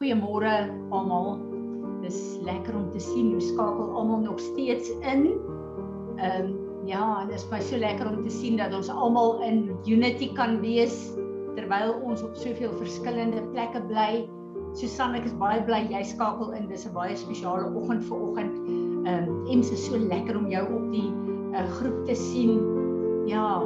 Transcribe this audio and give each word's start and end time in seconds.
Goeiemôre 0.00 0.48
almal. 0.96 1.34
Dis 2.00 2.38
lekker 2.40 2.72
om 2.72 2.86
te 2.88 3.00
sien 3.04 3.34
hoe 3.34 3.42
skakel 3.44 3.90
almal 4.00 4.22
nog 4.24 4.38
steeds 4.40 4.88
in. 5.04 5.26
Ehm 6.16 6.46
um, 6.46 6.54
ja, 6.88 7.26
dit 7.28 7.36
is 7.36 7.44
baie 7.50 7.60
so 7.60 7.76
lekker 7.76 8.08
om 8.08 8.22
te 8.24 8.32
sien 8.32 8.56
dat 8.56 8.72
ons 8.72 8.88
almal 8.88 9.42
in 9.44 9.58
unity 9.84 10.30
kan 10.38 10.56
wees 10.62 10.94
terwyl 11.58 11.92
ons 12.00 12.24
op 12.24 12.32
soveel 12.32 12.72
verskillende 12.78 13.44
plekke 13.52 13.84
bly. 13.92 14.24
Susan, 14.72 15.18
ek 15.20 15.28
is 15.28 15.36
baie 15.36 15.60
bly 15.68 15.82
jy 15.92 16.00
skakel 16.14 16.56
in. 16.56 16.64
Dis 16.72 16.88
'n 16.88 16.96
baie 16.96 17.20
spesiale 17.26 17.68
oggend 17.68 18.08
vir 18.08 18.24
oggend. 18.30 18.56
Ehm 19.04 19.28
um, 19.28 19.46
Ems 19.52 19.68
is 19.68 19.84
so 19.84 20.00
lekker 20.00 20.40
om 20.40 20.48
jou 20.48 20.64
op 20.64 20.88
die 20.96 21.12
uh, 21.52 21.68
groep 21.76 22.06
te 22.08 22.16
sien. 22.16 22.56
Ja, 23.28 23.60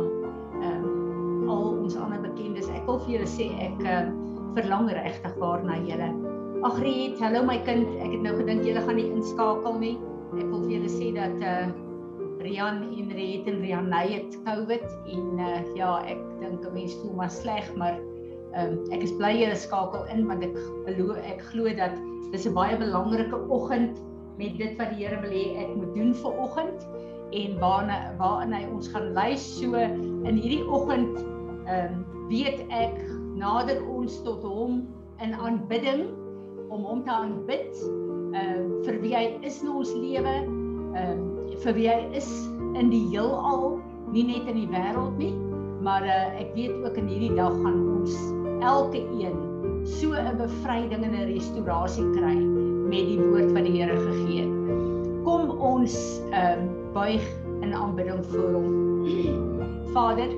ehm 0.59 0.83
um, 0.83 1.49
al 1.49 1.65
ons 1.79 1.95
ander 1.95 2.19
bekendes. 2.27 2.67
Ek 2.75 2.91
wil 2.91 2.99
vir 3.07 3.21
julle 3.21 3.33
sê 3.39 3.53
ek 3.71 3.87
uh, 3.87 4.07
verlang 4.59 4.91
regtig 4.91 5.39
waar 5.39 5.63
na 5.63 5.79
julle. 5.79 6.24
Ag 6.65 6.79
Riet, 6.81 7.19
hallo 7.21 7.43
my 7.45 7.59
kind. 7.61 7.91
Ek 8.01 8.15
het 8.15 8.23
nou 8.25 8.31
gedink 8.39 8.63
julle 8.65 8.81
gaan 8.87 8.97
nie 8.97 9.11
inskakel 9.13 9.75
nie. 9.83 9.97
Ek 10.33 10.47
wil 10.49 10.63
vir 10.63 10.71
julle 10.79 10.93
sê 10.93 11.11
dat 11.13 11.43
uh 11.45 11.67
Rian 12.41 12.79
en 12.89 13.11
Riet 13.13 13.51
en 13.53 13.59
Rian 13.61 13.91
Ney 13.93 14.15
het 14.15 14.39
COVID 14.47 14.87
en 15.13 15.43
uh 15.45 15.59
ja, 15.77 15.91
ek 16.09 16.23
dink 16.41 16.65
'n 16.65 16.73
mens 16.73 16.95
voel 17.03 17.13
maar 17.21 17.35
sleg, 17.35 17.69
maar 17.77 18.01
ehm 18.57 18.79
um, 18.79 18.81
ek 18.97 19.05
is 19.05 19.13
bly 19.21 19.35
julle 19.43 19.61
skakel 19.61 20.09
in 20.15 20.25
want 20.31 20.49
ek 20.49 20.57
glo 20.89 21.19
ek 21.21 21.45
glo 21.51 21.69
dat 21.83 22.01
dis 22.33 22.49
'n 22.49 22.57
baie 22.57 22.81
belangrike 22.81 23.43
oggend 23.59 24.01
met 24.41 24.57
dit 24.57 24.73
wat 24.81 24.97
die 24.97 25.05
Here 25.05 25.21
wil 25.21 25.37
hê 25.37 25.45
ek 25.67 25.77
moet 25.77 25.93
doen 26.01 26.17
vir 26.25 26.43
oggend 26.49 26.89
en 27.45 27.61
waarna 27.61 28.01
waarin 28.17 28.57
hy 28.57 28.65
ons 28.73 28.89
gaan 28.89 29.13
lei 29.13 29.37
so 29.37 29.77
in 29.77 30.41
hierdie 30.41 30.65
oggend 30.65 31.21
ehm 31.69 31.93
um, 31.93 32.29
weet 32.33 32.65
ek 32.73 32.97
nader 33.37 33.85
ons 33.85 34.23
tot 34.25 34.41
hom 34.49 34.87
in 35.21 35.37
aanbidding 35.37 36.24
om 36.69 36.85
hom 36.85 37.05
te 37.05 37.11
aanbid. 37.11 37.83
Uh 38.35 38.61
vir 38.85 39.01
wie 39.01 39.15
hy 39.15 39.25
is 39.47 39.63
in 39.63 39.71
ons 39.73 39.93
lewe 39.95 40.37
uh 40.95 41.17
vir 41.65 41.77
wie 41.77 41.89
hy 41.89 42.01
is 42.19 42.29
in 42.75 42.91
die 42.93 43.05
heelal 43.13 43.79
nie 44.15 44.25
net 44.29 44.49
in 44.51 44.59
die 44.59 44.71
wêreld 44.73 45.17
nie 45.19 45.33
maar 45.85 46.05
uh 46.05 46.41
ek 46.41 46.55
weet 46.57 46.75
ook 46.85 46.97
in 47.01 47.11
hierdie 47.13 47.35
dag 47.37 47.55
gaan 47.63 47.81
ons 47.99 48.15
elke 48.65 49.03
een 49.21 49.37
so 49.85 50.13
'n 50.13 50.37
bevryding 50.41 51.05
en 51.05 51.15
'n 51.15 51.29
restaurasie 51.33 52.07
kry 52.17 52.37
met 52.91 53.05
die 53.11 53.21
woord 53.21 53.53
wat 53.53 53.65
die 53.65 53.77
Here 53.81 53.97
gegee 53.97 54.45
het. 54.45 54.53
Kom 55.25 55.51
ons 55.51 55.95
uh 56.33 56.57
buig 56.95 57.25
in 57.61 57.75
aanbidding 57.75 58.25
voor 58.33 58.53
hom. 58.53 58.71
Vader 59.93 60.31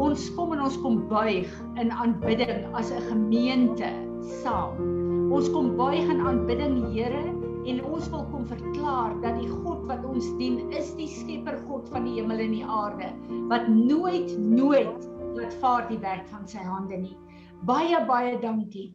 ons 0.00 0.34
kom 0.34 0.52
en 0.52 0.62
ons 0.64 0.80
kom 0.80 1.02
buig 1.08 1.48
in 1.76 1.90
aanbidding 1.92 2.66
as 2.72 2.90
'n 2.90 3.02
gemeente 3.08 3.90
saam. 4.40 4.78
Ons 5.34 5.50
kom 5.54 5.74
buig 5.78 6.10
in 6.12 6.20
aanbidding, 6.26 6.78
Here, 6.94 7.22
en 7.70 7.82
ons 7.84 8.08
wil 8.12 8.24
kom 8.32 8.46
verklaar 8.48 9.16
dat 9.24 9.38
die 9.40 9.50
God 9.50 9.84
wat 9.90 10.04
ons 10.08 10.28
dien, 10.40 10.62
is 10.74 10.92
die 10.98 11.08
Skepper 11.10 11.60
God 11.68 11.88
van 11.92 12.08
die 12.08 12.16
hemel 12.18 12.40
en 12.46 12.54
die 12.56 12.64
aarde, 12.64 13.10
wat 13.52 13.68
nooit 13.68 14.32
nooit 14.38 15.10
laat 15.36 15.54
vaar 15.62 15.86
die 15.90 16.00
werk 16.02 16.26
van 16.32 16.48
sy 16.48 16.64
hande 16.64 16.98
nie. 17.04 17.16
Baie 17.68 18.00
baie 18.08 18.38
dankie 18.40 18.90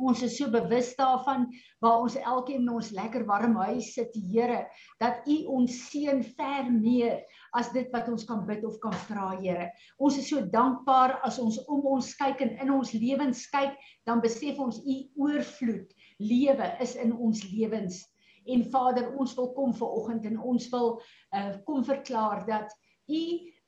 Ons 0.00 0.22
is 0.24 0.38
so 0.38 0.48
bewus 0.48 0.94
daarvan 0.96 1.50
waar 1.84 2.00
ons 2.00 2.14
elkeen 2.16 2.62
in 2.64 2.70
ons 2.72 2.92
lekker 2.96 3.26
warm 3.28 3.58
huis 3.60 3.92
sit, 3.92 4.14
Here, 4.32 4.64
dat 5.02 5.26
U 5.28 5.36
ons 5.58 5.74
seën 5.90 6.22
ver 6.24 6.70
meer 6.72 7.20
as 7.54 7.68
dit 7.72 7.88
wat 7.92 8.08
ons 8.08 8.24
kan 8.24 8.44
bid 8.48 8.64
of 8.64 8.78
kan 8.80 8.94
vra, 9.06 9.32
Here. 9.40 9.70
Ons 9.98 10.18
is 10.18 10.28
so 10.32 10.40
dankbaar 10.40 11.18
as 11.26 11.38
ons 11.42 11.58
om 11.68 11.84
ons 11.94 12.12
kyk 12.18 12.40
en 12.40 12.54
in 12.64 12.72
ons 12.72 12.92
lewens 12.96 13.44
kyk, 13.52 13.76
dan 14.08 14.22
besef 14.24 14.58
ons 14.58 14.80
U 14.80 14.96
oorvloed 15.26 15.92
lewe 16.22 16.68
is 16.80 16.96
in 16.96 17.12
ons 17.12 17.44
lewens. 17.52 18.02
En 18.50 18.64
Vader, 18.72 19.12
ons 19.20 19.34
wil 19.38 19.52
kom 19.54 19.74
ver 19.76 19.98
oggend 20.00 20.26
en 20.26 20.40
ons 20.40 20.68
wil 20.72 20.96
uh, 21.34 21.52
kom 21.66 21.84
verklaar 21.86 22.46
dat 22.48 22.72
U 23.10 23.22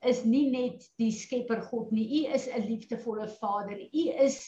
is 0.04 0.24
nie 0.28 0.48
net 0.52 0.84
die 1.00 1.12
skepper 1.14 1.62
God 1.70 1.92
nie. 1.94 2.06
U 2.20 2.34
is 2.36 2.48
'n 2.48 2.66
liefdevolle 2.66 3.28
Vader. 3.40 3.78
U 3.80 4.04
is 4.24 4.40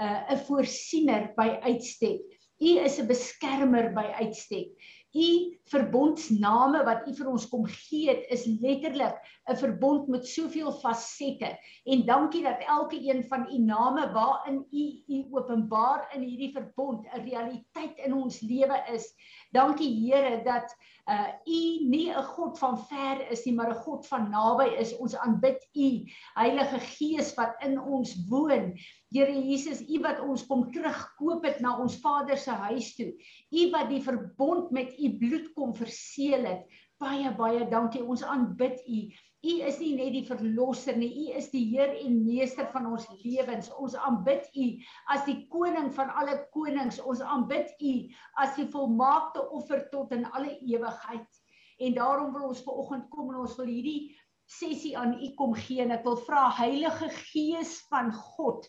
uh, 0.00 0.24
'n 0.32 0.40
voorsiener 0.46 1.32
by 1.36 1.60
uitstek. 1.62 2.22
U 2.60 2.70
is 2.86 2.98
'n 2.98 3.06
beskermer 3.06 3.92
by 3.94 4.06
uitstek. 4.22 4.70
U 5.14 5.28
verbondsname 5.72 6.82
wat 6.84 7.06
u 7.08 7.14
vir 7.16 7.28
ons 7.30 7.46
kom 7.48 7.64
gee 7.66 8.10
het, 8.10 8.24
is 8.32 8.44
letterlik 8.60 9.16
'n 9.48 9.56
verbond 9.56 10.08
met 10.08 10.26
soveel 10.26 10.72
fasette. 10.72 11.56
En 11.84 12.04
dankie 12.06 12.42
dat 12.42 12.64
elke 12.68 13.00
een 13.00 13.24
van 13.24 13.46
u 13.52 13.58
name 13.58 14.12
waarin 14.12 14.66
u 14.70 14.84
u 15.06 15.24
openbaar 15.30 16.08
in 16.14 16.22
hierdie 16.22 16.52
verbond 16.52 17.06
'n 17.06 17.24
realiteit 17.28 17.96
in 17.96 18.14
ons 18.14 18.40
lewe 18.40 18.84
is. 18.92 19.14
Dankie 19.52 19.92
Here 20.04 20.42
dat 20.44 20.76
uh 21.08 21.28
u 21.44 21.88
nie 21.88 22.10
'n 22.10 22.22
God 22.22 22.58
van 22.58 22.78
ver 22.78 23.30
is 23.30 23.44
nie, 23.44 23.54
maar 23.54 23.70
'n 23.70 23.82
God 23.84 24.06
van 24.06 24.30
naby 24.30 24.68
is. 24.78 24.96
Ons 24.96 25.16
aanbid 25.16 25.68
u, 25.72 26.10
Heilige 26.34 26.78
Gees 26.80 27.34
wat 27.34 27.56
in 27.60 27.80
ons 27.80 28.26
woon. 28.28 28.74
Here 29.14 29.30
Jesus, 29.30 29.78
U 29.86 30.00
wat 30.02 30.18
ons 30.26 30.42
kom 30.48 30.64
terugkoop 30.74 31.44
het 31.46 31.60
na 31.62 31.76
ons 31.78 32.00
Vader 32.02 32.38
se 32.40 32.50
huis 32.50 32.88
toe. 32.96 33.12
U 33.54 33.70
wat 33.70 33.92
die 33.92 34.02
verbond 34.02 34.72
met 34.74 34.90
U 34.98 35.10
bloed 35.20 35.52
kom 35.56 35.74
verseël 35.76 36.46
het. 36.48 36.66
Baie 37.02 37.30
baie 37.36 37.64
dankie. 37.70 38.02
Ons 38.02 38.22
aanbid 38.22 38.82
U. 38.86 39.00
U 39.44 39.54
is 39.68 39.78
nie 39.80 39.92
net 39.98 40.12
die 40.14 40.24
verlosser 40.24 40.96
nie. 40.96 41.10
U 41.24 41.38
is 41.40 41.50
die 41.52 41.64
Heer 41.72 41.92
en 42.00 42.22
Meester 42.24 42.68
van 42.72 42.88
ons 42.92 43.06
lewens. 43.24 43.70
Ons 43.76 43.96
aanbid 43.98 44.46
U 44.56 44.68
as 45.12 45.24
die 45.28 45.40
koning 45.52 45.90
van 45.96 46.12
alle 46.14 46.38
konings. 46.54 47.00
Ons 47.02 47.20
aanbid 47.20 47.72
U 47.80 47.94
as 48.44 48.54
die 48.58 48.68
volmaakte 48.72 49.44
offer 49.52 49.84
tot 49.92 50.14
in 50.16 50.24
alle 50.32 50.54
ewigheid. 50.62 51.42
En 51.82 51.98
daarom 51.98 52.32
wil 52.36 52.52
ons 52.52 52.62
vanoggend 52.64 53.10
kom 53.10 53.32
en 53.32 53.42
ons 53.42 53.58
wil 53.58 53.68
hierdie 53.68 54.14
sessie 54.48 54.94
aan 54.98 55.16
U 55.18 55.34
kom 55.38 55.54
gee 55.56 55.82
en 55.84 55.92
ek 55.96 56.06
wil 56.06 56.16
vra 56.26 56.46
Heilige 56.54 57.10
Gees 57.32 57.78
van 57.90 58.12
God 58.14 58.68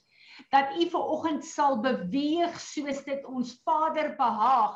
dat 0.51 0.75
u 0.75 0.89
ver 0.89 1.03
oggend 1.15 1.45
sal 1.45 1.79
beweeg 1.83 2.59
soos 2.59 3.03
dit 3.07 3.25
ons 3.25 3.53
Vader 3.63 4.13
behaag 4.19 4.75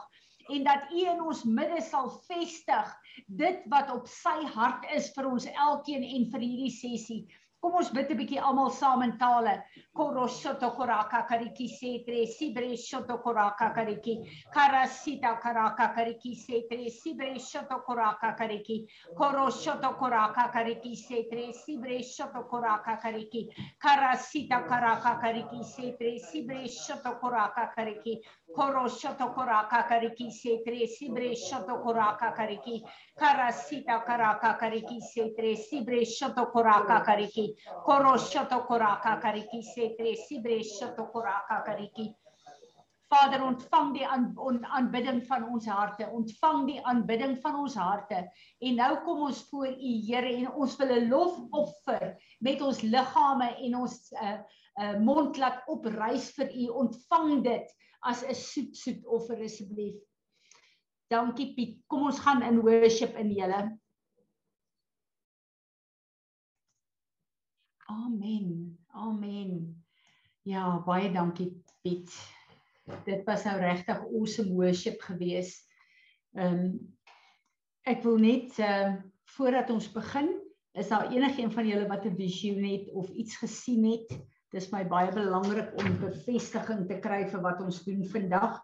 en 0.56 0.64
dat 0.64 0.92
u 0.92 1.04
in 1.14 1.22
ons 1.22 1.44
midde 1.60 1.82
sal 1.82 2.10
vestig 2.28 2.96
dit 3.44 3.68
wat 3.74 3.92
op 3.96 4.08
sy 4.08 4.38
hart 4.56 4.90
is 4.96 5.12
vir 5.18 5.30
ons 5.34 5.46
elkeen 5.68 6.04
en 6.04 6.32
vir 6.34 6.48
hierdie 6.48 6.74
sessie 6.78 7.22
Kom 7.60 7.74
ons 7.76 7.90
bid 7.92 8.12
'n 8.14 8.18
bietjie 8.20 8.40
almal 8.50 8.70
saam 8.72 9.02
in 9.04 9.18
tale. 9.20 9.54
Koroshoto 10.00 10.70
koraka 10.78 11.20
kariki 11.28 11.68
setre 11.68 12.22
sibre 12.34 12.70
shoto 12.80 13.18
koraka 13.26 13.68
kariki. 13.76 14.14
Karasita 14.54 15.34
karaka 15.44 15.90
kariki 15.98 16.32
setre 16.44 16.88
sibre 17.00 17.34
shoto 17.48 17.82
koraka 17.88 18.32
kariki. 18.40 18.78
Koroshoto 19.20 19.92
koraka 20.00 20.48
kariki 20.54 20.96
setre 20.96 21.52
sibre 21.52 22.00
shoto 22.14 22.48
koraka 22.48 22.96
kariki. 23.04 23.44
Karasita 23.78 24.64
karaka 24.70 25.20
kariki 25.20 25.62
setre 25.76 26.18
sibre 26.32 26.64
shoto 26.64 27.20
koraka 27.20 27.74
kariki. 27.76 28.22
Koroshoto 28.56 29.34
koraka 29.34 29.84
kariki 29.88 30.32
setre 30.32 30.88
sibre 30.88 31.36
shoto 31.36 31.82
koraka 31.84 32.34
kariki. 32.36 32.82
Karasita 33.18 34.04
karaka 34.06 34.58
kariki 34.60 35.02
setre 35.02 35.56
sibre 35.56 36.06
shoto 36.06 36.52
koraka 36.52 37.04
kariki. 37.06 37.54
Koroshoto 37.86 38.66
koraka 38.68 39.20
kariki 39.22 39.62
setre 39.64 40.16
sibreshoto 40.16 41.12
koraka 41.12 41.64
kariki. 41.66 42.16
Vader 43.10 43.42
ontvang 43.42 43.94
die 43.96 44.06
aan, 44.06 44.28
on, 44.38 44.60
aanbidding 44.66 45.24
van 45.26 45.48
ons 45.50 45.66
harte, 45.66 46.06
ontvang 46.14 46.68
die 46.68 46.78
aanbidding 46.86 47.40
van 47.42 47.56
ons 47.64 47.74
harte. 47.80 48.20
En 48.62 48.76
nou 48.78 48.92
kom 49.06 49.24
ons 49.26 49.40
voor 49.50 49.72
U 49.74 49.94
Here 50.06 50.30
en 50.30 50.52
ons 50.52 50.76
wil 50.78 50.94
'n 50.96 51.10
lofoffer 51.10 52.06
met 52.40 52.62
ons 52.62 52.82
liggame 52.82 53.50
en 53.66 53.76
ons 53.82 53.96
uh, 54.14 54.38
uh, 54.82 54.98
mond 55.02 55.38
laat 55.38 55.66
oprys 55.66 56.30
vir 56.38 56.54
U. 56.54 56.68
Ontvang 56.86 57.42
dit 57.44 57.74
as 58.00 58.24
'n 58.24 58.36
soet 58.36 58.78
soet 58.78 59.06
offer 59.06 59.42
asseblief. 59.44 59.96
Dankie 61.10 61.54
Piet. 61.56 61.80
Kom 61.88 62.06
ons 62.06 62.20
gaan 62.20 62.44
in 62.44 62.62
worship 62.62 63.16
in 63.18 63.32
julle. 63.34 63.80
Amen. 67.90 68.78
Amen. 68.94 69.84
Ja, 70.46 70.80
baie 70.86 71.12
dankie 71.12 71.64
Piet. 71.82 72.14
Dit 73.06 73.26
was 73.26 73.44
nou 73.46 73.58
regtig 73.60 74.00
awesome 74.06 74.54
worship 74.54 75.02
geweest. 75.02 75.66
Ehm 76.38 76.60
um, 76.60 76.98
ek 77.90 78.04
wil 78.06 78.20
net 78.22 78.60
ehm 78.60 78.94
uh, 78.94 79.02
voordat 79.36 79.70
ons 79.70 79.88
begin, 79.94 80.30
is 80.78 80.90
daar 80.90 81.12
enigiemand 81.12 81.54
van 81.54 81.68
julle 81.68 81.88
wat 81.90 82.06
'n 82.06 82.16
visioen 82.18 82.64
het 82.64 82.90
of 82.94 83.10
iets 83.10 83.38
gesien 83.38 83.86
het? 83.86 84.14
Dis 84.50 84.72
my 84.74 84.82
baie 84.90 85.12
belangrik 85.14 85.76
om 85.78 85.98
bevestiging 86.02 86.88
te 86.90 86.98
kry 87.04 87.26
vir 87.30 87.42
wat 87.44 87.62
ons 87.62 87.84
doen 87.86 88.02
vandag. 88.10 88.58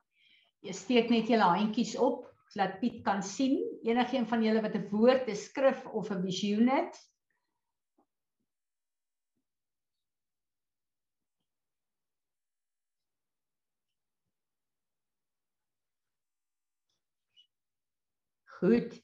Jy 0.65 0.73
steek 0.73 1.11
net 1.13 1.29
julle 1.29 1.45
handjies 1.45 1.93
op 2.01 2.23
laat 2.57 2.79
Piet 2.81 3.03
kan 3.05 3.21
sien. 3.23 3.59
Enigeen 3.85 4.25
van 4.25 4.43
julle 4.43 4.61
wat 4.65 4.75
'n 4.75 4.87
woord, 4.89 5.29
'n 5.29 5.35
skrif 5.35 5.85
of 5.85 6.09
'n 6.09 6.23
visioen 6.23 6.69
het. 6.69 6.97
Goed. 18.59 19.03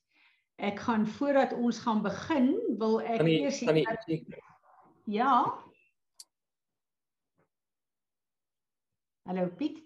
Ek 0.55 0.79
gaan 0.79 1.07
voordat 1.07 1.53
ons 1.53 1.79
gaan 1.79 2.01
begin, 2.01 2.55
wil 2.77 3.01
ek 3.01 3.19
Annie, 3.19 3.41
eers 3.41 3.67
Annie, 3.67 3.87
ek, 3.89 4.41
Ja. 5.05 5.70
Hallo 9.31 9.47
Piet. 9.47 9.77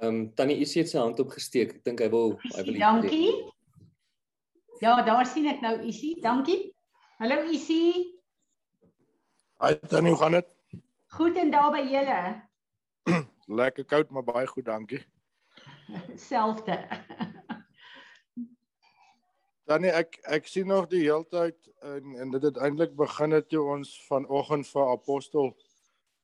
Ehm 0.00 0.08
um, 0.08 0.34
Tannie 0.34 0.58
Isie 0.60 0.82
het 0.82 0.90
sy 0.90 0.98
hand 1.00 1.20
opgesteek. 1.22 1.70
Ek 1.78 1.86
dink 1.86 2.02
hy 2.04 2.08
wil 2.12 2.34
hy 2.42 2.64
wil 2.66 2.74
Isie, 2.74 2.82
dankie. 2.82 3.30
Ja, 4.82 4.98
daar 5.06 5.24
sien 5.30 5.48
ek 5.48 5.64
nou 5.64 5.72
Isie. 5.88 6.10
Dankie. 6.20 6.58
Hallo 7.22 7.38
Isie. 7.56 8.04
Hi 9.64 9.72
Tannie, 9.86 10.12
hoe 10.12 10.20
gaan 10.20 10.36
dit? 10.36 10.52
Goed 11.16 11.40
en 11.40 11.54
daar 11.56 11.72
by 11.72 11.82
julle. 11.88 12.20
Lekker 13.62 13.88
koud, 13.96 14.12
maar 14.12 14.28
baie 14.28 14.44
goed, 14.52 14.68
dankie. 14.68 15.00
Selfde. 16.28 16.82
Tannie, 19.64 19.96
ek 20.04 20.20
ek 20.28 20.52
sien 20.52 20.68
nog 20.68 20.92
die 20.92 21.06
heeltyd 21.08 21.56
en 21.96 22.16
en 22.20 22.36
dit 22.36 22.50
het 22.52 22.60
eintlik 22.60 22.92
begin 23.00 23.40
het 23.40 23.48
toe 23.48 23.64
ons 23.80 23.96
vanoggend 24.12 24.68
vir 24.68 24.96
apostel 25.00 25.54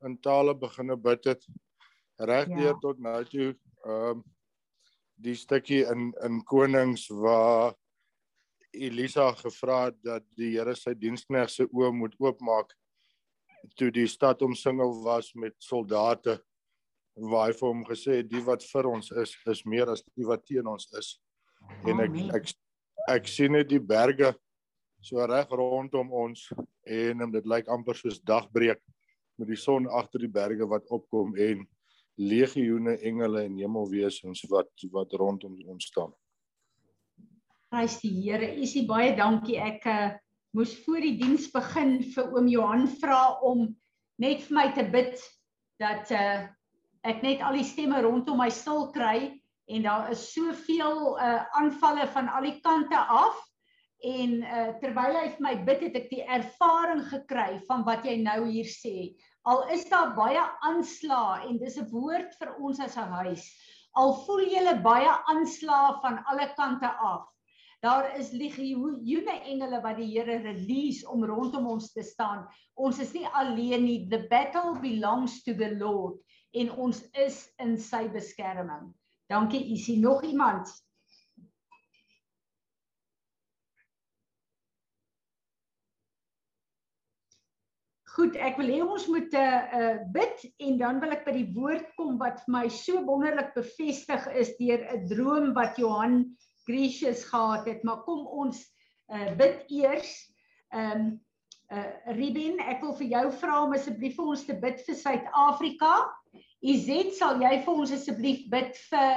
in 0.04 0.18
tale 0.22 0.54
begine 0.54 0.96
bid 0.96 1.24
het. 1.24 1.46
Regdeur 2.18 2.74
Ja. 2.74 2.78
tot 2.82 2.98
nou 2.98 3.24
toe 3.24 3.54
ehm 3.84 4.10
um, 4.10 4.24
die 5.18 5.34
stukkie 5.34 5.82
in 5.86 6.12
in 6.22 6.42
Konings 6.44 7.08
waar 7.08 7.74
Elisa 8.70 9.32
gevra 9.32 9.84
het 9.84 9.96
dat 10.02 10.24
die 10.36 10.52
Here 10.56 10.74
sy 10.76 10.94
dienskneg 10.94 11.50
se 11.50 11.66
oë 11.66 11.92
moet 11.92 12.14
oopmaak 12.18 12.74
toe 13.76 13.90
die 13.90 14.06
stad 14.06 14.42
omsingel 14.42 15.02
was 15.02 15.32
met 15.34 15.56
soldate 15.58 16.38
waar 17.18 17.48
hy 17.48 17.56
vir 17.58 17.68
hom 17.68 17.84
gesê 17.88 18.20
het 18.20 18.28
die 18.30 18.42
wat 18.46 18.62
vir 18.72 18.86
ons 18.86 19.10
is 19.10 19.34
is 19.50 19.64
meer 19.66 19.90
as 19.90 20.04
die 20.14 20.26
wat 20.28 20.44
teen 20.46 20.66
ons 20.70 20.86
is 20.98 21.16
en 21.90 22.04
ek 22.04 22.14
ek 22.38 22.52
ek 23.16 23.30
sien 23.30 23.52
net 23.56 23.68
die 23.72 23.82
berge 23.82 24.34
so 25.02 25.24
reg 25.26 25.50
rondom 25.50 26.12
ons 26.12 26.46
en 26.86 27.30
dit 27.32 27.46
lyk 27.46 27.68
amper 27.74 27.98
soos 27.98 28.22
dagbreek 28.22 28.80
met 29.38 29.50
die 29.52 29.58
son 29.58 29.86
agter 29.88 30.22
die 30.24 30.32
berge 30.32 30.66
wat 30.68 30.86
opkom 30.94 31.34
en 31.38 31.64
legioene 32.18 32.96
engele 33.06 33.44
en 33.46 33.58
hemelwesens 33.58 34.42
wat 34.50 34.70
wat 34.92 35.14
rondom 35.14 35.54
ons 35.70 35.86
staan. 35.86 36.12
Prys 37.68 37.98
die 38.02 38.14
Here. 38.16 38.48
Isie 38.58 38.86
baie 38.88 39.12
dankie. 39.16 39.58
Ek 39.60 39.84
uh, 39.86 40.10
moes 40.56 40.72
voor 40.84 41.04
die 41.04 41.16
diens 41.20 41.46
begin 41.52 41.98
vir 42.14 42.32
oom 42.34 42.48
Johan 42.50 42.86
vra 42.98 43.38
om 43.44 43.68
net 44.18 44.42
vir 44.46 44.56
my 44.56 44.66
te 44.74 44.86
bid 44.90 45.20
dat 45.78 46.10
uh, 46.10 46.48
ek 47.06 47.22
net 47.22 47.44
al 47.44 47.58
die 47.60 47.66
stemme 47.66 48.00
rondom 48.02 48.40
my 48.40 48.48
stil 48.50 48.88
kry 48.94 49.30
en 49.68 49.84
daar 49.84 50.08
is 50.10 50.24
soveel 50.32 51.14
uh, 51.20 51.44
aanvalle 51.60 52.08
van 52.14 52.30
al 52.32 52.48
die 52.48 52.56
kante 52.64 52.98
af 52.98 53.38
en 54.04 54.42
uh, 54.42 54.68
terwyl 54.78 55.16
hy 55.18 55.28
vir 55.32 55.42
my 55.42 55.54
bid 55.66 55.80
het 55.88 55.96
ek 55.98 56.10
die 56.10 56.22
ervaring 56.22 57.02
gekry 57.10 57.58
van 57.66 57.82
wat 57.86 58.04
jy 58.06 58.16
nou 58.22 58.44
hier 58.46 58.68
sê. 58.70 59.14
Al 59.48 59.64
is 59.74 59.88
daar 59.90 60.14
baie 60.14 60.42
aanslae 60.66 61.48
en 61.48 61.58
dis 61.58 61.78
'n 61.78 61.90
woord 61.90 62.34
vir 62.38 62.54
ons 62.60 62.78
as 62.80 62.96
'n 62.96 63.10
huis. 63.24 63.44
Al 63.96 64.14
voel 64.24 64.44
jy 64.46 64.74
baie 64.82 65.10
aanslae 65.32 65.98
van 66.02 66.22
alle 66.30 66.52
kante 66.54 66.86
af. 66.86 67.26
Daar 67.82 68.16
is 68.18 68.32
legioene 68.32 69.40
engele 69.46 69.80
wat 69.82 69.96
die 69.96 70.10
Here 70.10 70.38
release 70.42 71.06
om 71.06 71.24
rondom 71.24 71.66
ons 71.66 71.92
te 71.92 72.02
staan. 72.02 72.46
Ons 72.74 72.98
is 72.98 73.12
nie 73.12 73.26
alleen 73.26 73.84
nie. 73.84 74.08
The 74.10 74.26
battle 74.30 74.78
belongs 74.80 75.42
to 75.42 75.54
the 75.54 75.74
Lord 75.78 76.18
en 76.54 76.70
ons 76.70 77.02
is 77.14 77.48
in 77.58 77.76
sy 77.78 78.08
beskerming. 78.08 78.94
Dankie 79.30 79.62
Isie. 79.74 79.98
Nog 80.00 80.22
iemand? 80.22 80.68
Goed, 88.18 88.34
ek 88.42 88.56
wil 88.58 88.70
hê 88.72 88.78
ons 88.82 89.04
moet 89.06 89.30
'n 89.30 89.38
uh, 89.38 89.78
uh, 89.78 89.98
bid 90.10 90.40
en 90.66 90.78
dan 90.80 90.96
wil 90.98 91.12
ek 91.14 91.20
by 91.22 91.34
die 91.36 91.50
woord 91.54 91.84
kom 91.94 92.16
wat 92.18 92.40
vir 92.42 92.50
my 92.50 92.62
so 92.74 92.98
wonderlik 93.06 93.52
bevestig 93.54 94.24
is 94.42 94.50
deur 94.58 94.80
'n 94.94 95.04
droom 95.06 95.52
wat 95.54 95.78
Johan 95.78 96.24
Gracious 96.66 97.22
gehad 97.30 97.68
het, 97.70 97.84
maar 97.86 98.02
kom 98.02 98.26
ons 98.26 98.58
uh, 99.14 99.30
bid 99.38 99.70
eers. 99.70 100.10
Ehm 100.74 101.04
um, 101.04 101.04
uh, 101.70 101.92
Ruben, 102.18 102.58
ek 102.58 102.82
wil 102.82 102.96
vir 102.98 103.08
jou 103.12 103.24
vra 103.38 103.60
om 103.68 103.76
asseblief 103.78 104.18
vir 104.18 104.32
ons 104.34 104.42
te 104.50 104.56
bid 104.66 104.82
vir 104.88 104.98
Suid-Afrika. 104.98 105.92
Izet, 106.58 107.14
sal 107.14 107.38
jy 107.38 107.54
vir 107.62 107.82
ons 107.84 107.94
asseblief 107.94 108.48
bid 108.50 108.74
vir 108.90 109.12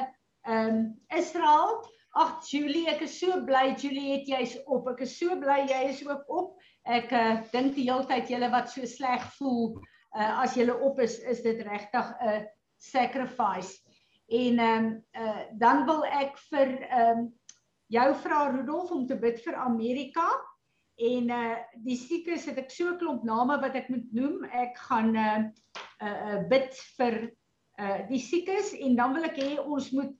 ehm 0.46 0.78
um, 0.78 0.86
Israel? 1.18 1.82
Ag 2.22 2.46
Julie, 2.46 2.86
ek 2.92 3.02
is 3.08 3.18
so 3.18 3.42
bly 3.48 3.72
Julie 3.82 4.20
het 4.20 4.30
jy's 4.30 4.58
op. 4.68 4.94
Ek 4.94 5.02
is 5.08 5.18
so 5.18 5.42
bly 5.42 5.64
jy 5.66 5.86
is 5.90 6.06
ook 6.06 6.30
op. 6.30 6.54
Ek 6.86 7.12
uh, 7.12 7.42
dink 7.52 7.76
die 7.76 7.86
hele 7.90 8.06
tyd 8.10 8.30
julle 8.30 8.50
wat 8.50 8.70
so 8.70 8.86
sleg 8.86 9.22
voel 9.38 9.76
uh, 10.18 10.42
as 10.44 10.56
julle 10.58 10.74
op 10.82 11.00
is, 11.00 11.20
is 11.20 11.42
dit 11.42 11.62
regtig 11.68 12.14
'n 12.22 12.48
sacrifice. 12.78 13.78
En 14.32 14.60
ehm 14.60 14.86
um, 14.86 15.04
uh, 15.14 15.44
dan 15.60 15.86
wil 15.86 16.06
ek 16.06 16.38
vir 16.50 16.78
ehm 16.90 17.18
um, 17.18 17.28
jou 17.92 18.16
vra 18.24 18.48
Rudolf 18.48 18.92
om 18.92 19.08
te 19.08 19.16
bid 19.20 19.42
vir 19.44 19.56
Amerika 19.60 20.28
en 21.02 21.30
uh 21.34 21.58
die 21.86 21.98
siekes 21.98 22.46
het 22.48 22.58
ek 22.62 22.72
so 22.72 22.92
'n 22.92 23.00
klomp 23.00 23.24
name 23.24 23.58
wat 23.62 23.76
ek 23.76 23.90
moet 23.90 24.08
noem. 24.14 24.46
Ek 24.46 24.78
gaan 24.78 25.16
uh 25.16 25.44
uh, 26.02 26.08
uh 26.08 26.40
bid 26.50 26.74
vir 26.98 27.32
uh 27.80 28.00
die 28.10 28.20
siekes 28.20 28.74
en 28.74 28.96
dan 28.96 29.14
wil 29.14 29.28
ek 29.28 29.38
hê 29.38 29.60
ons 29.60 29.92
moet 29.92 30.14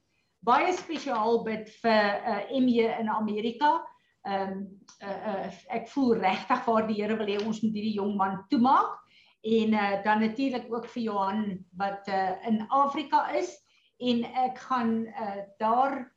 baie 0.44 0.74
spesiaal 0.74 1.44
bid 1.46 1.70
vir 1.82 2.22
uh 2.26 2.42
MJ 2.52 2.92
in 3.00 3.10
Amerika. 3.10 3.80
Ehm 4.28 4.52
um, 4.52 4.81
uh, 5.04 5.20
uh 5.32 5.52
ek 5.78 5.90
voel 5.94 6.16
regtig 6.22 6.66
waar 6.68 6.88
die 6.88 6.98
Here 7.02 7.18
wil 7.18 7.30
hê 7.30 7.40
ons 7.42 7.62
moet 7.64 7.76
hierdie 7.76 7.98
jong 7.98 8.16
man 8.18 8.40
toemaak 8.50 8.98
en 9.42 9.74
uh 9.74 10.04
dan 10.06 10.22
natuurlik 10.22 10.70
ook 10.70 10.88
vir 10.96 11.04
Johan 11.04 11.44
wat 11.78 12.08
uh 12.08 12.38
in 12.48 12.62
Afrika 12.70 13.28
is 13.38 13.54
en 14.00 14.24
ek 14.26 14.58
gaan 14.68 15.08
uh 15.08 15.46
daar 15.60 16.12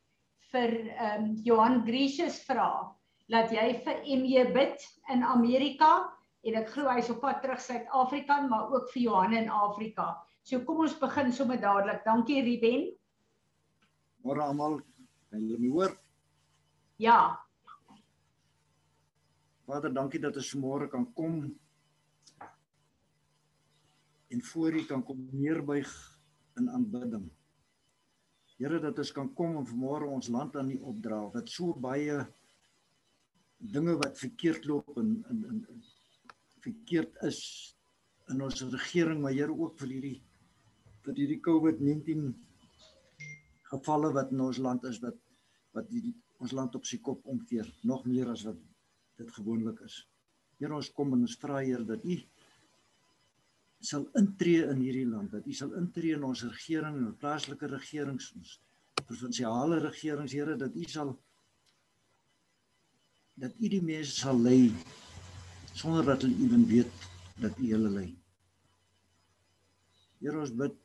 vir 0.53 0.75
um, 1.03 1.33
Johan 1.45 1.83
Gracious 1.87 2.39
vra 2.47 2.95
dat 3.33 3.53
jy 3.53 3.71
vir 3.85 4.03
MJ 4.05 4.45
bid 4.55 4.85
in 5.13 5.25
Amerika 5.25 6.05
en 6.45 6.59
ek 6.61 6.69
glo 6.75 6.93
hy's 6.93 7.11
op 7.13 7.23
pad 7.25 7.41
terug 7.43 7.61
Suid-Afrika 7.61 8.43
maar 8.47 8.71
ook 8.71 8.91
vir 8.93 9.07
Johan 9.07 9.33
in 9.37 9.49
Afrika. 9.49 10.13
So 10.45 10.61
kom 10.61 10.83
ons 10.85 10.97
begin 11.01 11.33
sommer 11.33 11.57
dadelik. 11.57 12.03
Dankie 12.05 12.43
Ruben. 12.45 12.91
Môre 14.25 14.45
almal, 14.45 14.77
kan 15.33 15.41
julle 15.41 15.61
my 15.61 15.71
hoor? 15.73 15.95
Ja, 17.01 17.37
Vader, 19.65 19.93
dankie 19.97 20.21
dat 20.21 20.37
ons 20.37 20.51
môre 20.61 20.91
kan 20.93 21.07
kom 21.17 21.39
en 24.35 24.43
voor 24.51 24.77
U 24.77 24.83
kan 24.89 25.05
kom 25.07 25.23
neerbuig 25.33 25.91
in 26.61 26.69
aanbidding. 26.69 27.25
Here 28.59 28.81
dat 28.83 28.99
ons 29.01 29.13
kan 29.17 29.31
kom 29.39 29.57
en 29.61 29.69
vanmôre 29.69 30.11
ons 30.11 30.29
land 30.35 30.57
aan 30.61 30.73
U 30.75 30.77
opdra 30.93 31.23
wat 31.33 31.49
so 31.53 31.73
baie 31.87 32.19
dinge 33.77 33.95
wat 34.03 34.21
verkeerd 34.21 34.69
loop 34.69 34.99
en 35.01 35.17
in 35.33 35.41
in 35.53 35.65
verkeerd 36.65 37.17
is 37.29 37.41
in 38.33 38.41
ons 38.45 38.61
regering, 38.73 39.21
maar 39.23 39.33
Here 39.33 39.53
ook 39.53 39.81
vir 39.81 39.97
hierdie 39.97 40.19
vir 41.09 41.23
hierdie 41.23 41.41
COVID-19 41.49 42.29
gevalle 43.73 44.13
wat 44.13 44.33
in 44.33 44.45
ons 44.45 44.61
land 44.61 44.85
is 44.93 45.01
wat 45.01 45.17
wat 45.75 45.89
die, 45.91 46.13
ons 46.39 46.53
land 46.53 46.77
op 46.77 46.85
sy 46.87 47.01
kop 47.01 47.25
omkeer 47.27 47.67
nog 47.83 48.05
meer 48.05 48.29
as 48.31 48.45
wat 48.45 48.61
dit 49.21 49.31
gewoonlik 49.37 49.81
is. 49.87 50.01
Here 50.59 50.75
ons 50.75 50.91
kom 50.95 51.15
en 51.15 51.25
ons 51.27 51.39
vra 51.43 51.61
Heer 51.63 51.85
dat 51.87 52.05
U 52.05 52.19
sal 53.85 54.07
intree 54.17 54.65
in 54.71 54.81
hierdie 54.81 55.07
land, 55.09 55.33
dat 55.35 55.47
U 55.47 55.55
sal 55.57 55.75
intree 55.79 56.17
in 56.17 56.25
ons 56.25 56.45
regering 56.47 56.97
en 57.03 57.17
plaaslike 57.21 57.69
regerings, 57.69 58.31
ons 58.39 58.57
provinsiale 59.05 59.81
regerings, 59.85 60.33
Here, 60.33 60.57
dat 60.57 60.77
U 60.77 60.85
sal 60.89 61.13
dat 63.41 63.57
U 63.59 63.69
die 63.69 63.83
mense 63.83 64.15
sal 64.15 64.39
lei 64.41 64.71
sonder 65.75 66.07
dat 66.07 66.23
hulle 66.23 66.47
ewen 66.47 66.67
weet 66.71 67.09
dat 67.43 67.59
U 67.59 67.71
hulle 67.73 67.91
lei. 67.91 68.09
Here 70.23 70.39
ons 70.41 70.55
bid 70.55 70.79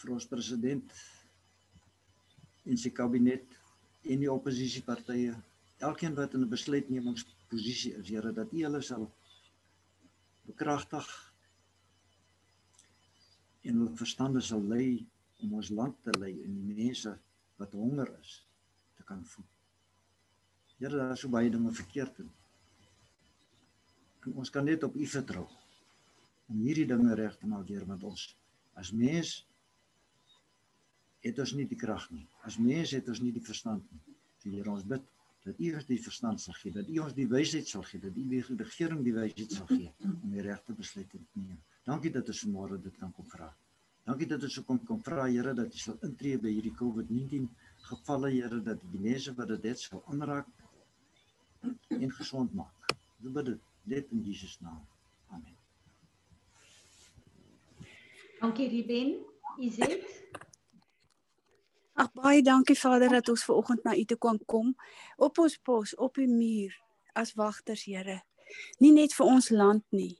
vir 0.00 0.14
ons 0.16 0.28
president 0.28 0.96
en 2.66 2.80
sy 2.80 2.90
kabinet 2.96 3.52
en 4.06 4.22
die 4.24 4.32
oppositiepartye 4.32 5.36
elkeen 5.78 6.14
wat 6.14 6.34
in 6.34 6.40
'n 6.40 6.48
besluitnemingsposisie 6.48 7.94
is, 7.94 8.08
Here, 8.08 8.32
dat 8.32 8.52
U 8.52 8.62
hulle 8.62 8.80
sal 8.82 9.12
bekragtig 10.46 11.08
en 13.62 13.76
hulle 13.76 13.96
verstande 13.96 14.40
sal 14.40 14.62
lei 14.62 15.06
om 15.42 15.54
ons 15.54 15.68
land 15.68 16.02
te 16.02 16.18
lei 16.18 16.32
en 16.44 16.54
die 16.54 16.84
mense 16.84 17.18
wat 17.56 17.72
honger 17.72 18.18
is 18.20 18.46
te 18.96 19.02
kan 19.02 19.24
voed. 19.24 19.52
Here, 20.78 20.96
daar 20.96 21.12
is 21.12 21.20
so 21.20 21.28
baie 21.28 21.50
dinge 21.50 21.72
verkeerd 21.72 22.18
in. 22.18 22.30
En 24.24 24.32
ons 24.32 24.50
kan 24.50 24.64
net 24.64 24.82
op 24.82 24.94
U 24.94 25.06
vertrou 25.06 25.46
om 26.46 26.62
hierdie 26.62 26.86
dinge 26.86 27.14
reg 27.14 27.36
te 27.36 27.46
maak, 27.46 27.68
Here, 27.68 27.86
want 27.86 28.02
ons 28.02 28.36
as 28.74 28.92
mens 28.92 29.46
het 31.20 31.38
ons 31.38 31.52
nie 31.52 31.66
die 31.66 31.78
krag 31.78 32.10
nie. 32.10 32.26
As 32.46 32.58
mens 32.58 32.90
het 32.94 33.08
ons 33.08 33.20
nie 33.20 33.32
die 33.32 33.44
verstand 33.44 33.84
nie. 33.92 34.16
So 34.38 34.50
Here 34.50 34.70
ons 34.70 34.84
bid 34.84 35.15
dat 35.46 35.60
U 35.62 35.68
ons 35.78 35.86
die 35.86 35.98
verstand 36.02 36.42
sal 36.42 36.56
gee, 36.58 36.72
dat 36.74 36.88
U 36.90 36.98
ons 37.04 37.14
die 37.14 37.28
wysheid 37.30 37.68
sal 37.70 37.84
gee, 37.86 38.00
dat 38.02 38.16
U 38.18 38.24
die 38.30 38.42
regering 38.42 39.04
die 39.06 39.14
wysheid 39.14 39.52
sal 39.54 39.68
gee 39.70 39.92
om 40.02 40.32
die 40.32 40.42
regte 40.42 40.74
besluite 40.74 41.20
te 41.20 41.42
neem. 41.42 41.60
Dankie 41.86 42.10
dat 42.14 42.32
ons 42.32 42.42
môre 42.50 42.80
dit 42.82 42.96
kan 42.98 43.12
kom 43.14 43.28
vra. 43.30 43.52
Dankie 44.06 44.26
dat 44.30 44.42
ons 44.46 44.58
kon 44.66 44.80
kom 44.88 44.98
vra 45.06 45.28
Here 45.30 45.54
dat 45.54 45.74
U 45.74 45.82
sal 45.82 46.00
intree 46.08 46.40
by 46.42 46.50
hierdie 46.56 46.74
COVID-19 46.80 47.46
gevalle 47.90 48.32
Here 48.34 48.58
dat 48.66 48.82
die 48.90 49.02
mense 49.06 49.34
wat 49.38 49.54
dit 49.54 49.70
het 49.70 49.84
sal 49.84 50.02
aanraak 50.10 50.50
en 51.94 52.10
gesond 52.18 52.54
maak. 52.54 52.90
Ons 53.22 53.32
bid 53.38 53.52
dit 53.52 53.70
net 53.94 54.12
in 54.14 54.26
Jesus 54.26 54.58
naam. 54.66 54.82
Amen. 55.30 55.54
Dankie 58.42 58.68
Ruben. 58.74 59.16
Izet. 59.62 60.25
Ag 61.96 62.10
baie 62.12 62.42
dankie 62.44 62.76
Vader 62.76 63.08
dat 63.08 63.28
ons 63.32 63.42
ver 63.48 63.56
oggend 63.56 63.84
na 63.84 63.94
U 63.96 64.02
toe 64.04 64.18
kon 64.20 64.38
kom 64.44 64.74
op 65.16 65.38
ons 65.40 65.54
pos 65.64 65.94
op 65.96 66.18
die 66.20 66.28
muur 66.28 66.74
as 67.16 67.32
wagters 67.38 67.86
Here. 67.88 68.18
Nie 68.84 68.92
net 68.92 69.14
vir 69.16 69.24
ons 69.24 69.48
land 69.48 69.84
nie, 69.96 70.18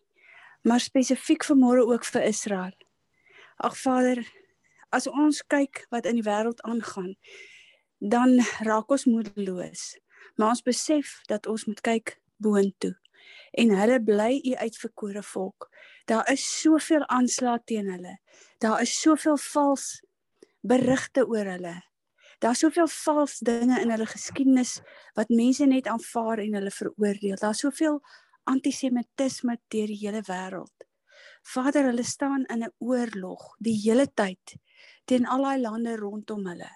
maar 0.64 0.80
spesifiek 0.80 1.44
vir 1.44 1.58
môre 1.60 1.84
ook 1.84 2.08
vir 2.08 2.24
Israel. 2.30 2.72
Ag 3.60 3.76
Vader, 3.76 4.22
as 4.88 5.04
ons 5.04 5.42
kyk 5.52 5.84
wat 5.92 6.08
in 6.08 6.16
die 6.16 6.24
wêreld 6.24 6.64
aangaan, 6.64 7.12
dan 8.00 8.40
raak 8.64 8.96
ons 8.96 9.04
moedeloos. 9.04 9.84
Maar 10.40 10.56
ons 10.56 10.64
besef 10.64 11.20
dat 11.28 11.44
ons 11.44 11.68
moet 11.68 11.84
kyk 11.84 12.16
boontoe. 12.40 12.94
En 13.52 13.76
hulle 13.76 14.00
bly 14.00 14.40
u 14.48 14.56
uitverkore 14.64 15.22
volk. 15.28 15.68
Daar 16.08 16.24
is 16.32 16.44
soveel 16.60 17.04
aanslag 17.12 17.68
teen 17.68 17.92
hulle. 17.92 18.16
Daar 18.64 18.80
is 18.80 18.96
soveel 19.00 19.36
vals 19.52 19.98
berigte 20.66 21.26
oor 21.26 21.48
hulle. 21.54 21.76
Daar's 22.38 22.60
soveel 22.60 22.88
vals 22.92 23.38
dinge 23.38 23.80
in 23.80 23.90
hulle 23.90 24.06
geskiedenis 24.06 24.80
wat 25.16 25.32
mense 25.32 25.66
net 25.66 25.86
aanvaar 25.88 26.42
en 26.44 26.58
hulle 26.58 26.72
veroordeel. 26.74 27.38
Daar's 27.40 27.62
soveel 27.64 28.00
antisemitisme 28.44 29.56
deur 29.72 29.92
die 29.92 30.00
hele 30.02 30.22
wêreld. 30.26 30.74
Vader, 31.46 31.90
hulle 31.90 32.04
staan 32.04 32.44
in 32.52 32.64
'n 32.64 32.72
oorlog 32.78 33.54
die 33.58 33.78
hele 33.84 34.06
tyd 34.06 34.58
teen 35.04 35.26
al 35.26 35.42
daai 35.42 35.60
lande 35.60 35.96
rondom 35.96 36.46
hulle. 36.46 36.70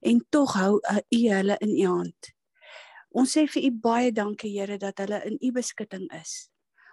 En 0.00 0.26
tog 0.30 0.54
hou 0.54 0.80
uh, 0.90 0.98
u 1.10 1.20
hulle 1.28 1.56
in 1.60 1.74
u 1.78 1.86
hand. 1.86 2.34
Ons 3.10 3.36
sê 3.36 3.46
vir 3.46 3.62
u 3.68 3.70
baie 3.70 4.12
dankie 4.12 4.52
Here 4.58 4.78
dat 4.78 4.98
hulle 4.98 5.22
in 5.24 5.38
u 5.40 5.52
beskutting 5.52 6.08
is. 6.20 6.50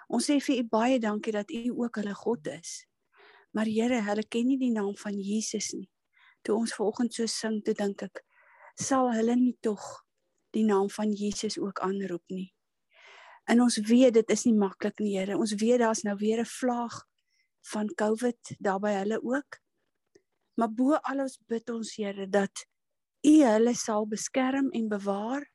Ons 0.08 0.30
sê 0.30 0.40
vir 0.40 0.60
u 0.60 0.64
baie 0.64 1.00
dankie 1.00 1.34
dat 1.34 1.52
u 1.52 1.72
ook 1.76 1.96
hulle 1.96 2.14
God 2.14 2.48
is. 2.48 2.86
Maar 3.56 3.70
Here, 3.72 4.02
hulle 4.04 4.26
ken 4.28 4.50
nie 4.50 4.60
die 4.60 4.74
naam 4.76 4.96
van 5.00 5.16
Jesus 5.16 5.72
nie. 5.74 5.88
Toe 6.44 6.58
ons 6.60 6.76
vanoggend 6.76 7.16
so 7.16 7.26
sing, 7.32 7.62
toe 7.64 7.74
dink 7.74 8.04
ek, 8.04 8.20
sal 8.76 9.14
hulle 9.16 9.36
nie 9.40 9.56
tog 9.64 9.84
die 10.56 10.66
naam 10.68 10.90
van 10.92 11.14
Jesus 11.16 11.56
ook 11.60 11.80
aanroep 11.84 12.24
nie. 12.36 12.50
En 13.48 13.62
ons 13.64 13.78
weet 13.88 14.16
dit 14.18 14.32
is 14.34 14.44
nie 14.48 14.56
maklik 14.58 15.00
nie, 15.00 15.16
Here. 15.16 15.38
Ons 15.38 15.56
weet 15.62 15.80
daar's 15.80 16.04
nou 16.04 16.16
weer 16.20 16.42
'n 16.42 16.52
vlaag 16.60 17.04
van 17.72 17.88
COVID 17.96 18.56
daar 18.60 18.80
by 18.80 18.92
hulle 18.92 19.20
ook. 19.24 19.60
Maar 20.58 20.72
bo 20.74 20.94
alles 21.02 21.40
bid 21.48 21.70
ons 21.70 21.96
Here 21.96 22.28
dat 22.30 22.66
U 23.26 23.36
hulle 23.44 23.74
sal 23.74 24.06
beskerm 24.08 24.70
en 24.72 24.88
bewaar 24.88 25.46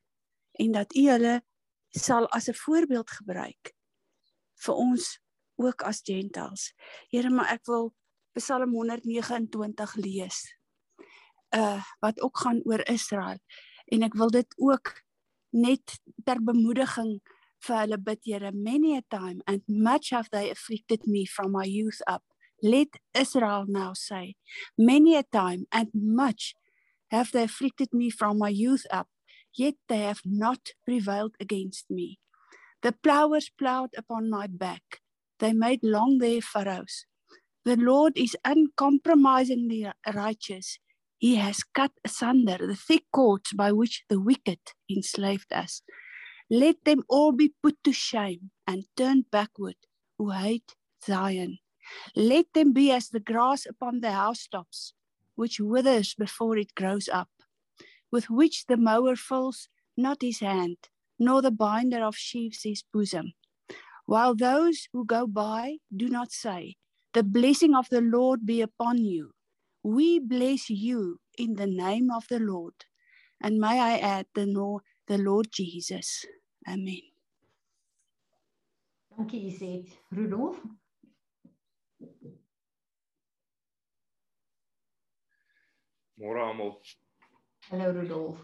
en 0.53 0.73
dat 0.73 0.95
U 0.97 1.05
hulle 1.11 1.43
sal 1.91 2.29
as 2.29 2.49
'n 2.49 2.55
voorbeeld 2.55 3.11
gebruik 3.11 3.75
vir 4.65 4.75
ons 4.75 5.21
ook 5.61 5.83
as 5.83 6.01
gentiles. 6.05 6.71
Here, 7.13 7.31
maar 7.31 7.53
ek 7.53 7.67
wil 7.69 7.93
Psalm 8.39 8.73
129 8.73 9.95
lees. 10.01 10.41
Uh 11.55 11.83
wat 12.01 12.21
ook 12.23 12.39
gaan 12.39 12.63
oor 12.65 12.83
Israel 12.89 13.39
en 13.91 14.07
ek 14.07 14.15
wil 14.15 14.31
dit 14.31 14.55
ook 14.59 14.93
net 15.51 15.99
ter 16.25 16.39
bemoediging 16.39 17.19
vir 17.67 17.77
hulle 17.83 17.99
bid, 17.99 18.21
Here, 18.25 18.53
many 18.53 18.97
a 18.97 19.03
time 19.11 19.43
and 19.47 19.63
much 19.69 20.11
have 20.11 20.31
they 20.31 20.51
afflicted 20.51 21.07
me 21.07 21.27
from 21.27 21.53
my 21.53 21.65
youth 21.65 22.01
up. 22.07 22.23
Let 22.63 23.01
Israel 23.15 23.65
now 23.69 23.93
say, 23.95 24.37
many 24.77 25.17
a 25.17 25.23
time 25.23 25.67
and 25.73 25.89
much 25.95 26.55
have 27.11 27.33
they 27.33 27.45
afflicted 27.45 27.93
me 27.93 28.11
from 28.11 28.39
my 28.39 28.49
youth 28.49 28.87
up, 28.91 29.09
yet 29.57 29.75
they 29.89 30.01
have 30.01 30.21
not 30.25 30.73
prevailed 30.85 31.35
against 31.41 31.91
me. 31.91 32.19
The 32.83 32.93
plowers 32.93 33.51
plowed 33.51 33.91
upon 33.97 34.31
my 34.31 34.47
back, 34.47 35.01
They 35.41 35.55
made 35.55 35.83
long 35.83 36.19
their 36.19 36.43
furrows. 36.43 37.07
The 37.65 37.77
Lord 37.77 38.13
is 38.17 38.37
uncompromisingly 38.45 39.87
righteous. 40.15 40.79
He 41.19 41.37
has 41.37 41.63
cut 41.63 41.93
asunder 42.05 42.59
the 42.59 42.77
thick 42.77 43.05
cords 43.11 43.53
by 43.55 43.73
which 43.73 44.05
the 44.09 44.21
wicked 44.21 44.61
enslaved 44.91 45.53
us. 45.53 45.83
Let 46.51 46.85
them 46.85 47.05
all 47.09 47.33
be 47.33 47.55
put 47.63 47.83
to 47.85 47.93
shame 47.93 48.51
and 48.67 48.85
turned 48.97 49.31
backward 49.31 49.77
who 50.19 50.31
hate 50.31 50.75
Zion. 51.05 51.59
Let 52.15 52.53
them 52.53 52.73
be 52.73 52.91
as 52.91 53.09
the 53.09 53.21
grass 53.21 53.65
upon 53.67 54.01
the 54.01 54.13
housetops, 54.13 54.93
which 55.37 55.59
withers 55.59 56.15
before 56.15 56.59
it 56.59 56.75
grows 56.75 57.09
up, 57.09 57.31
with 58.13 58.29
which 58.29 58.67
the 58.67 58.77
mower 58.77 59.17
fills 59.17 59.69
not 59.97 60.23
his 60.23 60.41
hand, 60.41 60.77
nor 61.19 61.41
the 61.41 61.51
binder 61.51 62.05
of 62.05 62.17
sheaves 62.17 62.63
his 62.63 62.83
bosom 62.93 63.33
while 64.11 64.35
those 64.35 64.89
who 64.93 65.07
go 65.07 65.25
by 65.29 65.79
do 65.95 66.09
not 66.09 66.33
say, 66.33 66.75
The 67.15 67.23
blessing 67.23 67.77
of 67.77 67.87
the 67.91 68.01
Lord 68.01 68.45
be 68.45 68.61
upon 68.61 68.99
you. 68.99 69.31
We 69.85 70.19
bless 70.19 70.69
you 70.69 71.21
in 71.39 71.55
the 71.55 71.69
name 71.69 72.11
of 72.11 72.27
the 72.29 72.41
Lord. 72.41 72.75
And 73.41 73.61
may 73.61 73.79
I 73.79 73.99
add 73.99 74.27
the, 74.35 74.47
Lord, 74.47 74.83
the 75.07 75.17
Lord 75.17 75.47
Jesus. 75.53 76.27
Amen. 76.69 77.07
Dankie 79.17 79.47
Iset. 79.47 79.87
Rudolf. 80.11 80.59
Môre 86.19 86.43
almal. 86.43 86.81
Hallo 87.71 87.93
Rudolf. 87.93 88.43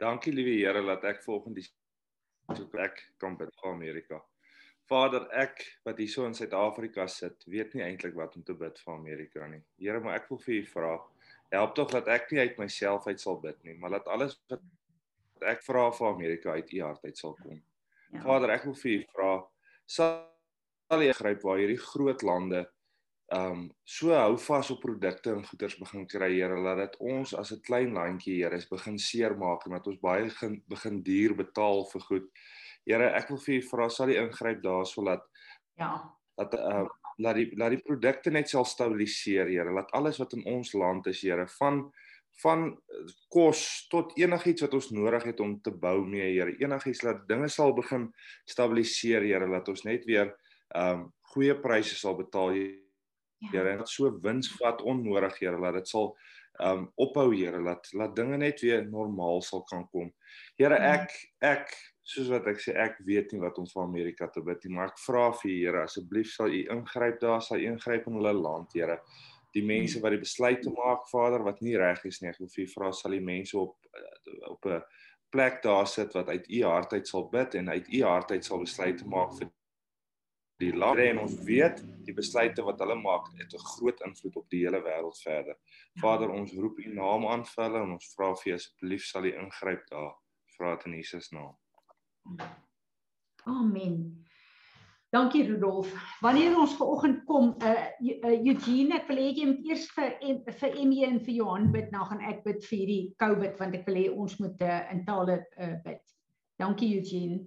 Dankie 0.00 0.32
liewe 0.34 0.58
Here 0.58 0.82
dat 0.82 1.04
ek 1.04 1.22
volgende 1.22 1.62
so 2.56 2.66
ek 2.82 3.02
kan 3.20 3.36
bid 3.38 3.52
vir 3.60 3.70
Amerika. 3.70 4.20
Vader, 4.90 5.28
ek 5.38 5.62
wat 5.86 6.00
hier 6.02 6.10
so 6.10 6.26
in 6.26 6.34
Suid-Afrika 6.34 7.06
sit, 7.10 7.44
weet 7.46 7.76
nie 7.76 7.84
eintlik 7.86 8.16
wat 8.18 8.34
om 8.38 8.42
te 8.46 8.56
bid 8.58 8.78
vir 8.82 8.94
Amerika 8.96 9.46
nie. 9.46 9.60
Here, 9.78 10.00
maar 10.02 10.18
ek 10.18 10.26
wil 10.32 10.40
vir 10.42 10.56
u 10.56 10.64
vra, 10.72 10.94
help 11.54 11.76
tog 11.78 11.92
dat 11.94 12.10
ek 12.10 12.32
nie 12.32 12.42
uit 12.42 12.58
myself 12.58 13.06
uit 13.06 13.22
sal 13.22 13.38
bid 13.42 13.58
nie, 13.66 13.76
maar 13.78 13.94
dat 13.98 14.10
alles 14.10 14.34
wat 14.50 14.64
ek 15.46 15.62
vra 15.66 15.86
vir 15.94 16.08
Amerika 16.10 16.56
uit 16.58 16.74
u 16.74 16.82
hart 16.82 17.06
uit 17.06 17.22
sal 17.22 17.36
kom. 17.38 17.62
Ja. 18.10 18.24
Vader, 18.24 18.56
ek 18.56 18.66
wil 18.66 18.76
vir 18.82 18.96
u 18.96 19.00
vra, 19.14 19.30
sal 19.86 21.06
jy 21.06 21.14
gryp 21.20 21.46
waar 21.46 21.62
hierdie 21.62 21.80
groot 21.80 22.26
lande 22.26 22.64
um 23.30 23.68
so 23.86 24.10
hou 24.10 24.36
vas 24.42 24.70
op 24.74 24.80
produkte 24.82 25.30
en 25.30 25.44
goederes 25.46 25.76
begin 25.78 26.06
kry 26.10 26.32
Here 26.34 26.56
laat 26.58 26.80
dit 26.82 26.96
ons 27.12 27.34
as 27.38 27.52
'n 27.52 27.62
klein 27.62 27.92
landjie 27.94 28.42
Here 28.42 28.56
is 28.56 28.66
begin 28.68 28.98
seermaak 28.98 29.66
en 29.66 29.72
dat 29.72 29.86
ons 29.86 30.00
baie 30.00 30.24
begin, 30.24 30.62
begin 30.66 31.02
duur 31.02 31.34
betaal 31.36 31.86
vir 31.92 32.00
goed. 32.00 32.26
Here, 32.86 33.10
ek 33.14 33.28
wil 33.28 33.38
vir 33.38 33.54
u 33.54 33.62
vra 33.68 33.88
sal 33.88 34.08
jy 34.08 34.18
ingryp 34.18 34.62
daarso 34.62 35.04
dat 35.04 35.22
ja, 35.78 36.10
dat 36.36 36.54
uh 36.54 36.88
laat 37.20 37.36
die 37.36 37.50
laat 37.56 37.70
die 37.70 37.84
produkte 37.84 38.30
net 38.30 38.48
sal 38.48 38.64
stabiliseer 38.64 39.46
Here, 39.46 39.70
laat 39.70 39.92
alles 39.92 40.18
wat 40.18 40.32
in 40.32 40.44
ons 40.44 40.74
land 40.74 41.06
is 41.06 41.22
Here 41.22 41.46
van 41.60 41.92
van 42.42 42.78
kos 43.28 43.86
tot 43.90 44.18
enigiets 44.18 44.62
wat 44.62 44.74
ons 44.74 44.90
nodig 44.90 45.24
het 45.24 45.40
om 45.40 45.60
te 45.60 45.70
bou 45.70 46.06
mee 46.06 46.32
Here. 46.32 46.56
Enigiets 46.58 47.02
laat 47.02 47.28
dinge 47.28 47.48
sal 47.48 47.74
begin 47.74 48.12
stabiliseer 48.48 49.22
Here, 49.22 49.46
laat 49.46 49.68
ons 49.68 49.84
net 49.84 50.04
weer 50.04 50.34
um 50.74 51.12
goeie 51.34 51.54
pryse 51.54 51.94
sal 51.94 52.16
betaal 52.16 52.50
Here 52.56 52.89
Ja. 53.40 53.50
Here, 53.54 53.76
dat 53.80 53.88
so 53.88 54.10
wins 54.22 54.50
vat 54.58 54.82
onnodig, 54.82 55.38
Here, 55.40 55.58
laat 55.58 55.80
dit 55.80 55.88
sal 55.88 56.12
um 56.60 56.84
ophou, 57.00 57.30
Here, 57.32 57.60
laat 57.62 57.88
laat 57.96 58.12
dinge 58.16 58.36
net 58.40 58.60
weer 58.60 58.84
normaal 58.84 59.40
sal 59.42 59.64
kan 59.68 59.86
kom. 59.88 60.12
Here, 60.60 60.76
ja. 60.76 60.92
ek 61.00 61.16
ek 61.40 61.74
soos 62.10 62.28
wat 62.32 62.48
ek 62.50 62.60
sê, 62.60 62.74
ek 62.76 63.00
weet 63.06 63.32
nie 63.32 63.40
wat 63.40 63.58
om 63.62 63.68
vir 63.70 63.82
Amerika 63.82 64.28
te 64.28 64.42
bid 64.44 64.64
nie, 64.66 64.74
maar 64.76 64.90
ek 64.92 65.02
vra 65.06 65.30
vir 65.40 65.50
U, 65.50 65.56
Here, 65.56 65.84
asseblief 65.88 66.34
sal 66.34 66.52
U 66.52 66.62
ingryp 66.76 67.20
daar, 67.22 67.40
sal 67.44 67.62
U 67.62 67.68
ingryp 67.72 68.08
in 68.10 68.18
hulle 68.20 68.34
land, 68.36 68.76
Here. 68.76 69.00
Die 69.56 69.64
mense 69.66 69.98
wat 70.02 70.14
die 70.14 70.22
besluit 70.22 70.60
te 70.62 70.70
maak, 70.70 71.08
Vader, 71.10 71.42
wat 71.42 71.62
nie 71.64 71.78
reg 71.80 72.04
is 72.06 72.20
nie, 72.20 72.30
ek 72.30 72.42
wil 72.42 72.50
vir 72.52 72.66
U 72.66 72.72
vra 72.74 72.92
sal 72.94 73.16
die 73.16 73.24
mense 73.24 73.56
op 73.58 73.78
op 74.50 74.66
'n 74.66 74.82
plek 75.30 75.62
daar 75.62 75.86
sit 75.86 76.12
wat 76.14 76.28
uit 76.28 76.50
U 76.50 76.62
hart 76.66 76.92
uit 76.92 77.08
sal 77.08 77.28
bid 77.30 77.54
en 77.54 77.70
uit 77.70 77.88
U 77.88 78.02
hart 78.02 78.30
uit 78.30 78.44
sal 78.44 78.62
besluit 78.62 78.98
te 78.98 79.08
maak 79.08 79.32
vir 79.38 79.50
die 80.60 80.72
land 80.76 81.00
en 81.02 81.18
ons 81.24 81.36
weet 81.46 81.80
die 82.06 82.14
besluite 82.16 82.64
wat 82.66 82.80
hulle 82.82 82.96
maak 83.00 83.28
het 83.38 83.54
'n 83.54 83.66
groot 83.74 84.00
invloed 84.06 84.36
op 84.36 84.48
die 84.50 84.64
hele 84.64 84.80
wêreld 84.84 85.18
verder. 85.24 85.56
Vader, 86.00 86.30
ons 86.30 86.52
roep 86.52 86.78
U 86.78 86.94
naam 86.94 87.26
aan 87.26 87.44
vir 87.44 87.64
hulle 87.64 87.82
en 87.82 87.92
ons 87.98 88.14
vra 88.14 88.34
vir 88.34 88.54
asseblief 88.54 89.04
sal 89.04 89.24
U 89.24 89.32
ingryp 89.32 89.86
daar. 89.90 90.14
Vra 90.56 90.76
dit 90.76 90.86
in 90.86 90.92
Jesus 90.92 91.30
naam. 91.30 91.56
Amen. 93.44 94.24
Dankie 95.10 95.42
Rudolf. 95.44 95.90
Wanneer 96.20 96.58
ons 96.58 96.76
ver 96.76 96.86
oggend 96.86 97.24
kom, 97.26 97.56
uh, 97.66 97.86
Eugene, 98.46 98.94
ek 98.94 99.08
wil 99.08 99.18
hê 99.18 99.32
jy 99.34 99.46
moet 99.46 99.64
eers 99.66 99.88
vir 99.96 100.12
vir 100.60 100.76
Emmy 100.78 101.00
en 101.04 101.18
vir 101.20 101.34
Johan 101.34 101.72
bid, 101.72 101.88
nou 101.90 102.04
gaan 102.06 102.20
ek 102.20 102.44
bid 102.44 102.62
vir 102.68 102.78
hierdie 102.78 103.14
COVID 103.18 103.58
want 103.58 103.74
ek 103.74 103.88
wil 103.88 103.98
hê 103.98 104.04
ons 104.10 104.36
moet 104.38 104.62
uh, 104.62 104.76
in 104.92 105.02
tale 105.08 105.40
uh, 105.58 105.74
bid. 105.82 106.14
Dankie 106.62 106.92
Eugene. 107.00 107.40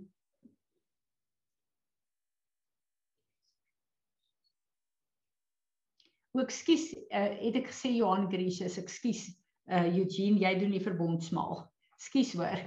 Ook 6.34 6.50
skus, 6.50 6.88
uh, 6.94 7.30
het 7.40 7.60
ek 7.60 7.70
gesê 7.70 7.94
Johan 7.94 8.25
Gracious, 8.32 8.80
ekskuus 8.82 9.28
uh, 9.70 9.86
Eugene, 9.86 10.42
jy 10.42 10.56
doen 10.58 10.74
die 10.74 10.82
verbondsmaal. 10.82 11.62
Skus 12.02 12.34
hoor. 12.34 12.63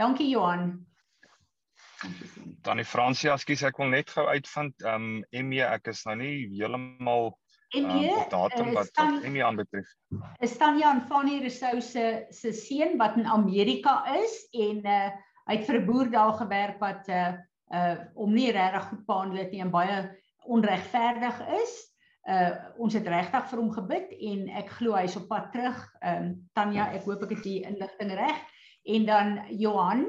Dankie 0.00 0.30
Johan. 0.30 0.80
Dan 2.64 2.80
die 2.80 2.88
Fransie, 2.88 3.30
ekskuus, 3.30 3.62
ek 3.68 3.78
wil 3.78 3.92
net 3.92 4.10
gou 4.10 4.24
uitvind, 4.26 4.74
ehm 4.82 5.10
um, 5.20 5.46
ME, 5.50 5.60
ek 5.66 5.92
is 5.92 6.02
nou 6.08 6.16
nie 6.18 6.34
heeltemal 6.56 7.34
ME 7.72 8.08
um, 8.08 8.24
datum 8.28 8.72
wat 8.76 8.86
stan, 8.86 9.20
wat 9.20 9.28
ME 9.30 9.44
aanbetref. 9.44 9.92
Is 10.44 10.56
Tanya 10.60 10.90
en 10.92 11.04
Fanny 11.08 11.38
Rousseau 11.40 11.80
se 11.80 12.26
se 12.30 12.52
seun 12.52 12.98
wat 12.98 13.16
in 13.16 13.26
Amerika 13.26 14.02
is 14.16 14.34
en 14.52 14.82
uh 14.86 15.12
hy 15.48 15.56
het 15.56 15.66
vir 15.66 15.80
'n 15.80 15.86
boer 15.86 16.10
daar 16.10 16.36
gewerk 16.38 16.80
wat 16.80 17.08
uh 17.08 17.32
uh 17.74 17.96
om 18.14 18.34
nie 18.34 18.52
regtig 18.52 18.88
goed 18.88 19.06
behandel 19.06 19.38
het 19.38 19.52
nie 19.52 19.60
en 19.60 19.70
baie 19.70 19.96
onregverdig 20.44 21.40
is. 21.62 21.72
Uh 22.22 22.50
ons 22.78 22.94
het 22.94 23.06
regtig 23.06 23.48
vir 23.50 23.58
hom 23.58 23.70
gebid 23.74 24.12
en 24.30 24.48
ek 24.62 24.68
glo 24.78 24.94
hy's 24.94 25.16
op 25.18 25.26
pad 25.28 25.50
terug. 25.52 25.78
Ehm 26.00 26.22
um, 26.22 26.34
Tanya, 26.54 26.92
ek 26.94 27.06
hoop 27.08 27.24
ek 27.26 27.36
het 27.36 27.46
die 27.46 27.62
inligting 27.66 28.12
reg. 28.14 28.38
En 28.86 29.06
dan 29.06 29.40
Johan 29.50 30.06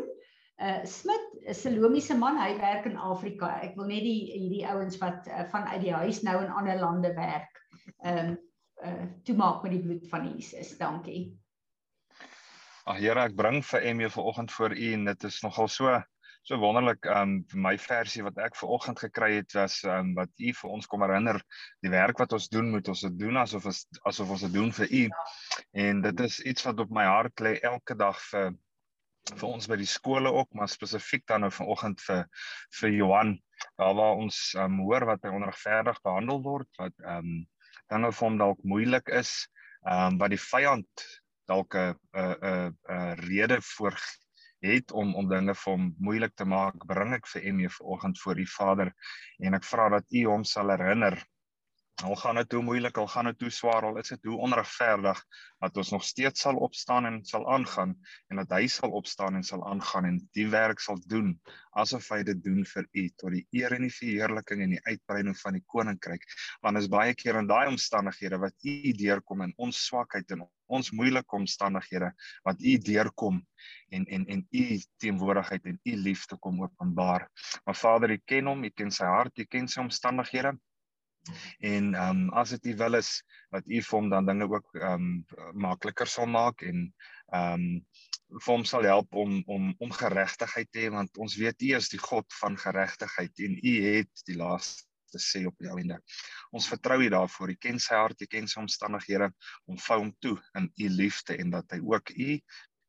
Uh 0.61 0.85
Smit, 0.85 1.23
'n 1.49 1.53
Salomiese 1.53 2.15
man, 2.17 2.37
hy 2.37 2.53
werk 2.59 2.85
in 2.85 2.97
Afrika. 2.97 3.49
Ek 3.65 3.73
wil 3.75 3.89
net 3.89 4.03
die 4.05 4.19
hierdie 4.31 4.65
ouens 4.69 4.99
wat 5.01 5.25
uh, 5.27 5.43
vanuit 5.49 5.81
die 5.81 5.93
huis 5.93 6.21
nou 6.21 6.37
in 6.43 6.51
ander 6.53 6.77
lande 6.79 7.13
werk, 7.17 7.57
ehm 8.05 8.19
um, 8.19 8.35
uh 8.83 9.07
toemaak 9.25 9.63
met 9.63 9.73
die 9.73 9.81
bloed 9.81 10.05
van 10.11 10.27
Jesus. 10.29 10.75
Dankie. 10.77 11.33
Ag 12.85 12.99
Here, 12.99 13.25
ek 13.25 13.35
bring 13.35 13.63
vir 13.65 13.81
Emmy 13.89 14.09
vanoggend 14.09 14.51
voor 14.51 14.75
U 14.77 14.93
en 14.93 15.05
dit 15.09 15.23
is 15.23 15.41
nogal 15.41 15.67
so 15.67 15.97
so 16.43 16.59
wonderlik. 16.59 17.05
Um 17.07 17.45
my 17.55 17.77
versie 17.79 18.23
wat 18.25 18.37
ek 18.43 18.57
vanoggend 18.59 18.99
gekry 18.99 19.31
het 19.39 19.55
was 19.55 19.79
um 19.87 20.11
wat 20.17 20.31
U 20.39 20.51
vir 20.59 20.73
ons 20.75 20.89
kom 20.91 21.05
herinner, 21.05 21.39
die 21.83 21.91
werk 21.93 22.19
wat 22.19 22.35
ons 22.35 22.49
doen, 22.51 22.71
moet 22.73 22.89
ons 22.91 23.05
dit 23.07 23.15
doen 23.21 23.39
asof 23.39 23.69
ons 23.71 23.85
asof 24.09 24.35
ons 24.35 24.43
dit 24.47 24.53
doen 24.57 24.71
vir 24.79 24.91
U. 24.91 25.03
En 25.85 26.03
dit 26.03 26.27
is 26.27 26.41
iets 26.51 26.67
wat 26.67 26.83
op 26.83 26.91
my 26.91 27.07
hart 27.07 27.43
lê 27.45 27.55
elke 27.63 27.95
dag 27.99 28.19
vir 28.31 28.51
vir 29.31 29.47
ons 29.47 29.69
by 29.71 29.77
die 29.79 29.87
skole 29.87 30.33
ook, 30.35 30.49
maar 30.51 30.67
spesifiek 30.67 31.23
dan 31.31 31.45
nou 31.45 31.51
vanoggend 31.55 32.01
vir 32.03 32.25
vir 32.81 32.91
Johan, 32.91 33.37
daar 33.79 33.95
waar 33.95 34.19
ons 34.19 34.39
um, 34.59 34.81
hoor 34.83 35.05
wat 35.07 35.23
hy 35.23 35.31
onregverdig 35.31 36.01
behandel 36.03 36.41
word, 36.43 36.67
wat 36.81 36.95
ehm 37.05 37.19
um, 37.23 37.41
dinge 37.91 38.09
vir 38.15 38.25
hom 38.25 38.37
dalk 38.41 38.63
moeilik 38.67 39.11
is, 39.15 39.31
ehm 39.87 40.15
um, 40.15 40.19
wat 40.19 40.35
die 40.35 40.43
vyand 40.43 41.07
dalk 41.47 41.75
'n 41.75 41.95
'n 42.19 42.75
'n 42.91 43.15
rede 43.23 43.61
voor 43.61 43.95
het 44.63 44.91
om 44.91 45.13
om 45.19 45.29
dinge 45.29 45.55
vir 45.55 45.71
hom 45.73 45.91
moeilik 45.99 46.35
te 46.39 46.47
maak, 46.47 46.79
bring 46.87 47.13
ek 47.17 47.27
vir 47.33 47.47
Emmy 47.51 47.69
vanoggend 47.69 48.19
voor 48.23 48.39
u 48.39 48.47
Vader 48.55 48.93
en 49.39 49.59
ek 49.59 49.67
vra 49.67 49.89
dat 49.97 50.07
u 50.11 50.25
hom 50.29 50.43
sal 50.47 50.71
herinner 50.73 51.19
Al 52.01 52.15
gaan 52.15 52.35
dit 52.35 52.51
hoe 52.51 52.63
moeilik, 52.65 52.97
al 52.97 53.07
gaan 53.07 53.27
dit 53.29 53.41
hoe 53.45 53.49
swaar, 53.53 53.85
al 53.85 53.97
is 54.01 54.09
dit 54.09 54.23
hoe 54.25 54.37
onregverdig, 54.47 55.19
dat 55.61 55.77
ons 55.77 55.91
nog 55.93 56.03
steeds 56.03 56.41
sal 56.41 56.57
opstaan 56.65 57.05
en 57.05 57.19
sal 57.25 57.45
aangaan 57.53 57.93
en 58.27 58.41
dat 58.41 58.55
hy 58.57 58.65
sal 58.67 58.95
opstaan 58.97 59.37
en 59.37 59.45
sal 59.45 59.61
aangaan 59.69 60.07
en 60.09 60.17
die 60.35 60.47
werk 60.49 60.81
sal 60.83 60.97
doen 61.07 61.35
asof 61.79 62.09
hy 62.13 62.19
dit 62.27 62.41
doen 62.43 62.65
vir 62.71 62.87
u 62.91 63.03
tot 63.21 63.35
die 63.35 63.43
eer 63.59 63.75
en 63.77 63.85
die 63.85 63.93
verheerliking 63.93 64.65
en 64.65 64.73
die 64.75 64.81
uitbreiding 64.89 65.37
van 65.39 65.57
die 65.57 65.63
koninkryk. 65.75 66.25
Want 66.65 66.81
is 66.81 66.89
baie 66.91 67.13
keer 67.17 67.39
in 67.39 67.47
daai 67.49 67.69
omstandighede 67.71 68.41
wat 68.41 68.67
u 68.73 68.93
deurkom 68.99 69.45
in 69.47 69.55
ons 69.67 69.85
swakheid 69.87 70.35
en 70.35 70.43
ons 70.73 70.91
moeilike 70.97 71.37
omstandighede 71.37 72.11
wat 72.43 72.61
u 72.61 72.75
deurkom 72.89 73.39
en 73.93 74.05
en 74.17 74.27
en 74.35 74.45
u 74.49 74.65
teenwoordigheid 75.01 75.71
en 75.71 75.79
u 75.83 75.95
liefde 76.09 76.37
kom 76.41 76.61
openbaar. 76.65 77.29
Maar 77.65 77.75
Vader, 77.85 78.11
u 78.11 78.21
ken 78.25 78.49
hom, 78.51 78.63
u 78.63 78.69
ken 78.69 78.91
sy 78.91 79.05
hart, 79.07 79.37
u 79.37 79.45
ken 79.45 79.67
sy 79.67 79.81
omstandighede 79.81 80.57
en 81.59 81.93
ehm 81.93 82.09
um, 82.09 82.29
as 82.39 82.49
dit 82.55 82.65
u 82.65 82.75
wil 82.75 82.97
is 82.99 83.11
dat 83.49 83.67
u 83.67 83.81
vir 83.81 83.97
hom 83.97 84.09
dan 84.09 84.25
dinge 84.25 84.47
ook 84.49 84.75
ehm 84.75 84.93
um, 84.93 85.11
makliker 85.65 86.07
sal 86.07 86.27
maak 86.27 86.61
en 86.61 86.87
ehm 87.31 87.53
um, 87.53 87.85
vir 88.33 88.51
hom 88.53 88.65
sal 88.65 88.87
help 88.89 89.15
om 89.23 89.43
om 89.45 89.73
om 89.77 89.91
geregtigheid 89.91 90.71
te 90.71 90.85
hê 90.85 90.89
want 90.91 91.17
ons 91.17 91.35
weet 91.39 91.61
u 91.61 91.73
is 91.77 91.89
die 91.93 92.01
God 92.01 92.27
van 92.39 92.57
geregtigheid 92.57 93.45
en 93.47 93.57
u 93.61 93.73
het 93.85 94.25
die 94.27 94.37
laaste 94.37 95.21
sê 95.21 95.43
op 95.45 95.57
die 95.61 95.69
einde. 95.69 95.99
Ons 96.51 96.67
vertrou 96.67 96.97
u 97.03 97.09
daarvoor. 97.13 97.53
U 97.53 97.55
ken 97.55 97.79
sy 97.79 97.95
hart, 97.95 98.21
u 98.21 98.25
ken 98.25 98.47
sy 98.49 98.59
omstandighede 98.59 99.29
om 99.69 99.77
vou 99.77 99.99
hom 99.99 100.13
toe 100.19 100.37
in 100.57 100.71
u 100.75 100.89
liefde 100.89 101.37
en 101.37 101.53
dat 101.53 101.75
hy 101.75 101.79
ook 101.85 102.09
u 102.17 102.39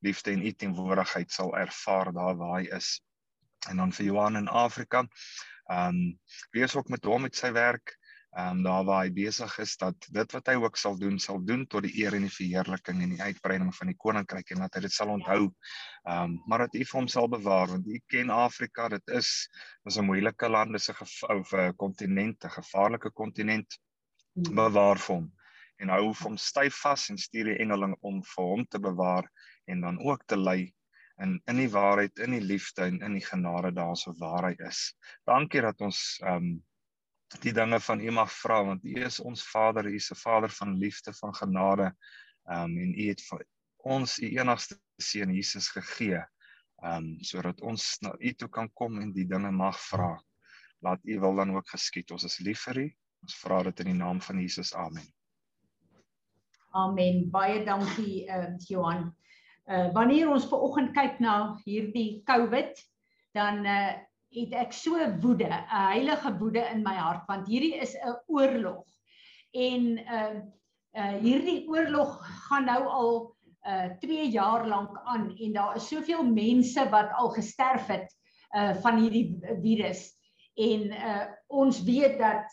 liefde 0.05 0.33
en 0.33 0.47
u 0.47 0.53
teenwoordigheid 0.53 1.31
sal 1.33 1.53
ervaar 1.57 2.13
daar 2.13 2.39
waar 2.41 2.61
hy 2.61 2.71
is. 2.77 3.01
En 3.69 3.77
dan 3.81 3.93
vir 3.93 4.07
Johan 4.07 4.41
in 4.41 4.49
Afrika. 4.49 5.05
Ehm 5.71 6.01
um, 6.01 6.19
wees 6.53 6.75
ook 6.77 6.89
met 6.89 7.05
hom 7.05 7.29
met 7.29 7.37
sy 7.37 7.53
werk 7.53 7.97
ehm 8.35 8.57
um, 8.59 8.63
daar 8.67 8.85
waar 8.85 9.05
hy 9.05 9.11
besig 9.15 9.53
is 9.63 9.77
dat 9.79 10.07
dit 10.11 10.33
wat 10.35 10.49
hy 10.51 10.55
ook 10.59 10.77
sal 10.77 10.97
doen 10.99 11.19
sal 11.23 11.39
doen 11.47 11.67
tot 11.71 11.85
die 11.87 11.93
eer 12.03 12.17
en 12.19 12.27
die 12.27 12.33
verheerliking 12.37 13.03
en 13.03 13.13
die 13.15 13.23
uitbreiding 13.23 13.71
van 13.77 13.93
die 13.93 13.99
koninkryk 14.05 14.51
en 14.51 14.65
dat 14.65 14.75
hy 14.75 14.81
dit 14.87 14.95
sal 14.95 15.13
onthou. 15.15 15.43
Ehm 16.03 16.25
um, 16.25 16.35
maar 16.51 16.67
dat 16.67 16.75
u 16.75 16.83
vir 16.83 16.99
hom 16.99 17.09
sal 17.09 17.31
bewaar 17.31 17.71
want 17.71 17.87
u 17.87 18.01
ken 18.11 18.31
Afrika, 18.31 18.89
dit 18.89 19.15
is 19.21 19.31
is 19.85 19.99
'n 19.99 20.09
moeilike 20.11 20.49
land, 20.49 20.73
dis 20.73 20.91
'n 20.91 21.39
of 21.39 21.53
'n 21.53 21.77
kontinent, 21.77 22.45
'n 22.45 22.57
gevaarlike 22.59 23.11
kontinent. 23.11 23.79
Hmm. 24.35 24.55
Bewaar 24.55 24.99
vir 24.99 25.15
hom 25.15 25.33
en 25.79 25.89
hou 25.89 26.13
hom 26.23 26.37
styf 26.39 26.75
vas 26.83 27.09
en 27.11 27.19
stuur 27.19 27.53
die 27.53 27.59
engeling 27.63 27.95
om 28.01 28.23
vir 28.35 28.45
hom 28.45 28.67
te 28.67 28.79
bewaar 28.79 29.31
en 29.71 29.81
dan 29.81 29.99
ook 30.03 30.27
te 30.27 30.37
lei 30.37 30.73
in 31.23 31.41
in 31.47 31.57
die 31.57 31.71
waarheid, 31.71 32.19
in 32.19 32.35
die 32.35 32.43
liefde 32.43 32.89
en 32.89 33.01
in 33.07 33.15
die 33.15 33.25
genade 33.25 33.71
daarso 33.75 34.15
waar 34.19 34.49
hy 34.51 34.55
is. 34.67 34.95
Dankie 35.27 35.63
dat 35.63 35.81
ons 35.81 36.01
ehm 36.23 36.37
um, 36.37 36.55
die 37.43 37.53
dinge 37.53 37.81
van 37.81 38.01
U 38.01 38.11
mag 38.11 38.31
vra 38.33 38.61
want 38.65 38.85
U 38.85 38.95
is 39.05 39.21
ons 39.21 39.43
Vader, 39.49 39.87
U 39.87 39.95
is 39.95 40.11
'n 40.11 40.21
Vader 40.21 40.51
van 40.51 40.77
liefde, 40.79 41.13
van 41.13 41.35
genade. 41.35 41.95
Ehm 42.45 42.71
um, 42.71 42.79
en 42.79 42.95
U 42.99 43.09
het 43.09 43.23
vir 43.31 43.47
ons 43.77 44.19
U 44.19 44.29
enigste 44.39 44.79
seun 44.97 45.35
Jesus 45.35 45.69
gegee. 45.69 46.21
Ehm 46.83 46.97
um, 46.97 47.17
sodat 47.21 47.61
ons 47.61 47.99
na 48.01 48.15
U 48.19 48.33
toe 48.33 48.49
kan 48.49 48.71
kom 48.73 49.01
en 49.01 49.13
die 49.13 49.27
dinge 49.27 49.51
mag 49.51 49.81
vra. 49.89 50.23
Laat 50.81 51.01
U 51.05 51.21
wil 51.21 51.35
dan 51.35 51.57
ook 51.57 51.69
geskied. 51.69 52.11
Ons 52.11 52.25
is 52.25 52.39
lief 52.39 52.65
vir 52.69 52.79
U. 52.79 52.87
Ons 53.23 53.37
vra 53.41 53.63
dit 53.63 53.81
in 53.81 53.87
die 53.87 54.01
naam 54.01 54.21
van 54.21 54.41
Jesus. 54.41 54.75
Amen. 54.75 55.07
Amen. 56.75 57.31
Baie 57.31 57.65
dankie 57.65 58.27
eh 58.27 58.37
uh, 58.37 58.57
Johan. 58.69 59.15
Uh 59.65 59.93
wanneer 59.93 60.29
ons 60.29 60.49
ver 60.49 60.61
oggend 60.61 60.93
kyk 60.93 61.21
na 61.21 61.57
hierdie 61.65 62.23
COVID, 62.25 62.83
dan 63.33 63.65
eh 63.65 63.95
uh, 63.95 64.03
het 64.35 64.55
ek 64.65 64.73
so 64.73 64.99
woede, 65.23 65.49
'n 65.49 65.67
heilige 65.71 66.33
woede 66.39 66.65
in 66.73 66.83
my 66.83 66.97
hart 66.97 67.27
want 67.29 67.49
hierdie 67.49 67.77
is 67.81 67.95
'n 67.95 68.17
oorlog. 68.27 68.85
En 69.53 69.99
uh 69.99 70.41
uh 70.95 71.17
hierdie 71.23 71.69
oorlog 71.69 72.19
gaan 72.49 72.65
nou 72.65 72.83
al 72.87 73.37
uh 73.67 73.89
2 74.01 74.29
jaar 74.31 74.67
lank 74.67 75.01
aan 75.05 75.33
en 75.37 75.53
daar 75.53 75.77
is 75.77 75.89
soveel 75.89 76.25
mense 76.25 76.89
wat 76.91 77.11
al 77.13 77.31
gesterf 77.31 77.87
het 77.87 78.11
uh 78.55 78.75
van 78.83 78.99
hierdie 78.99 79.39
virus. 79.63 80.13
En 80.55 80.91
uh 80.93 81.27
ons 81.49 81.83
weet 81.83 82.19
dat 82.19 82.51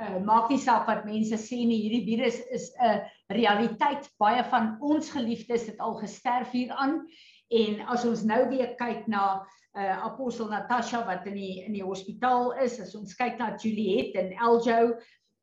uh 0.00 0.18
maak 0.24 0.48
nie 0.50 0.58
saak 0.58 0.86
wat 0.86 1.04
mense 1.04 1.36
sê 1.38 1.62
nie, 1.66 1.82
hierdie 1.82 2.06
virus 2.06 2.40
is 2.50 2.72
'n 2.78 3.02
realiteit. 3.28 4.10
Baie 4.18 4.44
van 4.44 4.76
ons 4.80 5.10
geliefdes 5.10 5.66
het 5.66 5.78
al 5.78 5.94
gesterf 5.94 6.50
hieraan. 6.50 7.06
En 7.50 7.80
as 7.92 8.04
ons 8.08 8.22
nou 8.24 8.40
weer 8.48 8.74
kyk 8.78 9.06
na 9.10 9.44
uh 9.74 9.96
apostel 10.06 10.48
Natasha 10.48 11.02
wat 11.06 11.26
in 11.26 11.34
die 11.34 11.64
in 11.64 11.74
die 11.74 11.84
hospitaal 11.84 12.52
is, 12.62 12.78
as 12.80 12.94
ons 12.94 13.16
kyk 13.18 13.40
na 13.40 13.56
Juliet 13.58 14.14
en 14.14 14.30
Eljo, 14.32 14.94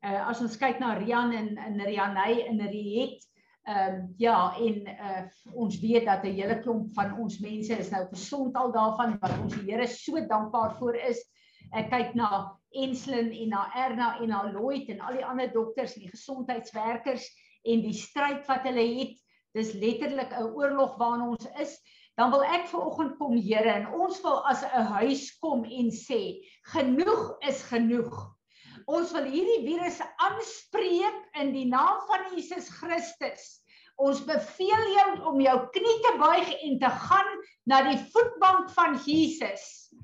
uh 0.02 0.22
as 0.30 0.40
ons 0.40 0.56
kyk 0.56 0.80
na 0.80 0.94
Rian 0.98 1.34
en 1.36 1.52
en 1.60 1.84
Rianey 1.84 2.46
en 2.48 2.62
Riet, 2.72 3.20
ehm 3.68 3.98
uh, 4.00 4.08
ja, 4.18 4.54
en 4.58 4.88
uh 4.88 5.20
ons 5.54 5.78
weet 5.80 6.08
dat 6.08 6.24
'n 6.24 6.34
hele 6.34 6.58
klomp 6.64 6.94
van 6.94 7.12
ons 7.18 7.38
mense 7.38 7.78
is 7.78 7.90
nou 7.90 8.06
gesond 8.08 8.56
al 8.56 8.72
daarvan 8.72 9.18
wat 9.20 9.38
ons 9.42 9.54
die 9.54 9.70
Here 9.70 9.86
so 9.86 10.26
dankbaar 10.26 10.74
voor 10.78 10.96
is. 10.96 11.22
Ek 11.72 11.90
kyk 11.90 12.14
na 12.14 12.58
Enslin 12.72 13.30
en 13.32 13.48
na 13.48 13.68
Erna 13.76 14.18
en 14.20 14.28
na 14.28 14.42
Lloyd 14.50 14.88
en 14.88 15.00
al 15.00 15.20
die 15.20 15.24
ander 15.24 15.52
dokters 15.52 15.94
en 15.94 16.02
die 16.02 16.10
gesondheidswerkers 16.10 17.28
en 17.64 17.84
die 17.84 17.94
stryd 17.94 18.46
wat 18.48 18.66
hulle 18.66 18.86
het. 18.98 19.21
Dis 19.54 19.72
letterlik 19.72 20.32
'n 20.32 20.52
oorlog 20.56 20.96
waarna 20.96 21.28
ons 21.28 21.46
is 21.60 21.78
dan 22.20 22.30
wil 22.30 22.44
ek 22.44 22.66
ver 22.68 22.84
oggend 22.84 23.16
kom 23.16 23.36
Here 23.40 23.72
en 23.72 23.88
ons 23.96 24.20
wil 24.24 24.44
as 24.48 24.62
'n 24.64 24.86
huis 24.98 25.24
kom 25.40 25.64
en 25.64 25.88
sê 25.90 26.44
genoeg 26.74 27.22
is 27.48 27.62
genoeg. 27.72 28.14
Ons 28.86 29.12
wil 29.12 29.24
hierdie 29.24 29.62
virus 29.64 30.00
aanspreek 30.26 31.18
in 31.40 31.52
die 31.54 31.68
naam 31.70 32.00
van 32.08 32.28
Jesus 32.34 32.68
Christus. 32.68 33.62
Ons 33.96 34.24
beveel 34.24 34.84
jou 34.96 35.08
om 35.30 35.40
jou 35.40 35.58
knie 35.72 35.98
te 36.04 36.14
buig 36.18 36.52
en 36.68 36.78
te 36.78 36.90
gaan 37.06 37.30
na 37.66 37.82
die 37.88 37.98
voetbank 38.12 38.70
van 38.70 38.98
Jesus. 39.06 39.94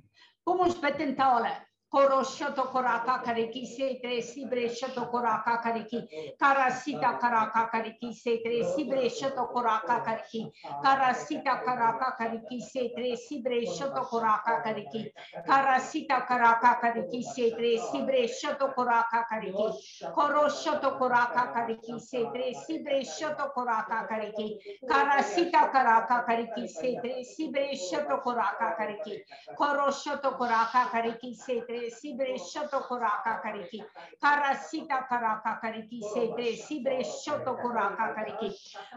Kom 0.45 0.61
ons 0.61 0.79
bid 0.81 1.01
in 1.01 1.17
tale. 1.17 1.68
Koroshoto 1.91 2.69
koraka 2.69 3.23
kariki 3.25 3.65
setre 3.67 4.21
sibre 4.21 4.69
shoto 4.69 5.09
koraka 5.11 5.57
kariki. 5.63 6.05
Karasita 6.39 7.19
karaka 7.19 7.71
kariki 7.73 8.13
setre 8.13 8.63
sibre 8.63 9.09
shoto 9.09 9.49
koraka 9.49 10.05
kariki. 10.05 10.53
Karasita 10.85 11.65
karaka 11.65 12.13
kariki 12.19 12.61
setre 12.61 13.17
sibre 13.17 13.65
shoto 13.65 14.05
koraka 14.05 14.61
kariki. 14.63 15.11
Karasita 15.49 16.27
karaka 16.29 16.77
kariki 16.83 17.23
setre 17.23 17.79
sibre 17.91 18.29
shoto 18.29 18.69
koraka 18.77 19.25
kariki. 19.31 19.69
Koroshoto 20.13 20.99
koraka 20.99 21.53
kariki 21.55 21.99
setre 22.01 22.53
sibre 22.53 23.01
shoto 23.05 23.49
koraka 23.57 24.07
kariki. 24.07 24.59
Karasita 24.85 25.73
karaka 25.73 26.23
kariki 26.29 26.69
setre 26.69 27.25
sibre 27.25 27.73
shoto 27.75 28.21
koraka 28.21 28.77
kariki. 28.77 29.25
Koroshoto 29.57 30.37
koraka 30.37 30.85
kariki 30.93 31.35
setre 31.79 31.91
sibre 31.91 32.39
shoto 32.39 32.81
koraka 32.87 33.41
kariki. 33.43 33.83
Karasita 34.21 35.07
karaka 35.09 35.61
kariki 35.63 36.01
setre 36.03 36.57
sibre 36.57 37.05
shoto 37.05 37.57
koraka 37.57 38.15
kariki. 38.15 38.51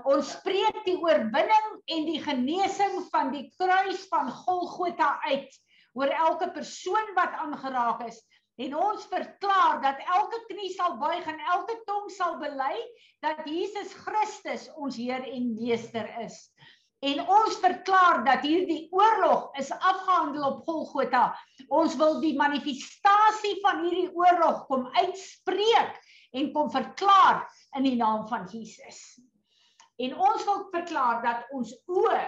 Ons 0.06 0.34
spreek 0.34 0.84
die 0.86 0.98
oorwinning 0.98 1.70
en 1.88 2.06
die 2.10 2.22
genesing 2.22 3.06
van 3.12 3.32
die 3.32 3.50
kruis 3.58 4.08
van 4.10 4.32
Golgotha 4.32 5.20
uit 5.30 5.54
oor 5.94 6.10
elke 6.10 6.52
persoon 6.56 7.14
wat 7.16 7.38
aangeraak 7.44 8.08
is. 8.08 8.22
En 8.62 8.76
ons 8.76 9.06
verklaar 9.10 9.80
dat 9.82 10.02
elke 10.16 10.40
knie 10.50 10.70
sal 10.74 10.98
buig 11.02 11.26
en 11.26 11.40
elke 11.54 11.78
tong 11.88 12.10
sal 12.14 12.38
bely 12.42 12.76
dat 13.24 13.46
Jesus 13.46 13.94
Christus 14.04 14.68
ons 14.76 14.98
Heer 14.98 15.24
en 15.26 15.54
Meester 15.56 16.10
is. 16.22 16.50
En 17.02 17.22
ons 17.34 17.56
verklaar 17.58 18.20
dat 18.26 18.44
hierdie 18.46 18.86
oorlog 18.94 19.56
is 19.58 19.72
afgehandel 19.72 20.44
op 20.52 20.66
Golgotha. 20.68 21.24
Ons 21.74 21.96
wil 21.98 22.20
die 22.22 22.36
manifestasie 22.38 23.56
van 23.64 23.82
hierdie 23.88 24.12
oorlog 24.14 24.68
kom 24.70 24.86
uitspreek 24.94 25.98
en 26.38 26.52
kom 26.54 26.70
verklaar 26.72 27.42
in 27.80 27.90
die 27.90 27.96
naam 27.98 28.28
van 28.30 28.46
Jesus. 28.52 29.02
En 29.98 30.14
ons 30.18 30.46
wil 30.46 30.62
verklaar 30.76 31.24
dat 31.26 31.50
ons 31.58 31.74
oë 31.90 32.22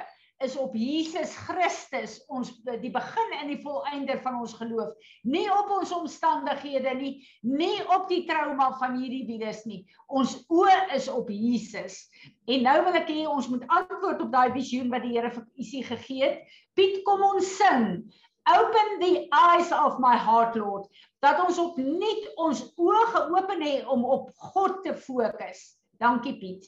is 0.44 0.56
op 0.60 0.76
Jesus 0.76 1.32
Christus 1.48 2.18
ons 2.32 2.52
die 2.82 2.92
begin 2.94 3.36
en 3.40 3.50
die 3.52 3.60
volëinde 3.64 4.18
van 4.24 4.40
ons 4.42 4.56
geloof. 4.60 4.92
Nie 5.24 5.46
op 5.52 5.72
ons 5.78 5.94
omstandighede 5.96 6.94
nie 7.00 7.14
nie 7.48 7.80
op 7.96 8.10
die 8.12 8.24
trauma 8.28 8.72
van 8.82 8.98
hierdie 9.00 9.24
virus 9.30 9.64
nie. 9.70 9.84
Ons 10.08 10.36
oë 10.52 10.96
is 10.98 11.08
op 11.12 11.32
Jesus. 11.32 12.04
En 12.52 12.68
nou 12.68 12.76
wil 12.90 13.00
ek 13.00 13.10
hê 13.12 13.24
ons 13.30 13.48
moet 13.52 13.64
antwoord 13.80 14.26
op 14.26 14.36
daai 14.36 14.52
visioen 14.58 14.92
wat 14.94 15.08
die 15.08 15.16
Here 15.16 15.32
vir 15.32 15.48
Isie 15.62 15.84
gegee 15.88 16.28
het. 16.28 16.54
Piet 16.76 17.02
kom 17.08 17.24
ons 17.34 17.56
sing. 17.58 18.04
Open 18.52 18.98
the 19.00 19.28
eyes 19.32 19.72
of 19.72 20.02
my 20.04 20.18
heart 20.20 20.58
lord 20.60 20.90
dat 21.24 21.40
ons 21.40 21.62
opnuut 21.62 22.26
ons 22.44 22.66
oë 22.76 23.04
geopen 23.14 23.64
het 23.64 23.88
om 23.88 24.04
op 24.04 24.32
God 24.52 24.82
te 24.84 24.98
fokus. 25.00 25.70
Dankie 26.02 26.36
Piet 26.42 26.68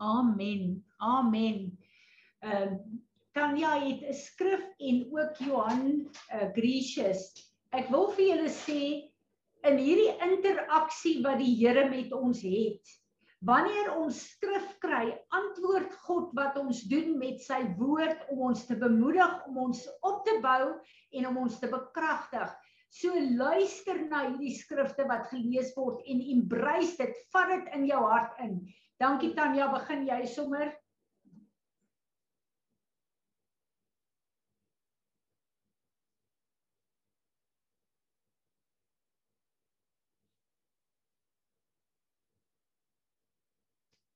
Amen. 0.00 0.84
Amen. 0.98 1.78
Ehm 2.42 2.72
uh, 2.72 2.78
Tanya 3.34 3.72
het 3.82 4.02
'n 4.06 4.14
skrif 4.14 4.62
en 4.78 5.06
ook 5.10 5.36
Johan 5.38 6.06
uh, 6.34 6.48
Gracious. 6.54 7.34
Ek 7.74 7.88
wil 7.90 8.12
vir 8.14 8.26
julle 8.26 8.50
sê 8.50 8.82
in 9.66 9.78
hierdie 9.80 10.12
interaksie 10.22 11.16
wat 11.24 11.40
die 11.42 11.54
Here 11.58 11.88
met 11.90 12.12
ons 12.14 12.44
het, 12.46 12.92
wanneer 13.42 13.90
ons 13.96 14.20
skrif 14.36 14.68
kry, 14.78 15.10
antwoord 15.34 15.96
God 16.06 16.30
wat 16.38 16.56
ons 16.60 16.84
doen 16.92 17.18
met 17.18 17.42
sy 17.42 17.58
woord 17.80 18.22
om 18.30 18.46
ons 18.52 18.62
te 18.68 18.76
bemoedig, 18.78 19.34
om 19.48 19.58
ons 19.66 19.82
op 20.06 20.22
te 20.28 20.38
bou 20.44 20.70
en 21.18 21.26
om 21.32 21.42
ons 21.42 21.58
te 21.58 21.70
bekragtig. 21.72 22.54
So 22.94 23.10
luister 23.18 23.98
na 24.06 24.28
hierdie 24.28 24.54
skrifte 24.54 25.08
wat 25.10 25.26
gelees 25.32 25.74
word 25.74 26.06
en 26.06 26.22
embrace 26.36 26.94
dit, 27.00 27.18
vat 27.34 27.50
dit 27.50 27.74
in 27.74 27.88
jou 27.90 28.02
hart 28.06 28.38
in. 28.46 28.60
Dankie 29.00 29.34
Tanya, 29.34 29.68
begin 29.74 30.06
jy 30.06 30.22
sommer. 30.26 30.70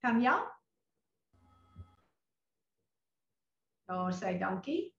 Tanya? 0.03 0.59
Daar 3.89 4.13
sê 4.13 4.39
dankie. 4.39 4.98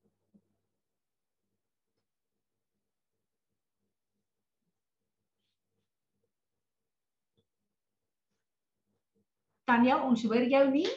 Tanya, 9.69 9.99
ons 10.01 10.23
hoor 10.25 10.47
jou 10.49 10.63
nie. 10.73 10.87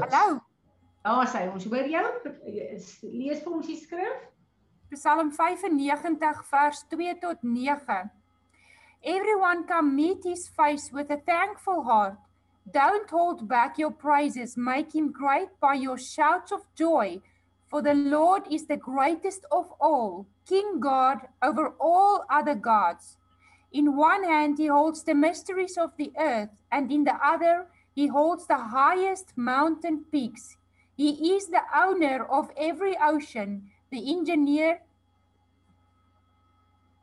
Hallo. 0.00 0.40
Ja, 1.06 1.12
sê 1.30 1.44
ons 1.52 1.68
hoor 1.70 1.86
jou. 1.92 2.02
Lees 3.12 3.44
vir 3.44 3.52
ons 3.52 3.68
die 3.70 3.78
skrif. 3.78 4.24
Psalm 4.96 5.30
95 5.36 6.42
vers 6.50 6.82
2 6.90 7.14
tot 7.22 7.46
9. 7.46 8.10
Everyone 9.14 9.64
come 9.70 9.94
meet 9.94 10.26
his 10.26 10.48
face 10.58 10.90
with 10.90 11.14
a 11.14 11.20
thankful 11.22 11.86
heart. 11.86 12.18
Don't 12.74 13.10
hold 13.10 13.46
back 13.46 13.78
your 13.78 13.92
praises, 13.92 14.56
make 14.56 14.94
him 14.94 15.12
great 15.12 15.50
by 15.60 15.74
your 15.74 15.98
shouts 15.98 16.50
of 16.50 16.66
joy. 16.74 17.22
For 17.72 17.80
the 17.80 17.94
Lord 17.94 18.42
is 18.50 18.66
the 18.66 18.76
greatest 18.76 19.46
of 19.50 19.72
all. 19.80 20.26
King 20.46 20.78
God 20.78 21.20
over 21.40 21.72
all 21.80 22.22
other 22.28 22.54
gods. 22.54 23.16
In 23.72 23.96
one 23.96 24.24
hand, 24.24 24.58
he 24.58 24.66
holds 24.66 25.02
the 25.04 25.14
mysteries 25.14 25.78
of 25.78 25.96
the 25.96 26.12
earth, 26.18 26.50
and 26.70 26.92
in 26.92 27.04
the 27.04 27.16
other, 27.24 27.68
he 27.94 28.08
holds 28.08 28.46
the 28.46 28.58
highest 28.58 29.32
mountain 29.36 30.04
peaks. 30.12 30.58
He 30.98 31.32
is 31.32 31.46
the 31.48 31.62
owner 31.74 32.26
of 32.26 32.50
every 32.58 32.94
ocean, 33.02 33.70
the 33.90 34.04
engineer. 34.04 34.82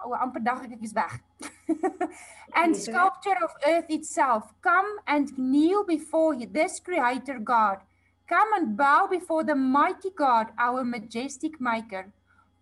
Oh, 0.05 0.13
amper 0.21 0.43
dag 0.45 0.69
ek 0.71 0.83
is 0.83 0.93
weg. 0.93 1.17
and 2.55 2.77
sculpture 2.77 3.41
of 3.41 3.49
earth 3.65 3.89
itself. 3.89 4.53
Come 4.61 4.99
and 5.07 5.35
kneel 5.35 5.83
before 5.83 6.37
this 6.37 6.79
creator 6.79 7.39
God. 7.39 7.79
Come 8.29 8.53
and 8.53 8.77
bow 8.77 9.07
before 9.09 9.43
the 9.43 9.55
mighty 9.55 10.11
God, 10.11 10.53
our 10.59 10.83
majestic 10.83 11.59
maker. 11.59 12.13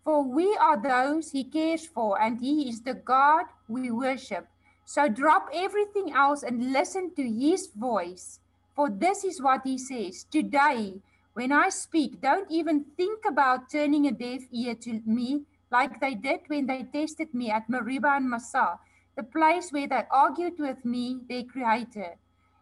For 0.02 0.24
we 0.24 0.56
are 0.56 0.80
those 0.80 1.32
he 1.32 1.44
cares 1.44 1.84
for, 1.84 2.18
and 2.18 2.40
he 2.40 2.70
is 2.70 2.80
the 2.80 2.94
God 2.94 3.44
we 3.68 3.90
worship. 3.90 4.48
So 4.86 5.10
drop 5.10 5.50
everything 5.52 6.14
else 6.14 6.42
and 6.42 6.72
listen 6.72 7.14
to 7.16 7.22
his 7.22 7.68
voice. 7.76 8.40
For 8.74 8.88
this 8.88 9.24
is 9.24 9.42
what 9.42 9.60
he 9.64 9.76
says 9.76 10.24
Today, 10.30 11.02
when 11.34 11.52
I 11.52 11.68
speak, 11.68 12.22
don't 12.22 12.50
even 12.50 12.86
think 12.96 13.26
about 13.28 13.70
turning 13.70 14.06
a 14.06 14.12
deaf 14.12 14.48
ear 14.50 14.74
to 14.74 15.02
me 15.04 15.42
like 15.70 16.00
they 16.00 16.14
did 16.14 16.40
when 16.46 16.64
they 16.64 16.84
tested 16.84 17.34
me 17.34 17.50
at 17.50 17.68
Mariba 17.68 18.16
and 18.16 18.30
Massa, 18.30 18.78
the 19.18 19.22
place 19.22 19.68
where 19.70 19.86
they 19.86 20.04
argued 20.10 20.58
with 20.58 20.82
me, 20.86 21.20
their 21.28 21.44
creator. 21.44 22.16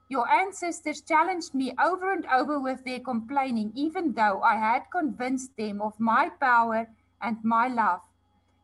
Your 0.09 0.29
ancestors 0.31 1.03
challenged 1.03 1.55
me 1.55 1.75
over 1.83 2.13
and 2.13 2.27
over 2.27 2.61
with 2.61 2.85
their 2.85 3.01
complaining, 3.01 3.73
even 3.75 4.13
though 4.13 4.41
I 4.41 4.55
had 4.55 4.83
convinced 4.93 5.57
them 5.57 5.83
of 5.83 5.99
my 5.99 6.31
power 6.41 6.87
and 7.21 7.37
my 7.43 7.67
love. 7.67 8.01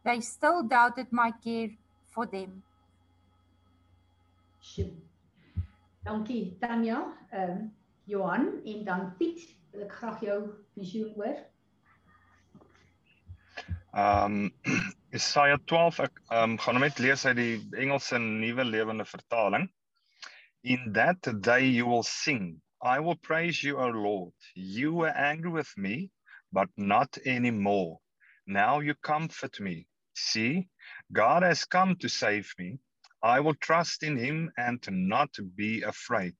They 0.04 0.20
still 0.20 0.62
doubted 0.62 1.10
my 1.10 1.32
care 1.42 1.70
for 2.10 2.26
them. 2.26 2.62
Dankie 6.04 6.58
Tanya, 6.60 7.14
ehm 7.30 7.50
uh, 7.50 7.58
Johan 8.04 8.62
en 8.66 8.84
dan 8.84 9.14
Piet, 9.18 9.42
wil 9.70 9.84
ek 9.86 9.92
graag 9.98 10.22
jou 10.26 10.38
visioen 10.74 11.12
hoor. 11.14 11.36
Um 13.94 14.50
Jesaja 15.14 15.58
12 15.70 16.00
ek 16.06 16.22
um 16.38 16.56
gaan 16.58 16.80
net 16.82 16.98
lees 16.98 17.26
uit 17.26 17.36
die 17.38 17.54
Engelse 17.78 18.18
Nuwe 18.18 18.64
Lewende 18.66 19.06
Vertaling. 19.06 19.68
In 20.64 20.92
that 20.92 21.22
day 21.42 21.66
you 21.68 21.86
will 21.86 22.02
sing, 22.02 22.60
I 22.82 23.00
will 23.00 23.16
praise 23.16 23.62
you, 23.64 23.78
O 23.78 23.88
Lord. 23.88 24.32
You 24.54 24.92
were 24.92 25.08
angry 25.08 25.50
with 25.50 25.72
me, 25.76 26.10
but 26.52 26.68
not 26.76 27.16
anymore. 27.24 28.00
Now 28.46 28.80
you 28.80 28.94
comfort 28.94 29.58
me. 29.60 29.86
See, 30.14 30.68
God 31.12 31.42
has 31.42 31.64
come 31.64 31.96
to 31.96 32.08
save 32.10 32.52
me. 32.58 32.78
I 33.22 33.40
will 33.40 33.54
trust 33.54 34.02
in 34.02 34.18
him 34.18 34.52
and 34.58 34.86
not 34.90 35.30
be 35.56 35.82
afraid. 35.82 36.36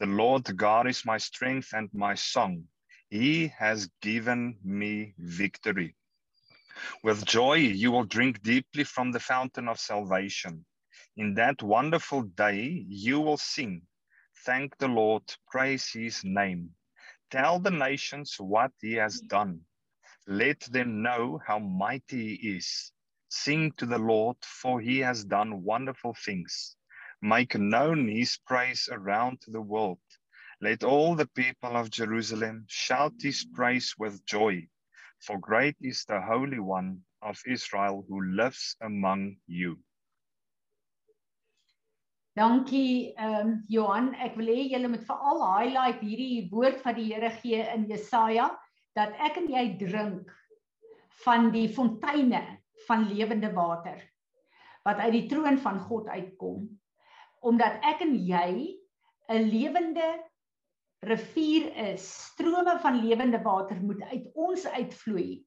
The 0.00 0.06
Lord 0.06 0.56
God 0.56 0.88
is 0.88 1.04
my 1.04 1.18
strength 1.18 1.72
and 1.74 1.90
my 1.92 2.14
song. 2.14 2.64
He 3.10 3.48
has 3.58 3.90
given 4.00 4.58
me 4.64 5.14
victory. 5.18 5.96
With 7.04 7.24
joy, 7.26 7.54
you 7.56 7.92
will 7.92 8.04
drink 8.04 8.42
deeply 8.42 8.84
from 8.84 9.12
the 9.12 9.20
fountain 9.20 9.68
of 9.68 9.80
salvation. 9.80 10.66
In 11.16 11.34
that 11.34 11.62
wonderful 11.62 12.22
day, 12.22 12.86
you 12.88 13.20
will 13.20 13.38
sing. 13.38 13.82
Thank 14.46 14.78
the 14.78 14.88
Lord, 14.88 15.22
praise 15.50 15.90
his 15.92 16.22
name. 16.24 16.70
Tell 17.30 17.60
the 17.60 17.70
nations 17.70 18.36
what 18.40 18.72
he 18.80 18.94
has 18.94 19.20
done. 19.20 19.62
Let 20.26 20.60
them 20.62 21.02
know 21.02 21.40
how 21.46 21.58
mighty 21.60 22.36
he 22.36 22.56
is. 22.56 22.92
Sing 23.28 23.72
to 23.78 23.86
the 23.86 23.98
Lord, 23.98 24.38
for 24.42 24.80
he 24.80 25.00
has 25.00 25.24
done 25.24 25.64
wonderful 25.64 26.14
things. 26.14 26.76
Make 27.22 27.56
known 27.56 28.08
his 28.08 28.38
praise 28.46 28.88
around 28.92 29.42
the 29.48 29.60
world. 29.62 30.00
Let 30.62 30.84
all 30.84 31.16
the 31.16 31.28
people 31.28 31.76
of 31.76 31.90
Jerusalem 31.90 32.66
shout 32.68 33.14
his 33.20 33.44
praise 33.44 33.94
with 33.98 34.24
joy. 34.26 34.68
For 35.20 35.38
great 35.38 35.76
is 35.82 36.04
the 36.06 36.22
Holy 36.22 36.60
One 36.60 37.02
of 37.22 37.38
Israel 37.46 38.06
who 38.08 38.22
lives 38.36 38.76
among 38.80 39.36
you. 39.48 39.78
Dankie 42.32 43.12
ehm 43.12 43.40
um, 43.40 43.56
Johan, 43.68 44.14
ek 44.24 44.38
wil 44.40 44.48
hê 44.48 44.62
julle 44.72 44.88
moet 44.88 45.04
veral 45.04 45.42
highlight 45.44 46.00
hierdie 46.00 46.46
woord 46.52 46.78
wat 46.86 46.96
die 46.96 47.10
Here 47.10 47.28
gee 47.42 47.60
in 47.74 47.84
Jesaja 47.90 48.46
dat 48.96 49.12
ek 49.20 49.36
en 49.42 49.50
jy 49.52 49.64
drink 49.80 50.32
van 51.26 51.50
die 51.52 51.66
fonteine 51.68 52.40
van 52.86 53.04
lewende 53.10 53.52
water 53.52 54.00
wat 54.88 55.04
uit 55.04 55.12
die 55.18 55.26
troon 55.28 55.60
van 55.60 55.82
God 55.84 56.08
uitkom 56.08 56.64
omdat 57.44 57.84
ek 57.92 58.00
en 58.06 58.16
jy 58.16 58.80
'n 59.28 59.48
lewende 59.52 60.08
rivier 61.04 61.68
is. 61.92 62.08
Strome 62.32 62.78
van 62.80 63.00
lewende 63.04 63.42
water 63.42 63.76
moet 63.82 64.02
uit 64.08 64.26
ons 64.34 64.66
uitvloei 64.66 65.44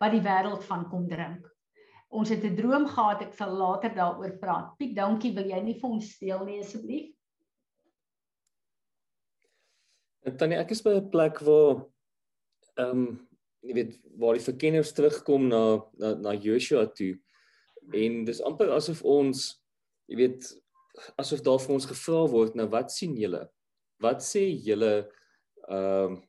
wat 0.00 0.12
die 0.12 0.24
wêreld 0.24 0.64
van 0.68 0.84
kom 0.90 1.08
drink 1.08 1.48
ons 2.08 2.28
het 2.28 2.44
'n 2.44 2.56
droom 2.56 2.86
gehad 2.86 3.22
ek 3.22 3.34
sal 3.34 3.52
later 3.52 3.94
daaroor 3.94 4.38
praat. 4.38 4.76
Piet 4.78 4.96
dankie 4.96 5.34
wil 5.34 5.44
jy 5.44 5.60
nie 5.62 5.80
vir 5.80 5.90
ons 5.90 6.12
steel 6.14 6.44
nie 6.44 6.60
asseblief? 6.60 7.12
Tannie 10.38 10.58
ek 10.58 10.70
is 10.70 10.82
by 10.82 10.96
'n 10.96 11.10
plek 11.10 11.40
waar 11.40 11.86
ehm 12.78 12.90
um, 12.90 13.28
jy 13.62 13.74
weet 13.74 13.98
waar 14.18 14.34
die 14.34 14.44
verkenners 14.44 14.92
terugkom 14.92 15.48
na 15.48 15.82
na 15.98 16.14
na 16.14 16.34
Joshua 16.34 16.86
toe. 16.86 17.18
En 17.92 18.24
dis 18.24 18.42
amper 18.42 18.70
asof 18.70 19.02
ons 19.02 19.62
jy 20.08 20.16
weet 20.16 20.62
asof 21.16 21.40
daar 21.40 21.60
vir 21.60 21.74
ons 21.74 21.86
gevra 21.86 22.26
word 22.30 22.54
nou 22.54 22.68
wat 22.68 22.90
sien 22.92 23.16
julle? 23.16 23.48
Wat 23.98 24.22
sê 24.22 24.50
julle 24.50 25.10
ehm 25.68 26.12
um, 26.12 26.22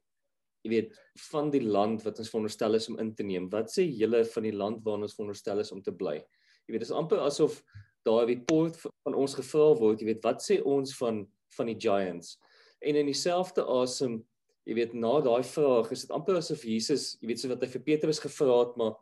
jy 0.67 0.73
weet 0.75 1.01
van 1.31 1.51
die 1.53 1.63
land 1.63 2.05
wat 2.05 2.19
ons 2.19 2.29
veronderstel 2.33 2.77
is 2.77 2.89
om 2.91 2.99
in 3.03 3.13
te 3.15 3.25
neem 3.25 3.49
wat 3.53 3.71
sê 3.73 3.87
julle 3.87 4.21
van 4.35 4.49
die 4.49 4.55
land 4.55 4.83
waarin 4.85 5.07
ons 5.07 5.15
veronderstel 5.17 5.63
is 5.63 5.73
om 5.73 5.81
te 5.81 5.95
bly 5.95 6.19
jy 6.19 6.75
weet 6.75 6.85
dis 6.85 6.95
amper 7.01 7.23
asof 7.25 7.61
daar 8.05 8.23
'n 8.27 8.31
report 8.35 8.77
van 8.83 9.15
ons 9.15 9.35
gevra 9.39 9.73
word 9.79 10.01
jy 10.01 10.13
weet 10.13 10.23
wat 10.27 10.43
sê 10.43 10.61
ons 10.63 10.93
van 10.99 11.25
van 11.57 11.71
die 11.71 11.79
giants 11.87 12.37
en 12.81 12.95
in 12.95 13.07
dieselfde 13.09 13.63
asem 13.63 14.21
jy 14.67 14.75
weet 14.75 14.95
na 14.99 15.17
daai 15.23 15.43
vraag 15.47 15.91
is 15.95 16.03
dit 16.03 16.13
amper 16.15 16.39
asof 16.41 16.65
Jesus, 16.67 17.13
jy 17.21 17.31
weet 17.31 17.39
so 17.41 17.51
wat 17.51 17.61
hy 17.63 17.69
vir 17.71 17.83
Petrus 17.85 18.19
gevra 18.19 18.57
het, 18.65 18.73
maar 18.79 18.97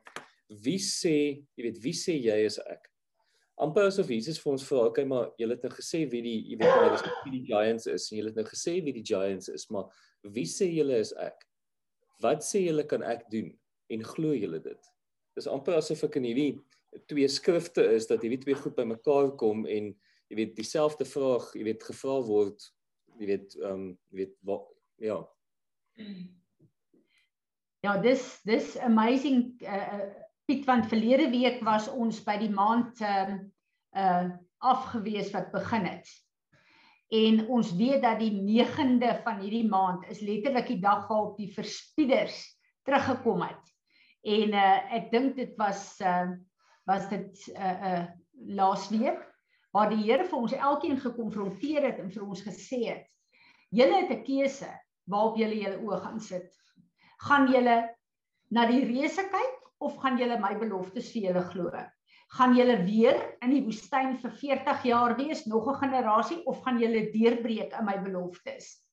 wie 0.65 0.77
sê, 0.81 1.15
jy 1.57 1.65
weet 1.65 1.79
wie 1.81 1.95
sê 1.97 2.13
jy 2.19 2.37
is 2.45 2.59
ek? 2.61 2.85
Amper 3.65 3.87
asof 3.89 4.11
Jesus 4.11 4.37
vir 4.43 4.51
ons 4.51 4.65
vra, 4.67 4.83
okay, 4.91 5.07
maar 5.09 5.31
jy 5.39 5.47
het 5.49 5.63
nou 5.65 5.71
gesê 5.73 6.03
wie 6.11 6.21
die 6.21 6.35
jy 6.51 6.59
weet 6.59 6.69
jy 6.69 6.91
is 6.91 7.05
wie 7.23 7.33
die 7.37 7.45
giants 7.47 7.89
is 7.89 8.07
en 8.11 8.19
jy 8.19 8.25
het 8.27 8.37
nou 8.37 8.45
gesê 8.45 8.75
wie 8.85 8.93
die 8.93 9.05
giants 9.09 9.49
is, 9.49 9.65
maar 9.73 9.89
wie 10.35 10.45
sê 10.49 10.69
julle 10.69 10.99
is 11.01 11.15
ek? 11.23 11.44
Wat 12.23 12.43
sê 12.45 12.63
julle 12.65 12.85
kan 12.87 13.03
ek 13.03 13.25
doen 13.31 13.51
en 13.91 14.03
glo 14.03 14.33
julle 14.35 14.61
dit? 14.63 14.91
Dis 15.35 15.49
amper 15.51 15.79
asof 15.79 16.05
ek 16.07 16.19
in 16.21 16.29
hierdie 16.29 16.53
twee 17.11 17.27
skrifte 17.27 17.83
is 17.95 18.07
dat 18.07 18.23
hierdie 18.23 18.41
twee 18.43 18.55
goed 18.55 18.75
bymekaar 18.77 19.33
kom 19.39 19.65
en 19.67 19.91
jy 20.31 20.39
weet 20.39 20.55
dieselfde 20.57 21.05
vraag, 21.05 21.51
jy 21.53 21.65
weet 21.67 21.83
gevra 21.83 22.21
word, 22.25 22.69
jy 23.19 23.27
weet 23.33 23.57
ehm 23.59 23.73
um, 23.73 23.89
jy 24.11 24.23
weet 24.23 24.37
wat 24.47 24.71
ja, 25.03 25.19
Ja, 27.85 27.97
dis 28.01 28.23
dis 28.47 28.77
amazing 28.83 29.51
uh 29.61 30.05
Piet 30.45 30.65
want 30.69 30.85
verlede 30.85 31.25
week 31.31 31.63
was 31.65 31.87
ons 31.89 32.19
by 32.25 32.35
die 32.37 32.51
maand 32.53 33.01
ehm 33.01 33.37
uh, 33.95 34.01
uh 34.01 34.25
afgewees 34.65 35.29
wat 35.33 35.51
begin 35.53 35.83
het. 35.85 36.09
En 37.15 37.45
ons 37.47 37.71
weet 37.77 38.01
dat 38.01 38.19
die 38.19 38.33
9de 38.33 39.11
van 39.23 39.39
hierdie 39.39 39.67
maand 39.69 40.07
is 40.11 40.23
letterlik 40.25 40.67
die 40.67 40.81
dag 40.81 41.07
waarop 41.07 41.37
die 41.37 41.51
verspieders 41.53 42.37
teruggekom 42.87 43.43
het. 43.45 43.71
En 44.25 44.55
uh 44.57 44.95
ek 44.97 45.11
dink 45.13 45.35
dit 45.37 45.53
was 45.61 45.99
uh 46.01 46.33
was 46.89 47.07
dit 47.09 47.47
uh 47.53 47.75
uh 47.91 48.03
laasweek 48.57 49.21
waar 49.75 49.91
die 49.91 50.01
Here 50.03 50.25
vir 50.25 50.39
ons 50.39 50.55
elkeen 50.55 50.97
gekonfronteer 50.99 51.85
het 51.89 51.99
en 52.01 52.11
vir 52.11 52.25
ons 52.25 52.41
gesê 52.43 52.81
het: 52.87 53.05
"Julle 53.69 54.01
het 54.01 54.11
'n 54.11 54.23
keuse 54.23 54.71
waarop 55.11 55.37
julle 55.37 55.59
julle 55.61 55.81
oë 55.85 56.01
gaan 56.01 56.19
sit. 56.19 56.49
Gaan 57.27 57.51
julle 57.51 57.75
na 58.49 58.65
die 58.69 58.83
reëse 58.85 59.27
kyk 59.29 59.61
of 59.85 59.97
gaan 60.01 60.17
julle 60.17 60.39
my 60.41 60.55
beloftes 60.59 61.11
vir 61.13 61.29
julle 61.29 61.43
glo? 61.53 61.71
Gaan 62.35 62.55
julle 62.57 62.77
weer 62.83 63.19
in 63.45 63.53
die 63.53 63.63
woestyn 63.63 64.17
vir 64.19 64.31
40 64.41 64.83
jaar 64.89 65.15
wees, 65.15 65.45
nog 65.45 65.69
'n 65.71 65.79
generasie 65.83 66.41
of 66.45 66.61
gaan 66.63 66.79
julle 66.79 67.09
deurbreek 67.11 67.71
in 67.79 67.85
my 67.85 67.95
beloftes? 68.03 68.83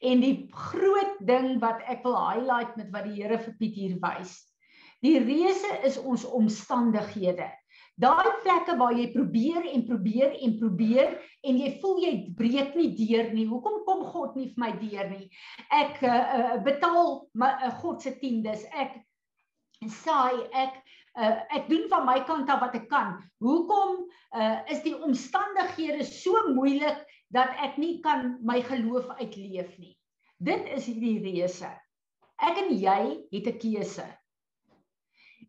En 0.00 0.20
die 0.20 0.48
groot 0.52 1.16
ding 1.20 1.60
wat 1.60 1.82
ek 1.88 2.02
wil 2.04 2.16
highlight 2.16 2.76
met 2.76 2.90
wat 2.92 3.04
die 3.04 3.22
Here 3.22 3.38
vir 3.38 3.54
Piet 3.58 3.74
hier 3.74 3.96
wys. 4.00 4.32
Die 5.04 5.18
reëse 5.20 5.82
is 5.84 5.98
ons 5.98 6.24
omstandighede. 6.24 7.50
Daai 7.96 8.28
plekke 8.44 8.76
waar 8.76 8.92
jy 8.92 9.06
probeer 9.12 9.64
en 9.72 9.84
probeer 9.88 10.34
en 10.44 10.58
probeer 10.60 11.14
en 11.48 11.58
jy 11.58 11.70
voel 11.80 12.02
jy 12.02 12.12
breek 12.36 12.74
nie 12.76 12.90
deur 12.96 13.30
nie. 13.32 13.46
Hoekom 13.48 13.84
kom 13.86 14.04
God 14.12 14.36
nie 14.36 14.50
vir 14.52 14.60
my 14.60 14.72
deur 14.80 15.08
nie? 15.12 15.28
Ek 15.72 16.02
uh, 16.04 16.56
betaal 16.64 17.28
my 17.32 17.54
uh, 17.56 17.72
God 17.80 18.04
se 18.04 18.12
tiendes. 18.20 18.66
Ek 18.72 19.00
saai 20.02 20.44
ek 20.52 20.76
uh, 21.16 21.36
ek 21.56 21.68
doen 21.70 21.86
van 21.92 22.06
my 22.06 22.20
kant 22.28 22.50
af 22.52 22.62
wat 22.64 22.76
ek 22.78 22.88
kan. 22.92 23.16
Hoekom 23.44 24.04
uh, 24.36 24.58
is 24.72 24.82
die 24.84 24.94
omstandighede 24.94 26.04
so 26.06 26.52
moeilik 26.54 27.02
dat 27.34 27.56
ek 27.64 27.80
nie 27.80 27.98
kan 28.04 28.36
my 28.46 28.60
geloof 28.64 29.08
uitleef 29.20 29.72
nie? 29.80 29.96
Dit 30.38 30.68
is 30.76 30.88
hierdie 30.90 31.18
reëse. 31.24 31.70
Ek 32.44 32.60
en 32.60 32.72
jy 32.76 33.00
het 33.32 33.46
'n 33.48 33.58
keuse. 33.58 34.06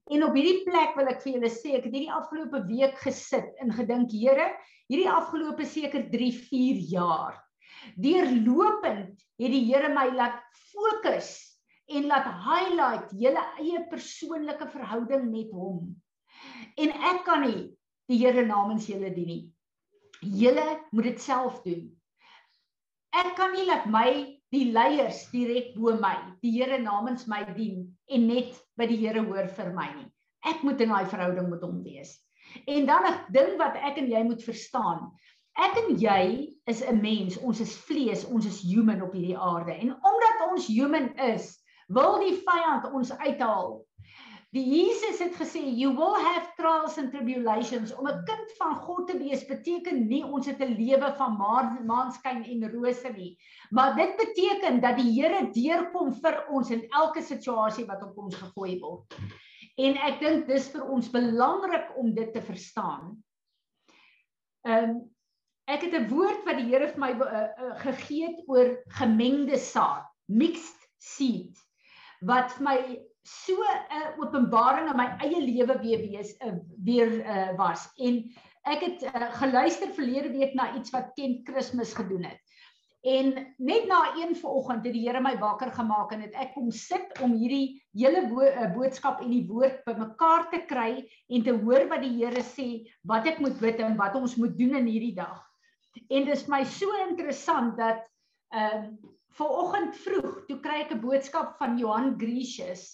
En 0.08 0.24
op 0.24 0.36
hierdie 0.40 0.64
plek 0.64 0.96
wil 0.96 1.10
ek 1.12 1.20
vir 1.24 1.34
julle 1.34 1.52
sê, 1.52 1.76
ek 1.76 1.90
het 1.90 1.94
hierdie 1.94 2.14
afgelope 2.16 2.64
week 2.70 2.96
gesit 3.04 3.52
en 3.60 3.74
gedink, 3.76 4.12
Here, 4.12 4.56
hierdie 4.88 5.10
afgelope 5.12 5.66
seker 5.66 6.08
3, 6.12 6.32
4 6.32 6.80
jaar. 6.94 7.36
Deurlopend 8.00 9.20
het 9.20 9.52
die 9.52 9.66
Here 9.68 9.92
my 9.92 10.08
laat 10.16 10.40
fokus 10.72 11.47
en 11.88 12.08
laat 12.10 12.28
highlight 12.44 13.12
julle 13.16 13.44
eie 13.62 13.84
persoonlike 13.92 14.68
verhouding 14.74 15.30
met 15.32 15.52
hom. 15.56 15.96
En 16.78 16.92
ek 17.12 17.24
kan 17.28 17.46
nie 17.46 17.62
die 18.08 18.20
Here 18.22 18.46
namens 18.46 18.88
julle 18.88 19.12
dien 19.16 19.28
nie. 19.28 19.44
Julle 20.22 20.66
moet 20.92 21.12
dit 21.12 21.22
self 21.22 21.62
doen. 21.64 21.88
Ek 23.16 23.34
kan 23.40 23.54
nie 23.56 23.66
laat 23.68 23.88
my 23.92 24.10
die 24.54 24.68
leiers 24.72 25.26
direk 25.32 25.74
bo 25.76 25.96
my, 26.00 26.16
die 26.44 26.54
Here 26.56 26.80
namens 26.80 27.28
my 27.28 27.44
dien 27.56 27.88
en 28.12 28.28
net 28.30 28.56
by 28.80 28.88
die 28.90 29.00
Here 29.02 29.24
hoor 29.26 29.50
vir 29.58 29.74
my 29.76 29.88
nie. 29.96 30.08
Ek 30.48 30.64
moet 30.64 30.82
in 30.84 30.94
daai 30.94 31.08
verhouding 31.10 31.50
met 31.52 31.64
hom 31.66 31.82
wees. 31.84 32.16
En 32.68 32.86
dan 32.88 33.08
'n 33.08 33.34
ding 33.34 33.58
wat 33.60 33.76
ek 33.76 33.98
en 33.98 34.12
jy 34.12 34.24
moet 34.24 34.44
verstaan. 34.44 35.12
Ek 35.58 35.76
en 35.82 35.98
jy 36.00 36.56
is 36.68 36.82
'n 36.82 37.02
mens, 37.02 37.38
ons 37.38 37.60
is 37.60 37.76
vlees, 37.76 38.26
ons 38.26 38.46
is 38.46 38.62
human 38.62 39.02
op 39.02 39.14
hierdie 39.14 39.38
aarde. 39.38 39.74
En 39.74 39.92
omdat 39.92 40.52
ons 40.52 40.68
human 40.68 41.16
is, 41.18 41.58
wil 41.88 42.20
die 42.20 42.36
vyand 42.44 42.92
ons 42.94 43.12
uithaal? 43.18 43.78
Die 44.56 44.64
Jesus 44.64 45.20
het 45.20 45.36
gesê 45.36 45.60
you 45.60 45.92
will 45.92 46.16
have 46.16 46.54
trials 46.56 46.96
and 46.98 47.12
tribulations. 47.12 47.92
Om 47.92 48.08
'n 48.08 48.24
kind 48.24 48.52
van 48.58 48.76
God 48.76 49.08
te 49.08 49.18
wees 49.18 49.44
beteken 49.46 50.08
nie 50.08 50.24
ons 50.24 50.48
het 50.48 50.62
'n 50.62 50.78
lewe 50.80 51.12
van 51.18 51.36
maanskyn 51.86 52.44
en 52.44 52.72
rose 52.72 53.10
nie. 53.10 53.38
Maar 53.72 53.96
dit 53.96 54.16
beteken 54.18 54.80
dat 54.82 54.96
die 54.98 55.12
Here 55.12 55.52
deurkom 55.52 56.14
vir 56.14 56.48
ons 56.50 56.72
in 56.72 56.88
elke 56.90 57.22
situasie 57.22 57.86
wat 57.86 58.04
op 58.04 58.18
ons 58.18 58.36
gegooi 58.36 58.80
word. 58.80 59.14
En 59.78 59.98
ek 59.98 60.20
dink 60.20 60.48
dis 60.48 60.70
vir 60.70 60.88
ons 60.90 61.12
belangrik 61.12 61.92
om 61.98 62.14
dit 62.14 62.34
te 62.34 62.42
verstaan. 62.42 63.24
Ehm 64.64 64.90
um, 64.90 65.14
ek 65.68 65.82
het 65.82 65.94
'n 65.94 66.08
woord 66.08 66.46
wat 66.46 66.58
die 66.58 66.72
Here 66.72 66.88
vir 66.88 67.00
my 67.00 67.12
uh, 67.12 67.20
uh, 67.20 67.76
gegee 67.84 68.28
het 68.28 68.44
oor 68.48 68.80
gemengde 68.88 69.58
saad, 69.58 70.08
mixed 70.26 70.88
seed 70.98 71.67
wat 72.20 72.60
my 72.60 72.78
so 73.28 73.54
'n 73.54 73.80
uh, 73.92 74.10
openbaring 74.24 74.90
in 74.90 74.98
my 74.98 75.08
eie 75.20 75.42
lewe 75.42 75.80
weer 75.80 76.00
wees 76.00 76.36
uh, 76.42 76.56
weer 76.84 77.12
uh, 77.26 77.56
was 77.58 77.90
en 77.98 78.24
ek 78.64 78.84
het 78.84 79.04
uh, 79.04 79.32
geluister 79.40 79.92
verlede 79.96 80.32
week 80.32 80.54
na 80.54 80.76
iets 80.76 80.92
wat 80.92 81.14
Kent 81.16 81.44
Kersfees 81.48 81.94
gedoen 81.94 82.24
het. 82.24 82.40
En 83.08 83.56
net 83.58 83.86
na 83.88 84.16
een 84.18 84.36
vanoggend 84.36 84.84
het 84.84 84.94
die 84.94 85.06
Here 85.06 85.22
my 85.22 85.38
wakker 85.40 85.72
gemaak 85.72 86.12
en 86.12 86.22
het 86.26 86.34
ek 86.36 86.54
kom 86.58 86.72
sit 86.72 87.20
om 87.24 87.36
hierdie 87.38 87.78
hele 87.96 88.26
bo 88.28 88.44
uh, 88.44 88.68
boodskap 88.74 89.22
en 89.24 89.32
die 89.32 89.46
woord 89.48 89.84
bymekaar 89.88 90.50
te 90.52 90.64
kry 90.68 91.06
en 91.30 91.44
te 91.44 91.54
hoor 91.62 91.88
wat 91.88 92.04
die 92.04 92.16
Here 92.18 92.44
sê, 92.44 92.88
wat 93.08 93.28
ek 93.30 93.40
moet 93.44 93.60
bid 93.62 93.80
en 93.80 93.96
wat 94.00 94.18
ons 94.20 94.36
moet 94.36 94.58
doen 94.58 94.76
in 94.82 94.90
hierdie 94.90 95.16
dag. 95.16 95.40
En 96.10 96.26
dit 96.26 96.34
is 96.36 96.48
my 96.52 96.64
so 96.66 96.92
interessant 97.08 97.78
dat 97.80 98.04
ehm 98.56 98.90
uh, 98.92 99.14
Vanoggend 99.38 99.98
vroeg 100.02 100.46
toe 100.48 100.58
kry 100.64 100.82
ek 100.86 100.94
'n 100.96 101.04
boodskap 101.04 101.58
van 101.60 101.78
Johan 101.78 102.16
Grecius 102.18 102.86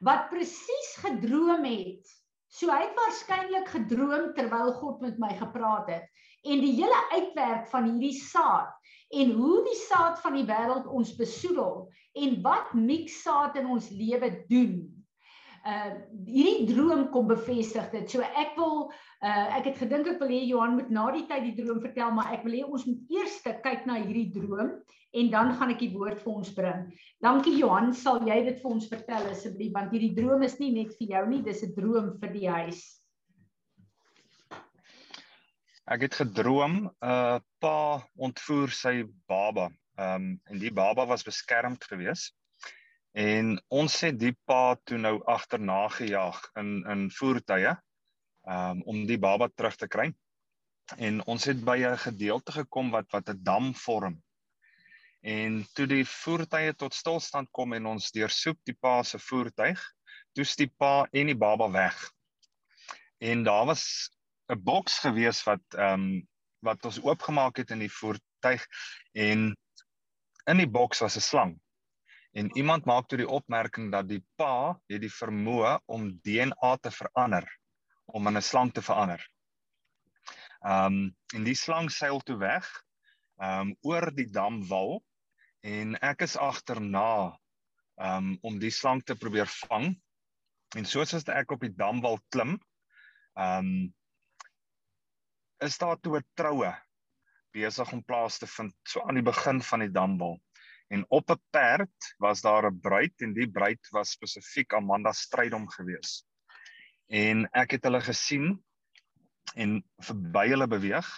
wat 0.00 0.30
presies 0.30 0.90
gedroom 1.04 1.64
het. 1.64 2.06
So 2.50 2.72
hy 2.72 2.80
het 2.82 2.96
waarskynlik 2.96 3.68
gedroom 3.68 4.32
terwyl 4.34 4.72
God 4.80 5.00
met 5.04 5.18
my 5.22 5.30
gepraat 5.38 5.90
het 5.92 6.06
en 6.42 6.62
die 6.64 6.72
hele 6.72 7.00
uitwerk 7.12 7.68
van 7.68 7.86
hierdie 7.86 8.16
saad 8.16 8.72
en 9.12 9.34
hoe 9.36 9.58
die 9.66 9.76
saad 9.76 10.18
van 10.24 10.38
die 10.38 10.46
wêreld 10.48 10.88
ons 10.88 11.12
besoedel 11.18 11.90
en 12.16 12.40
wat 12.42 12.72
mix 12.74 13.20
saad 13.22 13.58
in 13.60 13.68
ons 13.70 13.90
lewe 13.90 14.32
doen 14.48 14.80
uh 15.68 15.90
hierdie 16.24 16.66
droom 16.72 17.10
kom 17.12 17.26
bevestig 17.28 17.90
dit. 17.92 18.08
So 18.08 18.24
ek 18.24 18.56
wil 18.56 18.88
uh 19.20 19.46
ek 19.58 19.70
het 19.70 19.82
gedink 19.82 20.08
ek 20.08 20.22
wil 20.22 20.32
hê 20.32 20.40
Johan 20.48 20.78
moet 20.78 20.90
na 20.90 21.10
die 21.12 21.26
tyd 21.28 21.44
die 21.50 21.56
droom 21.58 21.82
vertel, 21.84 22.14
maar 22.16 22.32
ek 22.32 22.46
wil 22.46 22.56
hê 22.56 22.64
ons 22.64 22.86
moet 22.88 23.12
eers 23.18 23.36
kyk 23.44 23.84
na 23.86 24.00
hierdie 24.00 24.30
droom 24.32 24.80
en 25.12 25.30
dan 25.30 25.52
gaan 25.58 25.70
ek 25.74 25.82
die 25.82 25.92
woord 25.92 26.22
vir 26.22 26.32
ons 26.32 26.52
bring. 26.54 26.86
Dankie 27.22 27.56
Johan, 27.58 27.92
sal 27.94 28.22
jy 28.26 28.44
dit 28.44 28.62
vir 28.62 28.70
ons 28.70 28.88
vertel 28.88 29.28
asseblief 29.30 29.72
want 29.74 29.92
hierdie 29.92 30.14
droom 30.14 30.42
is 30.42 30.58
nie 30.58 30.72
net 30.72 30.94
vir 30.98 31.14
jou 31.16 31.26
nie, 31.28 31.42
dis 31.42 31.62
'n 31.62 31.74
droom 31.74 32.18
vir 32.20 32.32
die 32.32 32.48
huis. 32.48 32.82
Ek 35.90 36.02
het 36.02 36.14
gedroom 36.14 36.86
'n 36.86 36.90
uh, 37.02 37.38
pa 37.60 38.02
ontvoer 38.16 38.70
sy 38.70 39.04
baba. 39.26 39.70
Ehm 39.98 40.14
um, 40.14 40.40
en 40.50 40.58
die 40.58 40.72
baba 40.72 41.04
was 41.06 41.26
beskermd 41.26 41.84
geweest 41.84 42.34
En 43.12 43.56
ons 43.74 44.00
het 44.04 44.18
die 44.18 44.36
pa 44.46 44.76
toe 44.86 44.98
nou 44.98 45.18
agterna 45.26 45.88
gejaag 45.90 46.38
in 46.60 46.84
in 46.86 47.08
voertuie 47.10 47.72
um, 48.46 48.82
om 48.82 49.06
die 49.06 49.18
baba 49.18 49.48
terug 49.48 49.76
te 49.76 49.88
kry. 49.88 50.12
En 50.96 51.18
ons 51.26 51.44
het 51.44 51.64
by 51.64 51.78
'n 51.82 51.98
gedeelte 51.98 52.52
gekom 52.52 52.90
wat 52.90 53.10
wat 53.10 53.30
'n 53.30 53.42
dam 53.42 53.74
vorm. 53.74 54.22
En 55.20 55.66
toe 55.76 55.86
die 55.86 56.04
voertuie 56.08 56.72
tot 56.74 56.94
stilstand 56.96 57.50
kom 57.52 57.74
en 57.76 57.86
ons 57.86 58.12
deursoek 58.12 58.56
die 58.64 58.76
pa 58.80 59.02
se 59.04 59.18
voertuig, 59.20 59.80
toets 60.32 60.56
die 60.56 60.70
pa 60.80 61.04
en 61.12 61.28
die 61.28 61.36
baba 61.36 61.68
weg. 61.70 61.96
En 63.20 63.44
daar 63.44 63.66
was 63.66 64.10
'n 64.48 64.62
boks 64.64 64.98
gewees 64.98 65.42
wat 65.44 65.62
ehm 65.76 65.92
um, 66.00 66.28
wat 66.60 66.84
ons 66.84 67.00
oopgemaak 67.00 67.56
het 67.56 67.70
in 67.70 67.78
die 67.78 67.92
voertuig 67.92 68.66
en 69.12 69.56
in 70.44 70.56
die 70.56 70.68
boks 70.68 71.00
was 71.00 71.16
'n 71.16 71.20
slang. 71.20 71.60
En 72.32 72.56
iemand 72.56 72.84
maak 72.84 73.08
toe 73.08 73.18
die 73.18 73.28
opmerking 73.28 73.92
dat 73.92 74.08
die 74.08 74.24
pa 74.36 74.80
het 74.86 75.00
die 75.00 75.12
vermoë 75.12 75.80
om 75.86 76.20
DNA 76.22 76.76
te 76.80 76.90
verander 76.90 77.46
om 78.04 78.26
in 78.26 78.36
'n 78.36 78.42
slang 78.42 78.72
te 78.72 78.82
verander. 78.82 79.20
Ehm 80.64 80.84
um, 80.84 81.16
en 81.34 81.44
die 81.44 81.54
slang 81.54 81.90
seil 81.90 82.20
toe 82.20 82.38
weg 82.38 82.66
ehm 83.36 83.60
um, 83.60 83.76
oor 83.80 84.14
die 84.14 84.30
damwal 84.30 85.02
en 85.66 85.96
ek 86.00 86.24
is 86.26 86.36
agterna 86.40 87.36
um, 88.00 88.36
om 88.42 88.58
die 88.60 88.72
slang 88.72 89.02
te 89.04 89.16
probeer 89.18 89.48
vang. 89.68 89.92
En 90.78 90.86
soos 90.86 91.14
as 91.14 91.26
ek 91.28 91.52
op 91.52 91.64
die 91.66 91.74
damwal 91.74 92.20
klim, 92.32 92.58
ehm 93.38 93.72
um, 93.72 93.72
is 95.60 95.76
daar 95.76 95.98
toe 96.00 96.16
'n 96.16 96.24
troue 96.40 96.70
besig 97.52 97.92
om 97.92 98.00
plaas 98.02 98.38
te 98.38 98.46
vind 98.46 98.72
so 98.88 99.02
aan 99.04 99.18
die 99.18 99.26
begin 99.26 99.60
van 99.60 99.80
die 99.84 99.92
damwal. 99.92 100.38
En 100.88 101.04
op 101.08 101.30
'n 101.30 101.42
perd 101.52 102.14
was 102.18 102.40
daar 102.40 102.70
'n 102.70 102.80
bruid 102.80 103.14
en 103.20 103.34
die 103.34 103.50
bruid 103.50 103.90
was 103.92 104.16
spesifiek 104.16 104.72
Amanda 104.72 105.12
Strydom 105.12 105.68
gewees. 105.68 106.24
En 107.08 107.44
ek 107.52 107.70
het 107.76 107.84
hulle 107.84 108.00
gesien 108.00 108.64
en 109.54 109.82
verby 110.00 110.48
hulle 110.48 110.66
beweeg 110.66 111.08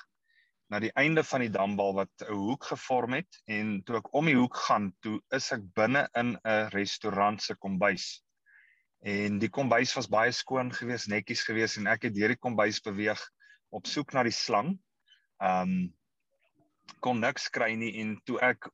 na 0.72 0.80
die 0.80 0.92
einde 0.96 1.20
van 1.28 1.42
die 1.44 1.52
dambal 1.52 1.92
wat 1.98 2.24
'n 2.24 2.32
hoek 2.32 2.64
gevorm 2.70 3.12
het 3.18 3.40
en 3.44 3.82
toe 3.84 3.98
ek 3.98 4.08
om 4.16 4.28
die 4.30 4.38
hoek 4.38 4.56
gaan, 4.56 4.92
toe 5.04 5.18
is 5.36 5.50
ek 5.52 5.66
binne 5.76 6.08
in 6.16 6.38
'n 6.48 6.70
restaurant 6.72 7.42
se 7.42 7.54
kombuis. 7.54 8.22
En 9.04 9.38
die 9.38 9.50
kombuis 9.50 9.92
was 9.94 10.08
baie 10.08 10.32
skoon 10.32 10.72
geweest, 10.72 11.08
netjies 11.12 11.44
geweest 11.44 11.76
en 11.76 11.86
ek 11.92 12.08
het 12.08 12.14
deur 12.14 12.32
die 12.32 12.40
kombuis 12.40 12.80
beweeg 12.80 13.20
op 13.70 13.86
soek 13.86 14.14
na 14.14 14.22
die 14.22 14.32
slang. 14.32 14.78
Um 15.40 15.92
kon 17.00 17.20
niks 17.20 17.50
kry 17.50 17.74
nie 17.74 17.92
en 18.00 18.16
toe 18.24 18.38
ek 18.40 18.70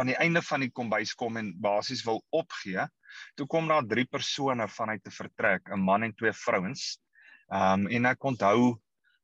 aan 0.00 0.06
die 0.06 0.16
einde 0.16 0.40
van 0.42 0.60
die 0.60 0.72
kombuis 0.72 1.12
kom 1.14 1.36
en 1.36 1.52
basies 1.60 2.04
wil 2.06 2.24
opgee, 2.30 2.86
toe 3.36 3.46
kom 3.46 3.68
daar 3.68 3.84
drie 3.84 4.06
persone 4.06 4.68
vanuit 4.68 5.02
te 5.04 5.10
vertrek, 5.10 5.68
'n 5.68 5.84
man 5.84 6.02
en 6.02 6.14
twee 6.14 6.32
vrouens. 6.32 6.98
Um, 7.52 7.86
en 7.88 8.06
ek 8.06 8.24
onthou 8.24 8.80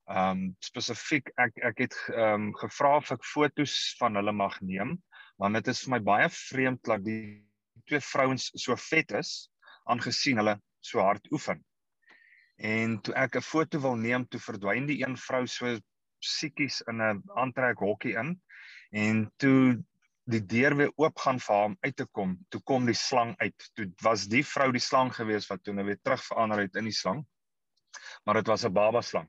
ehm 0.06 0.30
um, 0.30 0.56
spesifiek 0.62 1.32
ek 1.42 1.56
ek 1.70 1.80
het 1.82 1.94
ehm 2.12 2.48
um, 2.48 2.54
gevra 2.54 2.96
of 3.00 3.10
ek 3.10 3.24
fotos 3.26 3.74
van 3.98 4.14
hulle 4.14 4.32
mag 4.32 4.60
neem, 4.62 4.94
want 5.42 5.58
dit 5.58 5.68
is 5.72 5.82
vir 5.84 5.96
my 5.96 6.00
baie 6.10 6.28
vreemd 6.30 6.82
dat 6.86 7.04
die 7.04 7.42
twee 7.86 8.00
vrouens 8.00 8.50
so 8.54 8.76
vet 8.76 9.12
is 9.18 9.32
aangesien 9.90 10.38
hulle 10.42 10.56
so 10.80 11.02
hard 11.02 11.26
oefen. 11.32 11.64
En 12.56 13.00
toe 13.02 13.14
ek 13.14 13.36
'n 13.36 13.42
foto 13.42 13.80
wil 13.82 13.96
neem, 13.96 14.28
toe 14.28 14.40
verdwyn 14.40 14.86
die 14.86 15.02
een 15.02 15.16
vrou 15.16 15.46
so 15.46 15.74
siekies 16.22 16.80
in 16.88 17.02
'n 17.02 17.22
aantrek 17.34 17.78
hokkie 17.78 18.16
in 18.16 18.40
en 18.92 19.26
toe 19.36 19.82
die 20.26 20.42
deur 20.42 20.74
weer 20.76 20.92
oop 20.96 21.18
gaan 21.18 21.38
vir 21.38 21.54
hom 21.54 21.76
uit 21.80 21.96
te 21.96 22.06
kom, 22.06 22.38
toe 22.50 22.60
kom 22.62 22.86
die 22.86 22.94
slang 22.98 23.34
uit. 23.38 23.70
Toe 23.74 23.92
was 24.02 24.26
die 24.26 24.42
vrou 24.42 24.72
die 24.72 24.82
slang 24.82 25.12
gewees 25.14 25.46
wat 25.50 25.62
toe 25.64 25.74
nou 25.74 25.84
weer 25.86 26.00
terug 26.02 26.22
verander 26.26 26.64
het 26.64 26.76
in 26.76 26.84
die 26.84 26.94
slang. 26.94 27.26
Maar 28.24 28.34
dit 28.34 28.46
was 28.46 28.64
'n 28.64 28.72
baba 28.72 29.02
slang. 29.02 29.28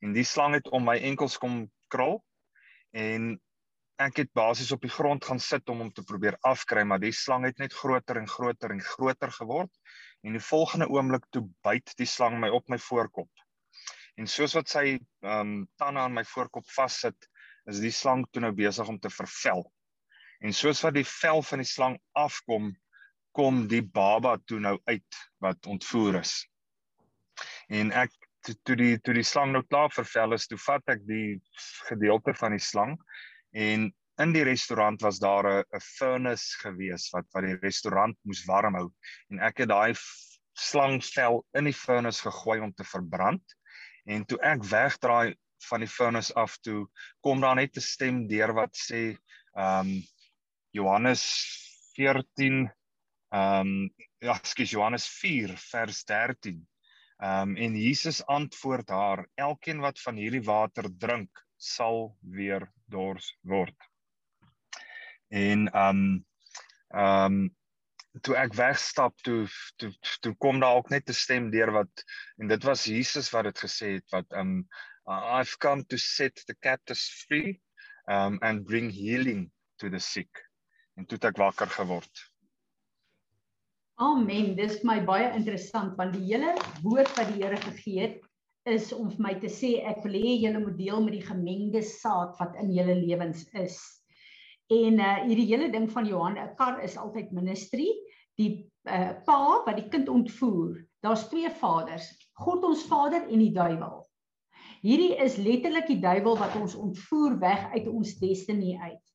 En 0.00 0.12
die 0.16 0.24
slang 0.24 0.56
het 0.56 0.68
om 0.72 0.86
my 0.88 0.96
enkels 1.10 1.36
kom 1.38 1.62
krul 1.92 2.20
en 2.96 3.34
ek 4.00 4.22
het 4.22 4.30
basies 4.32 4.72
op 4.72 4.80
die 4.80 4.92
grond 4.92 5.24
gaan 5.24 5.42
sit 5.42 5.68
om 5.68 5.82
hom 5.84 5.90
te 5.92 6.04
probeer 6.08 6.38
afkry, 6.48 6.86
maar 6.88 7.02
die 7.02 7.12
slang 7.12 7.44
het 7.44 7.58
net 7.60 7.74
groter 7.76 8.16
en 8.16 8.28
groter 8.28 8.72
en 8.72 8.80
groter 8.80 9.32
geword. 9.34 9.72
En 10.24 10.36
die 10.36 10.44
volgende 10.44 10.88
oomblik 10.88 11.26
toe 11.32 11.44
byt 11.64 11.92
die 12.00 12.08
slang 12.08 12.38
my 12.40 12.48
op 12.52 12.68
my 12.72 12.78
voorkop. 12.80 13.30
En 14.16 14.28
soos 14.28 14.56
wat 14.56 14.68
sy 14.68 14.86
ehm 14.96 15.40
um, 15.40 15.52
tande 15.80 16.00
aan 16.00 16.16
my 16.16 16.24
voorkop 16.28 16.66
vassit, 16.72 17.28
is 17.68 17.80
die 17.80 17.92
slang 17.94 18.26
toe 18.32 18.42
nou 18.44 18.52
besig 18.56 18.88
om 18.88 18.98
te 19.00 19.12
vervel. 19.12 19.64
En 20.40 20.56
soos 20.56 20.80
wat 20.84 20.96
die 20.96 21.06
vel 21.06 21.42
van 21.44 21.60
die 21.60 21.68
slang 21.68 21.98
afkom, 22.16 22.72
kom 23.36 23.66
die 23.68 23.82
baba 23.84 24.38
toe 24.48 24.58
nou 24.60 24.78
uit 24.88 25.20
wat 25.44 25.68
ontvoer 25.70 26.20
is. 26.22 26.34
En 27.68 27.92
ek 27.92 28.16
toe, 28.44 28.54
toe 28.64 28.76
die 28.76 28.98
toe 29.04 29.14
die 29.14 29.26
slang 29.26 29.52
nou 29.52 29.62
klaar 29.66 29.90
vervel 29.94 30.36
is, 30.36 30.46
toe 30.48 30.58
vat 30.58 30.94
ek 30.94 31.06
die 31.08 31.40
gedeelte 31.88 32.34
van 32.34 32.56
die 32.56 32.64
slang 32.64 32.96
en 33.52 33.90
in 34.20 34.34
die 34.36 34.44
restaurant 34.44 35.00
was 35.02 35.18
daar 35.18 35.46
'n 35.48 35.64
'n 35.76 35.80
furnace 35.80 36.56
gewees 36.62 37.10
wat 37.12 37.26
wat 37.34 37.44
die 37.44 37.58
restaurant 37.62 38.16
moes 38.24 38.44
warm 38.46 38.74
hou 38.74 38.88
en 39.30 39.40
ek 39.40 39.64
het 39.64 39.68
daai 39.68 39.94
slangvel 40.56 41.44
in 41.56 41.64
die 41.64 41.76
furnace 41.76 42.22
gegooi 42.22 42.60
om 42.60 42.72
te 42.72 42.84
verbrand 42.84 43.56
en 44.06 44.24
toe 44.24 44.38
ek 44.42 44.64
wegdraai 44.64 45.36
van 45.68 45.80
die 45.80 45.88
furnace 45.88 46.34
af 46.34 46.58
toe 46.64 46.86
kom 47.20 47.40
daar 47.40 47.56
net 47.56 47.76
'n 47.76 47.80
stem 47.80 48.26
deur 48.28 48.52
wat 48.52 48.74
sê 48.76 49.16
ehm 49.56 49.88
um, 49.88 50.02
Johannes 50.72 51.22
14 51.96 52.70
ehm 53.30 53.60
um, 53.60 53.90
ja, 54.20 54.38
skus 54.42 54.70
Johannes 54.70 55.06
4 55.08 55.56
vers 55.56 56.04
13. 56.04 56.66
Ehm 57.20 57.50
um, 57.50 57.56
en 57.56 57.76
Jesus 57.76 58.24
antwoord 58.26 58.88
haar: 58.88 59.26
Elkeen 59.34 59.80
wat 59.80 60.00
van 60.00 60.16
hierdie 60.16 60.42
water 60.42 60.88
drink, 60.98 61.44
sal 61.56 62.16
weer 62.20 62.64
dors 62.88 63.36
word. 63.40 63.76
En 65.28 65.68
ehm 65.68 66.04
um, 66.04 66.26
ehm 66.88 67.40
um, 67.40 67.42
toe 68.24 68.34
ek 68.40 68.56
wegstap 68.58 69.20
toe 69.22 69.44
toe 69.78 69.92
toe 70.24 70.32
kom 70.42 70.58
daar 70.60 70.80
ook 70.80 70.88
net 70.90 71.08
'n 71.08 71.14
stem 71.14 71.50
deur 71.50 71.70
wat 71.76 72.04
en 72.38 72.48
dit 72.48 72.64
was 72.64 72.84
Jesus 72.84 73.30
wat 73.30 73.44
dit 73.44 73.58
gesê 73.66 73.92
het 73.98 74.10
wat 74.10 74.32
um, 74.32 74.66
I've 75.06 75.58
come 75.58 75.84
to 75.86 75.96
set 75.96 76.42
the 76.46 76.56
captives 76.60 77.24
free 77.26 77.60
um 78.08 78.38
and 78.42 78.66
bring 78.66 78.90
healing 78.90 79.50
to 79.78 79.90
the 79.90 80.00
sick 80.00 80.48
en 80.96 81.06
toe 81.06 81.18
het 81.20 81.30
ek 81.30 81.38
wakker 81.38 81.70
geword. 81.70 82.29
Amen. 84.00 84.54
Dis 84.56 84.78
my 84.88 84.96
baie 85.04 85.26
interessant 85.36 85.92
want 85.98 86.14
die 86.16 86.30
hele 86.30 86.54
woord 86.80 87.10
wat 87.18 87.28
die 87.28 87.42
Here 87.42 87.58
gegee 87.60 88.06
het 88.06 88.22
is 88.70 88.94
om 88.96 89.10
vir 89.12 89.24
my 89.26 89.32
te 89.42 89.50
sê 89.52 89.74
ek 89.90 90.00
wil 90.06 90.16
hê 90.16 90.38
julle 90.40 90.62
moet 90.62 90.78
deel 90.78 91.02
met 91.04 91.18
die 91.18 91.26
gemengde 91.26 91.82
saad 91.84 92.32
wat 92.38 92.56
in 92.62 92.72
julle 92.72 92.96
lewens 92.96 93.42
is. 93.60 93.76
En 94.72 95.02
uh 95.04 95.10
hierdie 95.26 95.50
hele 95.50 95.68
ding 95.74 95.90
van 95.92 96.08
Johan, 96.08 96.38
'n 96.40 96.56
kar 96.56 96.80
is 96.80 96.96
altyd 96.96 97.36
ministry. 97.36 97.90
Die 98.40 98.70
uh 98.88 99.12
pa 99.26 99.60
wat 99.66 99.76
die 99.76 99.88
kind 99.92 100.08
ontvoer, 100.08 100.80
daar's 101.04 101.28
twee 101.28 101.52
vaders, 101.60 102.08
God 102.40 102.64
ons 102.64 102.88
Vader 102.88 103.28
en 103.28 103.44
die 103.44 103.52
duiwel. 103.52 104.00
Hierdie 104.80 105.12
is 105.20 105.36
letterlik 105.36 105.92
die 105.92 106.00
duiwel 106.00 106.40
wat 106.40 106.56
ons 106.56 106.72
ontvoer 106.74 107.36
weg 107.36 107.68
uit 107.76 107.84
ons 107.92 108.16
destiny 108.16 108.78
uit. 108.80 109.09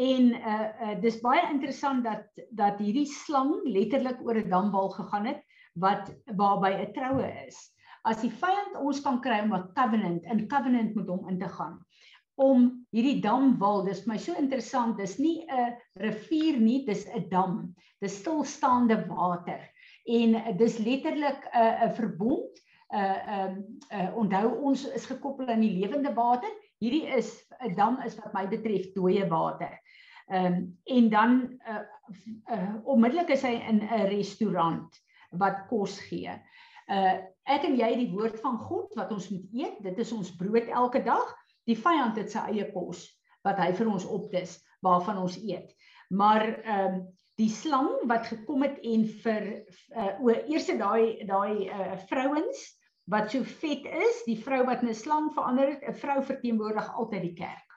En 0.00 0.32
uh, 0.34 0.68
uh 0.82 1.00
dis 1.00 1.20
baie 1.20 1.42
interessant 1.50 2.04
dat 2.04 2.24
dat 2.50 2.78
hierdie 2.78 3.06
slang 3.06 3.60
letterlik 3.64 4.20
oor 4.24 4.40
'n 4.40 4.48
damwal 4.48 4.90
gegaan 4.90 5.26
het 5.26 5.42
wat 5.74 6.12
waarby 6.36 6.72
'n 6.72 6.92
troue 6.92 7.28
is. 7.46 7.58
As 8.04 8.20
die 8.20 8.30
vyand 8.30 8.76
ons 8.80 9.00
kan 9.00 9.20
kry 9.20 9.40
om 9.40 9.54
'n 9.54 9.72
covenant, 9.74 10.24
in 10.24 10.48
covenant 10.48 10.94
met 10.94 11.06
hom 11.06 11.28
in 11.28 11.38
te 11.38 11.48
gaan. 11.48 11.78
om 12.40 12.86
hierdie 12.90 13.20
damwal, 13.20 13.84
dis 13.84 14.06
my 14.08 14.16
so 14.16 14.34
interessant, 14.40 14.96
dis 14.96 15.18
nie 15.18 15.44
'n 15.46 15.76
rivier 16.00 16.58
nie, 16.58 16.84
dis 16.86 17.06
'n 17.06 17.28
dam. 17.28 17.74
Dis 18.00 18.18
stilstaande 18.18 19.06
water. 19.08 19.60
En 20.06 20.56
dis 20.56 20.78
letterlik 20.78 21.44
'n 21.52 21.58
uh, 21.58 21.88
'n 21.88 21.94
verbond. 21.94 22.62
Uh 22.92 23.18
um 23.38 23.78
uh, 23.92 24.16
onthou 24.16 24.60
ons 24.68 24.84
is 24.84 25.06
gekoppel 25.06 25.46
aan 25.46 25.60
die 25.60 25.78
lewende 25.80 26.12
water. 26.12 26.50
Hierdie 26.82 27.06
is 27.14 27.30
'n 27.62 27.74
dam 27.78 28.00
is 28.02 28.16
wat 28.18 28.32
my 28.34 28.46
betref 28.50 28.90
dooie 28.96 29.26
water. 29.30 29.78
Ehm 30.32 30.46
um, 30.46 30.56
en 30.84 31.08
dan 31.10 31.58
uh, 31.68 31.84
uh 32.50 32.74
onmiddellik 32.84 33.30
is 33.36 33.44
hy 33.46 33.54
in 33.70 33.82
'n 33.82 34.08
restaurant 34.10 34.98
wat 35.38 35.66
kos 35.70 36.00
gee. 36.08 36.34
Uh 36.88 37.20
ek 37.46 37.64
en 37.68 37.78
jy 37.78 37.90
die 38.00 38.10
woord 38.10 38.40
van 38.42 38.58
God 38.58 38.94
wat 38.98 39.12
ons 39.14 39.30
moet 39.30 39.46
eet, 39.54 39.78
dit 39.82 39.98
is 39.98 40.12
ons 40.12 40.34
brood 40.36 40.68
elke 40.68 41.02
dag. 41.02 41.34
Die 41.70 41.78
vyand 41.78 42.18
het 42.18 42.30
sy 42.30 42.42
eie 42.50 42.66
kos 42.74 43.06
wat 43.46 43.58
hy 43.58 43.72
vir 43.72 43.90
ons 43.90 44.06
opdis 44.06 44.58
waarvan 44.82 45.22
ons 45.22 45.38
eet. 45.38 45.70
Maar 46.10 46.46
ehm 46.62 46.94
um, 46.94 47.02
die 47.40 47.48
slang 47.50 47.94
wat 48.10 48.26
gekom 48.28 48.62
het 48.66 48.78
en 48.84 49.06
vir 49.24 49.46
uh, 49.96 50.12
o 50.20 50.30
eerste 50.30 50.76
daai 50.78 51.24
daai 51.26 51.68
uh, 51.70 51.96
vrouens 52.10 52.60
wat 53.10 53.30
so 53.30 53.44
vet 53.44 53.86
is, 53.86 54.22
die 54.26 54.38
vrou 54.38 54.62
wat 54.66 54.82
in 54.82 54.88
'n 54.88 54.94
slang 54.94 55.32
verander 55.34 55.74
het, 55.74 55.82
'n 55.82 55.94
vrou 55.94 56.22
verteenwoordig 56.22 56.94
altyd 56.94 57.22
die 57.22 57.34
kerk. 57.34 57.68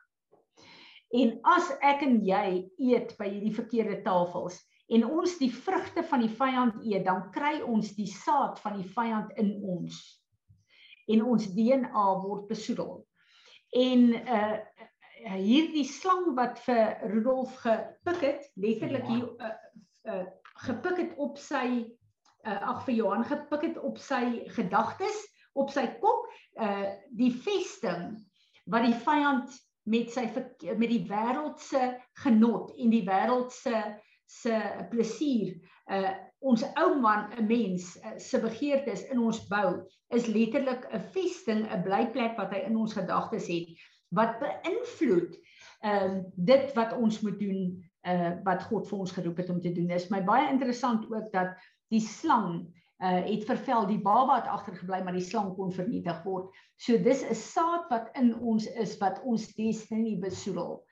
En 1.13 1.39
as 1.43 1.71
ek 1.82 2.01
en 2.01 2.21
jy 2.26 2.69
eet 2.78 3.17
by 3.17 3.30
hierdie 3.30 3.55
verkeerde 3.55 4.01
tafels 4.03 4.59
en 4.88 5.05
ons 5.05 5.38
die 5.38 5.51
vrugte 5.51 6.03
van 6.03 6.19
die 6.19 6.30
vyand 6.30 6.84
eet, 6.84 7.05
dan 7.05 7.32
kry 7.32 7.61
ons 7.61 7.95
die 7.95 8.07
saad 8.07 8.59
van 8.59 8.82
die 8.82 8.89
vyand 8.89 9.32
in 9.38 9.61
ons. 9.63 10.21
En 11.07 11.23
ons 11.23 11.53
DNA 11.53 12.05
word 12.21 12.47
besoedel 12.47 13.05
en 13.76 14.13
uh 14.13 14.57
hierdie 15.26 15.86
slang 15.89 16.36
wat 16.38 16.59
vir 16.67 16.99
Rudolf 17.09 17.55
gepik 17.63 18.19
het, 18.21 18.43
letterlik 18.61 19.07
hier 19.09 19.23
uh, 19.41 19.53
uh 20.11 20.26
gepik 20.67 20.99
het 21.01 21.15
op 21.17 21.39
sy 21.41 21.95
uh 22.46 22.60
ag 22.72 22.84
vir 22.86 22.96
Johan 22.96 23.26
gepik 23.26 23.62
het 23.70 23.78
op 23.78 23.98
sy 23.98 24.46
gedagtes, 24.58 25.18
op 25.54 25.72
sy 25.74 25.88
kop, 26.02 26.28
uh 26.62 26.91
die 27.18 27.32
vesting 27.34 28.16
wat 28.72 28.86
die 28.86 28.98
vyand 29.06 29.54
met 29.86 30.12
sy 30.14 30.26
met 30.34 30.89
die 30.89 31.06
wêreldse 31.10 31.82
genot 32.24 32.74
en 32.78 32.93
die 32.93 33.06
wêreldse 33.06 33.82
se 34.26 34.62
plesier 34.91 35.58
uh 35.93 36.14
ons 36.46 36.62
ou 36.78 37.00
man 37.02 37.32
'n 37.34 37.48
mens 37.48 37.96
uh, 37.98 38.18
se 38.22 38.38
begeertes 38.41 39.06
in 39.10 39.20
ons 39.20 39.39
bou 39.50 39.82
is 40.14 40.28
letterlik 40.28 40.86
'n 40.91 41.02
vesting 41.14 41.66
'n 41.66 41.84
blyplek 41.84 42.38
wat 42.38 42.54
hy 42.54 42.66
in 42.70 42.78
ons 42.78 42.93
gedagtes 42.93 43.48
het 43.48 43.70
wat 44.10 44.39
beïnvloed 44.39 45.34
ehm 45.86 46.18
uh, 46.18 46.24
dit 46.36 46.74
wat 46.74 46.93
ons 46.98 47.22
moet 47.22 47.39
doen 47.39 47.62
uh 48.06 48.32
wat 48.46 48.64
God 48.70 48.88
vir 48.89 49.00
ons 49.00 49.12
geroep 49.12 49.38
het 49.38 49.50
om 49.50 49.62
te 49.62 49.72
doen. 49.72 49.89
Is 49.89 50.10
my 50.10 50.22
baie 50.24 50.50
interessant 50.50 51.06
ook 51.12 51.32
dat 51.34 51.58
die 51.93 52.01
slang 52.01 52.65
uh 53.03 53.21
het 53.27 53.43
vervel 53.43 53.88
die 53.89 53.99
baba 53.99 54.39
het 54.39 54.47
agtergebly 54.47 55.01
maar 55.03 55.17
die 55.17 55.25
slang 55.25 55.51
kon 55.55 55.73
vernietig 55.73 56.21
word. 56.23 56.51
So 56.77 56.97
dis 56.97 57.23
'n 57.23 57.36
saad 57.36 57.89
wat 57.89 58.09
in 58.15 58.36
ons 58.39 58.65
is 58.65 58.97
wat 58.97 59.21
ons 59.23 59.53
destiny 59.55 60.17
besoedel. 60.19 60.86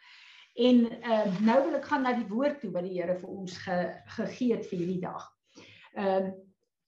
En 0.56 0.86
uh 1.02 1.40
nou 1.40 1.60
wil 1.64 1.76
ek 1.80 1.86
gaan 1.86 2.04
na 2.04 2.14
die 2.14 2.28
woord 2.28 2.60
toe 2.60 2.72
wat 2.72 2.84
die 2.84 3.00
Here 3.00 3.16
vir 3.20 3.30
ons 3.30 3.58
ge, 3.58 3.78
gegee 4.18 4.56
het 4.56 4.68
vir 4.68 4.80
hierdie 4.80 5.02
dag. 5.02 5.30
Ehm 5.96 6.28
uh, 6.28 6.32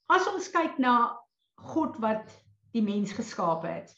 as 0.07 0.27
ons 0.29 0.51
kyk 0.53 0.77
na 0.77 1.17
God 1.55 1.95
wat 1.97 2.29
die 2.75 2.83
mens 2.83 3.13
geskaap 3.15 3.63
het, 3.65 3.89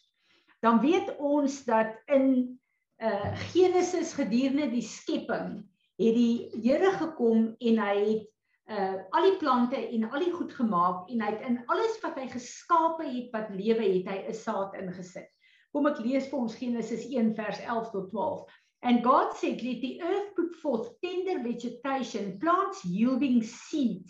dan 0.64 0.80
weet 0.80 1.18
ons 1.18 1.64
dat 1.66 1.98
in 2.06 2.60
uh 3.02 3.34
Genesis 3.52 4.14
gedurende 4.14 4.70
die 4.72 4.86
skepping 4.86 5.66
het 5.98 6.16
die 6.16 6.50
Here 6.62 6.92
gekom 6.92 7.56
en 7.60 7.80
hy 7.82 7.98
het 8.06 8.26
uh 8.68 9.00
al 9.16 9.24
die 9.24 9.38
plante 9.40 9.80
en 9.80 10.10
al 10.12 10.20
die 10.20 10.34
goed 10.34 10.54
gemaak 10.54 11.10
en 11.10 11.22
hy 11.24 11.32
het 11.32 11.44
in 11.48 11.60
alles 11.72 12.00
wat 12.04 12.18
hy 12.20 12.28
geskape 12.28 13.06
het 13.08 13.32
wat 13.32 13.54
lewe 13.56 13.86
het 13.96 14.08
hy 14.12 14.18
'n 14.28 14.34
saad 14.34 14.76
ingesit. 14.76 15.30
Kom 15.72 15.88
ek 15.88 16.00
lees 16.00 16.28
vir 16.28 16.40
ons 16.40 16.56
Genesis 16.56 17.06
1 17.06 17.36
vers 17.36 17.60
11 17.60 17.92
tot 17.92 18.10
12. 18.12 18.46
And 18.82 19.04
God 19.04 19.36
said, 19.36 19.62
Let 19.64 19.82
the 19.82 20.02
earth 20.02 20.36
put 20.36 20.56
forth 20.56 21.02
tender 21.02 21.42
vegetation, 21.44 22.40
plants 22.40 22.84
yielding 22.86 23.42
seed, 23.44 24.06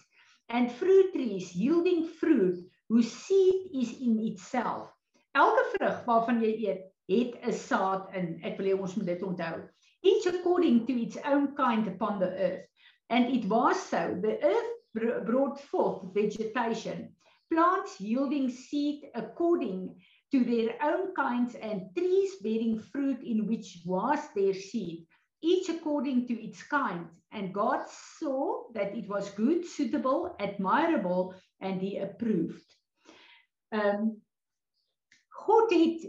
and 0.49 0.71
fruit 0.71 1.13
trees 1.13 1.53
yielding 1.55 2.05
fruit, 2.05 2.65
whose 2.89 3.11
seed 3.11 3.71
is 3.73 3.99
in 3.99 4.19
itself. 4.27 4.91
Elke 5.35 5.63
vrug 5.75 6.05
waarvan 6.05 6.41
jy 6.41 6.53
eet, 6.67 6.83
het 7.07 7.35
'n 7.47 7.53
saad 7.53 8.13
in. 8.13 8.39
Ek 8.43 8.57
wil 8.57 8.67
hê 8.67 8.79
ons 8.79 8.95
moet 8.95 9.05
dit 9.05 9.23
onthou. 9.23 9.63
Each 10.03 10.25
according 10.27 10.85
to 10.87 10.93
its 10.93 11.17
own 11.23 11.55
kind 11.55 11.87
upon 11.87 12.19
the 12.19 12.31
earth. 12.31 12.67
And 13.09 13.33
it 13.33 13.45
was 13.45 13.79
so. 13.79 14.19
The 14.21 14.43
earth 14.43 15.25
brought 15.25 15.59
forth 15.59 16.13
vegetation, 16.13 17.15
plants 17.51 17.99
yielding 18.01 18.49
seed 18.49 19.05
according 19.15 19.95
to 20.31 20.43
their 20.43 20.75
own 20.83 21.13
kinds 21.15 21.55
and 21.55 21.95
trees 21.95 22.35
bearing 22.41 22.79
fruit 22.79 23.21
in 23.23 23.47
which 23.47 23.79
was 23.85 24.19
their 24.35 24.53
seed, 24.53 25.07
each 25.41 25.69
according 25.69 26.27
to 26.27 26.33
its 26.33 26.63
kind. 26.63 27.07
And 27.31 27.53
God 27.53 27.85
saw 28.19 28.63
that 28.73 28.95
it 28.95 29.07
was 29.07 29.29
good, 29.31 29.65
suitable, 29.65 30.35
admirable, 30.39 31.35
and 31.61 31.81
he 31.81 31.97
approved. 31.97 32.65
Um, 33.71 34.21
God 35.45 35.71
het 35.71 36.07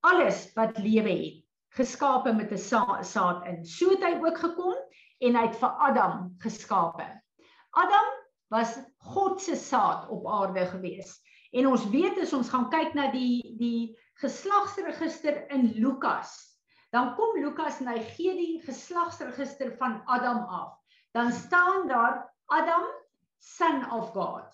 alles 0.00 0.50
wat 0.54 0.78
lewe 0.78 1.14
het 1.14 1.44
geskape 1.74 2.32
met 2.32 2.52
'n 2.52 2.58
sa 2.58 3.02
saad 3.02 3.46
in. 3.46 3.64
So 3.64 3.90
het 3.90 4.02
hy 4.02 4.14
ook 4.22 4.38
gekom 4.38 4.76
en 5.24 5.36
hy 5.38 5.46
het 5.48 5.58
vir 5.60 5.84
Adam 5.88 6.28
geskape. 6.42 7.06
Adam 7.74 8.08
was 8.52 8.76
God 9.14 9.40
se 9.42 9.56
saad 9.56 10.08
op 10.12 10.26
aarde 10.28 10.66
gewees. 10.70 11.16
En 11.54 11.68
ons 11.70 11.86
weet 11.90 12.18
as 12.22 12.34
ons 12.36 12.50
gaan 12.50 12.68
kyk 12.72 12.94
na 12.94 13.10
die 13.14 13.56
die 13.58 13.94
geslagsregister 14.22 15.44
in 15.54 15.72
Lukas, 15.74 16.34
dan 16.94 17.14
kom 17.18 17.34
Lukas 17.42 17.80
en 17.82 17.90
hy 17.90 17.98
gee 18.14 18.34
die 18.38 18.60
geslagsregister 18.62 19.72
van 19.80 20.00
Adam 20.06 20.44
af. 20.46 20.76
Dan 21.14 21.32
staan 21.34 21.88
daar 21.90 22.22
Adam 22.54 22.84
son 23.42 23.82
of 23.90 24.12
God. 24.14 24.46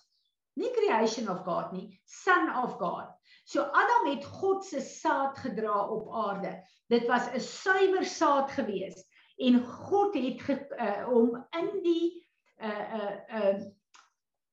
Nie 0.56 0.70
creation 0.76 1.28
of 1.28 1.44
God 1.44 1.72
nie, 1.72 2.00
son 2.04 2.48
of 2.62 2.78
God. 2.80 3.08
So 3.44 3.62
Adam 3.62 4.10
het 4.10 4.24
God 4.40 4.64
se 4.64 4.80
saad 4.80 5.38
gedra 5.38 5.86
op 5.88 6.08
aarde. 6.14 6.56
Dit 6.88 7.06
was 7.08 7.28
'n 7.32 7.40
suiwer 7.40 8.04
saad 8.04 8.50
gewees 8.50 9.09
en 9.41 9.61
God 9.64 10.14
het 10.14 10.43
uh, 10.51 11.05
hom 11.09 11.36
in 11.59 11.70
die 11.84 12.26
uh 12.61 12.86
uh 12.99 13.14
uh 13.41 13.55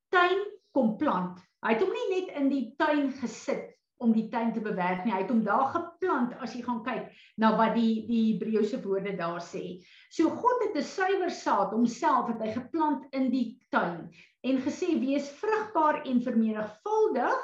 tuin 0.10 0.46
kom 0.72 0.96
plant 0.98 1.44
Hy 1.66 1.74
het 1.74 1.82
hom 1.82 1.90
nie 1.92 2.08
net 2.12 2.36
in 2.38 2.46
die 2.52 2.64
tuin 2.78 3.10
gesit 3.18 3.74
om 4.04 4.12
die 4.14 4.28
tuin 4.30 4.52
te 4.54 4.62
bewerk 4.62 5.02
nie. 5.04 5.14
Hy 5.16 5.24
het 5.24 5.32
hom 5.34 5.42
daar 5.46 5.72
geplant 5.74 6.36
as 6.46 6.54
jy 6.54 6.62
gaan 6.64 6.84
kyk 6.86 7.08
na 7.42 7.50
wat 7.58 7.74
die 7.76 8.06
die 8.06 8.22
Hebreëse 8.28 8.78
woorde 8.84 9.16
daar 9.18 9.42
sê. 9.42 9.82
So 10.14 10.30
God 10.30 10.62
het 10.68 10.78
'n 10.78 10.86
suiwer 10.86 11.34
saad 11.34 11.74
homself 11.74 12.30
het 12.30 12.44
hy 12.46 12.54
geplant 12.54 13.08
in 13.12 13.32
die 13.34 13.58
tuin 13.74 14.12
en 14.44 14.62
gesê 14.62 14.94
wees 15.02 15.32
vrugbaar 15.42 16.04
en 16.06 16.22
vermenigvuldig 16.22 17.42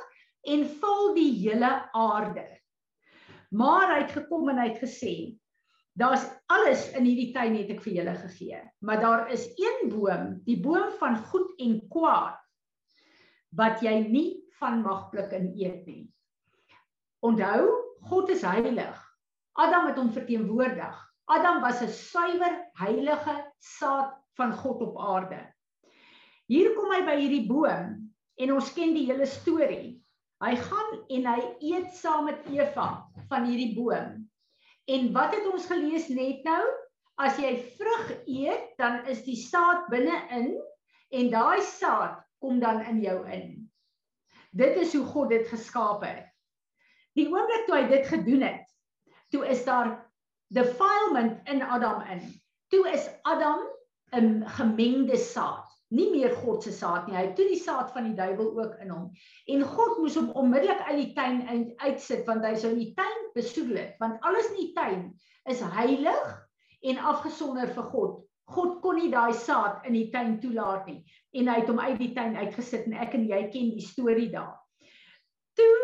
en 0.54 0.66
vul 0.80 1.14
die 1.18 1.34
hele 1.42 1.74
aarde. 1.92 2.46
Maar 3.50 3.96
hy 3.96 4.00
het 4.06 4.16
gekom 4.22 4.50
en 4.50 4.62
hy 4.62 4.70
het 4.70 4.82
gesê 4.86 5.16
Daar's 5.94 6.26
alles 6.50 6.88
in 6.98 7.06
hierdie 7.06 7.32
tuin 7.36 7.54
het 7.60 7.70
ek 7.70 7.84
vir 7.86 8.00
julle 8.00 8.16
gegee, 8.18 8.62
maar 8.82 9.02
daar 9.02 9.28
is 9.34 9.46
een 9.62 9.92
boom, 9.92 10.40
die 10.48 10.58
boom 10.62 10.90
van 10.98 11.20
goed 11.30 11.52
en 11.62 11.76
kwaad 11.94 12.40
wat 13.54 13.84
jy 13.86 14.00
nie 14.08 14.30
van 14.58 14.82
mag 14.82 15.12
pluk 15.12 15.36
en 15.38 15.52
eet 15.54 15.86
nie. 15.86 16.08
Onthou, 17.22 17.70
God 18.10 18.32
is 18.34 18.42
heilig. 18.42 18.98
Adam 19.54 19.86
het 19.92 20.00
hom 20.02 20.10
verteenwoordig. 20.16 20.96
Adam 21.30 21.62
was 21.62 21.82
'n 21.82 21.94
suiwer, 21.94 22.56
heilige 22.82 23.36
saad 23.60 24.18
van 24.36 24.54
God 24.54 24.82
op 24.82 24.98
aarde. 24.98 25.40
Hier 26.50 26.74
kom 26.76 26.92
hy 26.92 27.02
by 27.06 27.16
hierdie 27.22 27.48
boom 27.48 28.12
en 28.36 28.54
ons 28.54 28.74
ken 28.74 28.94
die 28.94 29.06
hele 29.06 29.26
storie. 29.26 30.02
Hy 30.44 30.56
gaan 30.56 30.92
en 31.10 31.26
hy 31.26 31.42
eet 31.62 31.94
saam 31.96 32.26
met 32.26 32.44
Eva 32.52 33.06
van 33.30 33.46
hierdie 33.46 33.76
boom. 33.78 34.30
En 34.86 35.12
wat 35.16 35.36
het 35.36 35.48
ons 35.48 35.66
gelees 35.66 36.08
net 36.12 36.44
nou? 36.44 36.64
As 37.22 37.38
jy 37.38 37.56
vrug 37.78 38.10
eet, 38.26 38.74
dan 38.82 39.06
is 39.08 39.22
die 39.24 39.38
saad 39.38 39.86
binne-in 39.94 40.56
en 41.14 41.30
daai 41.30 41.62
saad 41.62 42.24
kom 42.42 42.60
dan 42.60 42.82
in 42.90 43.02
jou 43.04 43.20
in. 43.30 43.70
Dit 44.52 44.76
is 44.82 44.94
hoe 44.98 45.06
God 45.06 45.30
dit 45.30 45.46
geskaap 45.48 46.04
het. 46.06 46.26
Die 47.14 47.28
oomblik 47.30 47.68
toe 47.68 47.78
hy 47.78 47.86
dit 47.92 48.08
gedoen 48.10 48.42
het, 48.46 48.66
toe 49.34 49.46
is 49.50 49.62
daar 49.66 49.94
defilement 50.54 51.48
in 51.50 51.62
Adam 51.62 52.02
in. 52.10 52.26
Toe 52.74 52.90
is 52.90 53.08
Adam 53.30 53.62
'n 54.14 54.44
gemengde 54.58 55.18
saad, 55.18 55.70
nie 55.94 56.10
meer 56.10 56.34
God 56.42 56.66
se 56.66 56.74
saad 56.74 57.08
nie. 57.08 57.16
Hy 57.18 57.28
het 57.28 57.36
toe 57.38 57.46
die 57.50 57.60
saad 57.62 57.92
van 57.94 58.08
die 58.10 58.18
duiwel 58.18 58.50
ook 58.58 58.78
in 58.82 58.92
hom. 58.94 59.10
En 59.54 59.66
God 59.76 60.00
moes 60.02 60.18
hom 60.18 60.32
onmiddellik 60.40 60.82
uit 60.88 61.00
die 61.00 61.12
tuin 61.18 61.44
uitsit 61.84 62.26
want 62.30 62.46
hy 62.48 62.56
sou 62.60 62.74
die 62.76 62.92
tuin 62.98 63.30
besoedel 63.38 63.82
het, 63.82 63.96
want 64.02 64.22
alles 64.26 64.50
in 64.54 64.60
die 64.62 64.72
tuin 64.78 65.04
is 65.52 65.62
heilig 65.76 66.34
en 66.90 67.02
afgesonder 67.14 67.70
vir 67.76 67.90
God. 67.94 68.22
God 68.54 68.80
kon 68.84 69.00
nie 69.00 69.12
daai 69.14 69.34
saad 69.38 69.86
in 69.88 69.96
die 69.96 70.10
tuin 70.12 70.36
toelaat 70.42 70.90
nie 70.90 71.00
en 71.40 71.50
hy 71.50 71.60
het 71.62 71.70
hom 71.72 71.80
uit 71.82 71.98
die 72.02 72.12
tuin 72.16 72.36
uitgesit 72.38 72.90
en 72.90 72.98
ek 73.06 73.16
en 73.18 73.28
jy 73.30 73.42
ken 73.54 73.72
die 73.78 73.86
storie 73.86 74.30
daar. 74.34 74.58
Toe 75.58 75.78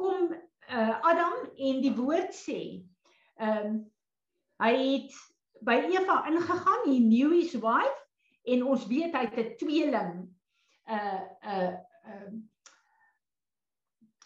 kom 0.00 0.32
uh, 0.32 0.94
Adam 1.08 1.46
en 1.52 1.80
die 1.84 1.94
woord 1.96 2.34
sê, 2.36 2.60
ehm 3.40 3.66
um, 3.72 3.80
hy 4.62 4.74
het 4.78 5.14
by 5.66 5.74
Eva 5.90 6.20
ingegaan, 6.30 6.84
he 6.86 7.00
knew 7.02 7.32
his 7.34 7.56
wife 7.58 8.01
en 8.42 8.64
ons 8.64 8.86
weet 8.86 9.14
hy 9.14 9.26
het 9.26 9.38
'n 9.38 9.56
tweeling 9.56 10.14
uh 10.88 11.22
uh 11.46 11.72
uh 12.06 12.32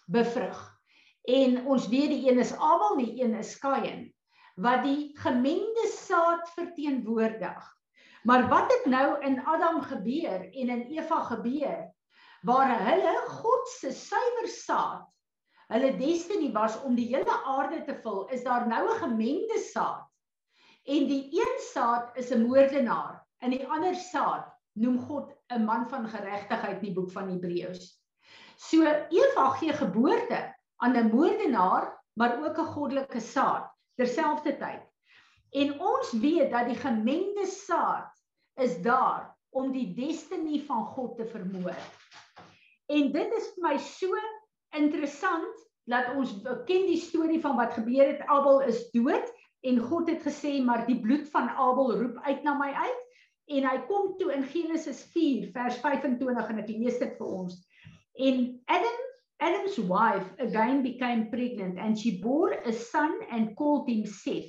bevrug. 0.06 0.78
En 1.26 1.66
ons 1.66 1.88
weet 1.88 2.08
die 2.08 2.30
een 2.30 2.38
is 2.38 2.54
Abel, 2.54 2.96
die 2.96 3.22
een 3.22 3.34
is 3.34 3.58
Kain 3.58 4.14
wat 4.56 4.86
die 4.86 5.12
gemengde 5.20 5.88
saad 5.92 6.48
verteenwoordig. 6.54 7.76
Maar 8.22 8.48
wat 8.48 8.72
het 8.72 8.86
nou 8.86 9.20
in 9.20 9.44
Adam 9.44 9.80
gebeur 9.80 10.40
en 10.48 10.68
in 10.68 10.86
Eva 10.96 11.20
gebeur 11.20 11.92
waar 12.40 12.72
hulle 12.88 13.16
God 13.28 13.68
se 13.68 13.92
suiwer 13.92 14.48
saad 14.48 15.04
hulle 15.66 15.96
destiny 15.98 16.52
was 16.54 16.78
om 16.86 16.94
die 16.94 17.08
hele 17.10 17.36
aarde 17.44 17.82
te 17.84 17.96
vul, 18.02 18.28
is 18.30 18.44
daar 18.46 18.68
nou 18.68 18.86
'n 18.86 18.98
gemengde 18.98 19.58
saad. 19.58 20.06
En 20.84 21.06
die 21.06 21.28
een 21.34 21.58
saad 21.58 22.16
is 22.16 22.30
'n 22.30 22.46
moordenaar 22.46 23.25
en 23.44 23.50
die 23.50 23.66
ander 23.68 23.94
saad 23.94 24.48
noem 24.76 24.98
God 25.08 25.32
'n 25.52 25.64
man 25.64 25.86
van 25.88 26.08
geregtigheid 26.08 26.80
in 26.80 26.88
die 26.88 26.96
boek 26.96 27.10
van 27.10 27.30
Hebreërs. 27.30 27.84
So 28.56 28.84
Eva 29.10 29.50
gee 29.60 29.72
geboorte 29.72 30.54
aan 30.82 30.96
'n 30.96 31.10
moordenaar, 31.14 31.92
maar 32.14 32.42
ook 32.44 32.58
'n 32.58 32.72
goddelike 32.74 33.20
saad 33.20 33.70
terselfdertyd. 33.96 34.82
En 35.50 35.80
ons 35.80 36.12
weet 36.12 36.50
dat 36.50 36.66
die 36.66 36.76
gemengde 36.76 37.46
saad 37.46 38.12
is 38.54 38.82
daar 38.82 39.36
om 39.50 39.72
die 39.72 39.94
destiny 39.94 40.60
van 40.66 40.86
God 40.86 41.16
te 41.16 41.26
vermoor. 41.26 41.76
En 42.86 43.12
dit 43.12 43.32
is 43.32 43.46
vir 43.54 43.62
my 43.68 43.78
so 43.78 44.12
interessant 44.76 45.64
dat 45.84 46.12
ons 46.14 46.34
ken 46.66 46.86
die 46.86 47.00
storie 47.00 47.40
van 47.40 47.56
wat 47.56 47.72
gebeur 47.78 48.06
het 48.06 48.26
Abel 48.26 48.60
is 48.66 48.90
dood 48.90 49.32
en 49.66 49.80
God 49.80 50.10
het 50.10 50.22
gesê 50.22 50.62
maar 50.64 50.86
die 50.86 51.00
bloed 51.00 51.28
van 51.30 51.48
Abel 51.48 51.92
roep 52.00 52.18
uit 52.26 52.42
na 52.42 52.54
my 52.58 52.72
uit 52.72 53.05
en 53.48 53.66
hy 53.68 53.76
kom 53.86 54.14
toe 54.18 54.32
in 54.34 54.44
Genesis 54.50 55.04
4 55.14 55.50
vers 55.54 55.78
25 55.82 56.50
en 56.52 56.62
ek 56.62 56.72
lees 56.72 56.98
dit 57.02 57.18
vir 57.18 57.34
ons. 57.40 57.58
En 58.18 58.40
Adam 58.66 59.02
Adam's 59.38 59.78
wife 59.78 60.28
again 60.40 60.82
became 60.82 61.28
pregnant 61.30 61.78
and 61.78 61.98
she 61.98 62.22
bore 62.22 62.52
a 62.52 62.72
son 62.72 63.20
and 63.30 63.54
called 63.54 63.88
him 63.88 64.06
Seth. 64.06 64.48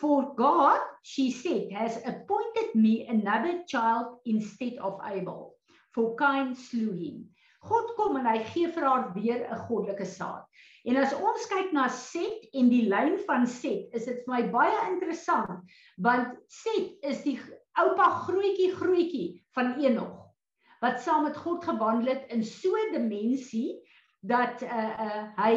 For 0.00 0.34
God, 0.34 0.80
she 1.02 1.30
said, 1.30 1.70
has 1.70 1.98
appointed 1.98 2.74
me 2.74 3.06
another 3.06 3.62
child 3.68 4.16
instead 4.24 4.78
of 4.80 4.98
Abel. 5.04 5.54
For 5.94 6.16
Cain 6.16 6.56
slew 6.56 6.92
him. 6.96 7.28
God 7.62 7.92
kom 7.94 8.16
en 8.18 8.26
hy 8.26 8.40
gee 8.50 8.70
vir 8.74 8.86
haar 8.88 9.12
weer 9.14 9.44
'n 9.44 9.60
goddelike 9.68 10.06
saad. 10.08 10.48
En 10.88 10.96
as 10.98 11.12
ons 11.14 11.44
kyk 11.46 11.70
na 11.76 11.86
Set 11.88 12.48
en 12.58 12.72
die 12.72 12.88
lyn 12.90 13.20
van 13.28 13.46
Set, 13.46 13.92
is 13.94 14.08
dit 14.08 14.24
vir 14.24 14.32
my 14.32 14.42
baie 14.50 14.80
interessant 14.88 15.60
want 15.98 16.34
Set 16.48 16.96
is 17.06 17.22
die 17.22 17.36
oupa 17.80 18.08
grootjie 18.26 18.72
grootjie 18.74 19.28
van 19.56 19.74
Enog 19.80 20.18
wat 20.82 20.98
saam 21.00 21.22
met 21.28 21.36
God 21.38 21.64
gewandel 21.64 22.10
het 22.14 22.30
in 22.34 22.44
so 22.44 22.74
'n 22.74 22.92
dimensie 22.92 23.78
dat 24.20 24.62
uh 24.62 24.94
uh 25.06 25.24
hy 25.38 25.56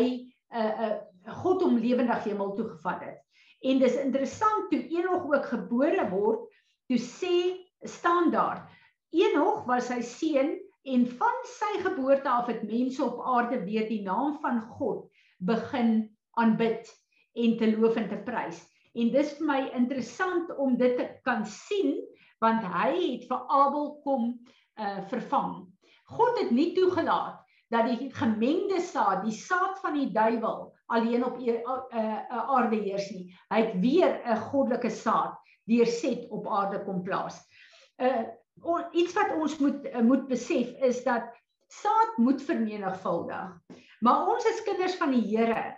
uh 0.54 0.74
uh 0.86 0.96
God 1.42 1.62
hom 1.62 1.78
lewendig 1.78 2.24
hemel 2.24 2.54
toe 2.54 2.68
gevat 2.70 3.02
het. 3.02 3.18
En 3.62 3.80
dis 3.80 3.96
interessant 3.98 4.70
toe 4.70 4.82
Enog 4.88 5.26
ook 5.26 5.46
gebore 5.46 6.10
word, 6.10 6.46
toe 6.88 7.00
sê 7.02 7.58
staan 7.82 8.30
daar 8.32 8.70
Enog 9.10 9.66
was 9.66 9.88
sy 9.88 10.02
seun 10.02 10.54
en 10.86 11.08
van 11.08 11.38
sy 11.50 11.82
geboorte 11.82 12.30
af 12.30 12.48
het 12.52 12.64
mense 12.64 13.04
op 13.04 13.22
aarde 13.26 13.64
weer 13.64 13.88
die 13.90 14.04
naam 14.06 14.38
van 14.42 14.62
God 14.78 15.10
begin 15.38 16.18
aanbid 16.38 16.92
en 17.34 17.58
te 17.58 17.78
loof 17.78 17.96
en 17.96 18.10
te 18.10 18.18
prys. 18.18 18.60
En 18.96 19.12
dis 19.12 19.32
vir 19.38 19.48
my 19.48 19.62
interessant 19.76 20.52
om 20.58 20.78
dit 20.80 20.98
te 20.98 21.08
kan 21.28 21.46
sien 21.46 21.98
want 22.44 22.64
hy 22.68 22.92
het 22.96 23.24
vir 23.30 23.42
Abel 23.50 23.90
kom 24.04 24.28
uh 24.80 25.00
vervang. 25.10 25.66
God 26.12 26.40
het 26.40 26.52
nie 26.52 26.74
toegelaat 26.76 27.42
dat 27.74 27.88
die 27.90 28.10
gemengde 28.14 28.82
saad, 28.84 29.24
die 29.26 29.34
saad 29.34 29.80
van 29.82 29.96
die 29.98 30.12
duiwel 30.14 30.68
alleen 30.94 31.26
op 31.26 31.40
'n 31.40 31.50
uh, 31.50 32.28
aarde 32.30 32.76
heers 32.76 33.10
nie. 33.12 33.34
Hy 33.50 33.62
het 33.62 33.80
weer 33.82 34.22
'n 34.24 34.38
goddelike 34.52 34.90
saad 34.90 35.40
deurset 35.66 36.30
op 36.30 36.48
aarde 36.48 36.84
kom 36.84 37.04
plaas. 37.04 37.40
Uh 37.98 38.26
iets 38.92 39.14
wat 39.14 39.34
ons 39.36 39.58
moet 39.58 39.86
uh, 39.86 40.00
moet 40.00 40.28
besef 40.28 40.72
is 40.80 41.04
dat 41.04 41.24
saad 41.68 42.18
moet 42.18 42.42
vermenigvuldig. 42.42 43.58
Maar 44.00 44.28
ons 44.28 44.46
as 44.46 44.64
kinders 44.64 44.96
van 44.96 45.12
die 45.12 45.26
Here 45.38 45.78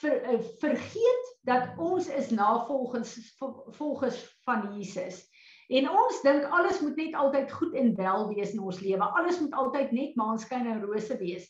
ver, 0.00 0.32
uh, 0.32 0.40
vergeet 0.58 1.35
dat 1.46 1.78
ons 1.78 2.08
is 2.10 2.30
navolgers 2.34 3.14
volgers 3.78 4.18
van 4.44 4.66
Jesus. 4.74 5.22
En 5.68 5.88
ons 5.90 6.20
dink 6.22 6.44
alles 6.54 6.80
moet 6.82 6.96
net 6.98 7.14
altyd 7.14 7.52
goed 7.52 7.74
en 7.74 7.94
wel 7.96 8.28
wees 8.34 8.52
in 8.54 8.62
ons 8.62 8.80
lewe. 8.82 9.02
Alles 9.18 9.40
moet 9.40 9.54
altyd 9.54 9.94
net 9.94 10.18
maanskyn 10.18 10.66
en 10.66 10.82
rose 10.82 11.16
wees. 11.18 11.46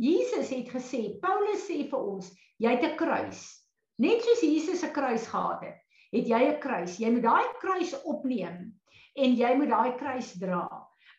Jesus 0.00 0.50
het 0.50 0.68
gesê, 0.72 1.02
Paulus 1.22 1.64
sê 1.68 1.84
vir 1.88 2.00
ons, 2.00 2.30
jy 2.58 2.72
het 2.76 2.84
'n 2.84 2.96
kruis. 2.96 3.42
Net 3.96 4.22
soos 4.22 4.40
Jesus 4.40 4.82
'n 4.82 4.92
kruis 4.92 5.26
gehad 5.26 5.60
het, 5.62 5.78
het 6.12 6.26
jy 6.28 6.42
'n 6.48 6.60
kruis. 6.60 6.98
Jy 6.98 7.10
moet 7.10 7.22
daai 7.22 7.46
kruis 7.60 7.94
opneem 8.02 8.74
en 9.14 9.36
jy 9.36 9.54
moet 9.54 9.68
daai 9.68 9.96
kruis 9.96 10.32
dra. 10.38 10.68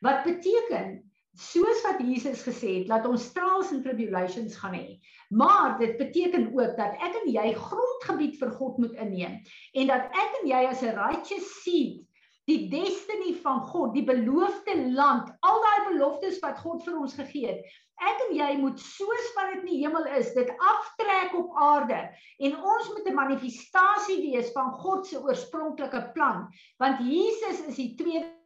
Wat 0.01 0.23
beteken 0.23 1.11
soos 1.36 1.81
wat 1.83 1.99
Jesus 1.99 2.43
gesê 2.47 2.79
het 2.79 2.88
dat 2.88 3.05
ons 3.07 3.31
trials 3.36 3.71
and 3.75 3.83
tribulations 3.83 4.55
gaan 4.55 4.73
hê. 4.73 4.99
Maar 5.29 5.77
dit 5.79 5.97
beteken 5.97 6.51
ook 6.53 6.77
dat 6.77 6.95
ek 7.03 7.21
en 7.23 7.31
jy 7.31 7.53
grondgebied 7.53 8.39
vir 8.39 8.51
God 8.55 8.77
moet 8.77 8.99
inneem 9.01 9.39
en 9.73 9.88
dat 9.91 10.11
ek 10.11 10.41
en 10.41 10.49
jy 10.49 10.65
as 10.69 10.83
'n 10.83 10.95
righteous 10.95 11.49
seed 11.63 12.03
die 12.45 12.67
destiny 12.69 13.33
van 13.41 13.63
God, 13.65 13.95
die 13.95 14.05
beloofde 14.05 14.75
land, 14.93 15.31
al 15.41 15.63
daai 15.63 15.88
beloftes 15.89 16.38
wat 16.43 16.61
God 16.61 16.83
vir 16.86 16.99
ons 16.99 17.17
gegee 17.17 17.49
het. 17.49 17.65
Ek 18.05 18.21
en 18.27 18.36
jy 18.36 18.49
moet 18.59 18.79
soos 18.79 19.27
wat 19.38 19.53
dit 19.53 19.63
in 19.63 19.69
die 19.71 19.81
hemel 19.81 20.05
is, 20.19 20.33
dit 20.36 20.49
aftrek 20.59 21.33
op 21.39 21.55
aarde 21.57 22.01
en 22.43 22.57
ons 22.59 22.89
moet 22.91 23.07
'n 23.07 23.15
manifestasie 23.15 24.19
wees 24.21 24.51
van 24.51 24.71
God 24.83 25.07
se 25.07 25.17
oorspronklike 25.17 26.11
plan, 26.13 26.47
want 26.77 26.99
Jesus 26.99 27.65
is 27.67 27.75
die 27.75 27.95
tweede 27.95 28.44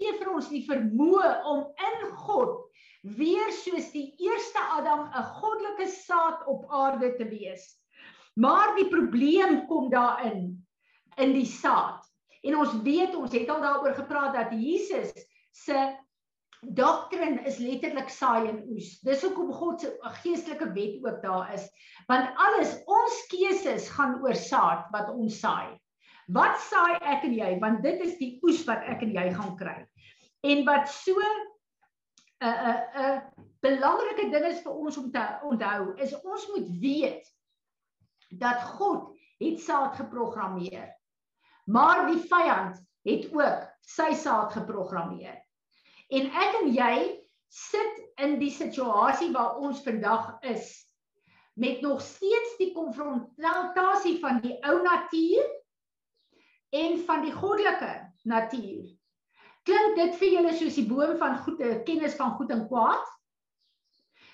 gee 0.00 0.14
vir 0.18 0.32
ons 0.32 0.48
die 0.52 0.64
vermoë 0.66 1.32
om 1.48 1.66
in 1.90 2.08
God 2.26 2.56
weer 3.16 3.52
soos 3.54 3.90
die 3.94 4.08
eerste 4.18 4.62
Adam 4.78 5.06
'n 5.06 5.26
goddelike 5.40 5.88
saad 5.92 6.46
op 6.46 6.66
aarde 6.70 7.14
te 7.16 7.28
wees. 7.28 7.76
Maar 8.34 8.74
die 8.76 8.88
probleem 8.88 9.66
kom 9.66 9.90
daarin 9.90 10.66
in 11.16 11.32
die 11.32 11.46
saad. 11.46 12.02
En 12.42 12.56
ons 12.56 12.82
weet 12.82 13.14
ons 13.14 13.32
het 13.32 13.48
al 13.48 13.60
daaroor 13.60 13.94
gepraat 13.94 14.34
dat 14.34 14.52
Jesus 14.52 15.12
se 15.52 15.96
doktrin 16.60 17.38
is 17.44 17.58
letterlik 17.58 18.08
saai 18.08 18.48
en 18.48 18.62
oes. 18.68 18.98
Dis 19.00 19.22
hoekom 19.22 19.52
God 19.52 19.80
se 19.80 19.92
geestelike 20.22 20.72
wet 20.72 21.00
ook 21.04 21.22
daar 21.22 21.54
is. 21.54 21.66
Want 22.06 22.36
alles 22.36 22.76
ons 22.86 23.26
keuses 23.32 23.88
gaan 23.88 24.20
oor 24.22 24.34
saad 24.34 24.86
wat 24.92 25.10
ons 25.14 25.40
saai. 25.40 25.76
Wat 26.26 26.58
saai 26.58 26.96
ek 26.98 27.24
en 27.28 27.34
jy? 27.36 27.50
Want 27.62 27.82
dit 27.84 28.00
is 28.02 28.16
die 28.18 28.32
oes 28.42 28.64
wat 28.66 28.82
ek 28.90 29.04
en 29.06 29.12
jy 29.14 29.26
gaan 29.34 29.54
kry. 29.58 29.76
En 30.42 30.64
wat 30.66 30.88
so 30.90 31.14
'n 31.20 31.44
'n 32.42 32.80
'n 33.02 33.22
belangrike 33.62 34.30
ding 34.30 34.46
is 34.50 34.62
vir 34.62 34.72
ons 34.72 34.96
om 34.96 35.10
te 35.10 35.24
onthou, 35.42 35.94
is 35.98 36.14
ons 36.22 36.48
moet 36.54 36.68
weet 36.80 37.24
dat 38.30 38.62
God 38.78 39.14
het 39.38 39.60
saad 39.60 39.96
geprogrammeer. 39.96 40.90
Maar 41.66 42.06
die 42.06 42.22
vyand 42.28 42.82
het 43.06 43.30
ook 43.32 43.62
sy 43.80 44.12
saad 44.14 44.52
geprogrammeer. 44.52 45.38
En 46.10 46.26
ek 46.26 46.58
en 46.62 46.72
jy 46.74 47.22
sit 47.48 48.02
in 48.22 48.38
die 48.38 48.50
situasie 48.50 49.30
waar 49.32 49.58
ons 49.62 49.82
vandag 49.82 50.36
is 50.42 50.86
met 51.56 51.80
nog 51.80 52.00
steeds 52.00 52.56
die 52.58 52.72
konfrontasie 52.74 54.18
van 54.20 54.40
die 54.44 54.58
ou 54.66 54.82
natuur 54.82 55.46
en 56.70 56.98
van 57.06 57.22
die 57.22 57.32
goddelike 57.32 57.92
natuur. 58.24 58.86
Klink 59.66 59.96
dit 59.98 60.18
vir 60.20 60.32
julle 60.36 60.52
soos 60.54 60.76
die 60.78 60.86
boom 60.86 61.16
van 61.18 61.38
goeie 61.42 61.80
kennis 61.86 62.14
van 62.18 62.36
goed 62.38 62.52
en 62.54 62.66
kwaad? 62.70 63.06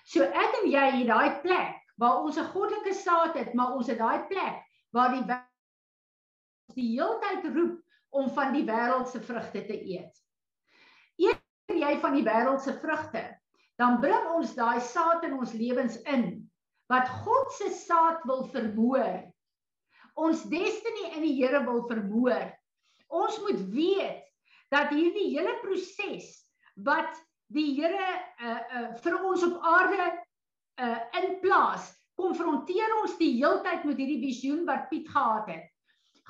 So 0.04 0.24
ek 0.24 0.58
en 0.62 0.68
jy 0.70 0.84
hier 0.98 1.08
daai 1.08 1.40
plek 1.44 1.78
waar 2.00 2.22
ons 2.24 2.38
'n 2.38 2.50
goddelike 2.52 2.94
saad 2.94 3.36
het, 3.36 3.54
maar 3.54 3.72
ons 3.76 3.86
het 3.86 3.98
daai 3.98 4.26
plek 4.28 4.60
waar 4.92 5.12
die 5.12 5.24
die 6.74 6.96
heeltyd 6.96 7.44
roep 7.54 7.80
om 8.10 8.30
van 8.30 8.52
die 8.52 8.64
wêreld 8.64 9.08
se 9.08 9.20
vrugte 9.20 9.64
te 9.66 9.76
eet. 9.76 10.12
Eet 11.16 11.40
jy 11.68 11.98
van 12.00 12.14
die 12.14 12.24
wêreld 12.24 12.60
se 12.60 12.72
vrugte, 12.72 13.22
dan 13.76 14.00
bring 14.00 14.28
ons 14.36 14.54
daai 14.54 14.80
saad 14.80 15.24
in 15.24 15.38
ons 15.38 15.52
lewens 15.52 15.96
in 16.02 16.50
wat 16.92 17.08
God 17.24 17.52
se 17.52 17.70
saad 17.70 18.20
wil 18.24 18.44
verhoor 18.52 19.31
ons 20.18 20.44
destiny 20.50 21.08
in 21.16 21.24
die 21.26 21.34
Here 21.38 21.62
wil 21.64 21.84
vermoor. 21.88 22.50
Ons 23.12 23.38
moet 23.44 23.60
weet 23.72 24.22
dat 24.72 24.92
hierdie 24.92 25.30
hele 25.34 25.54
proses 25.62 26.30
wat 26.84 27.16
die 27.52 27.72
Here 27.76 28.08
uh 28.40 28.60
uh 28.60 28.86
vir 29.04 29.18
ons 29.20 29.44
op 29.48 29.58
aarde 29.74 30.08
uh 30.80 31.00
in 31.20 31.36
plaas, 31.44 31.90
konfronteer 32.20 32.96
ons 33.02 33.18
die 33.20 33.34
heeltyd 33.38 33.84
met 33.88 34.00
hierdie 34.00 34.22
visioen 34.22 34.64
wat 34.68 34.88
Piet 34.90 35.08
gehad 35.08 35.48
het. 35.52 35.68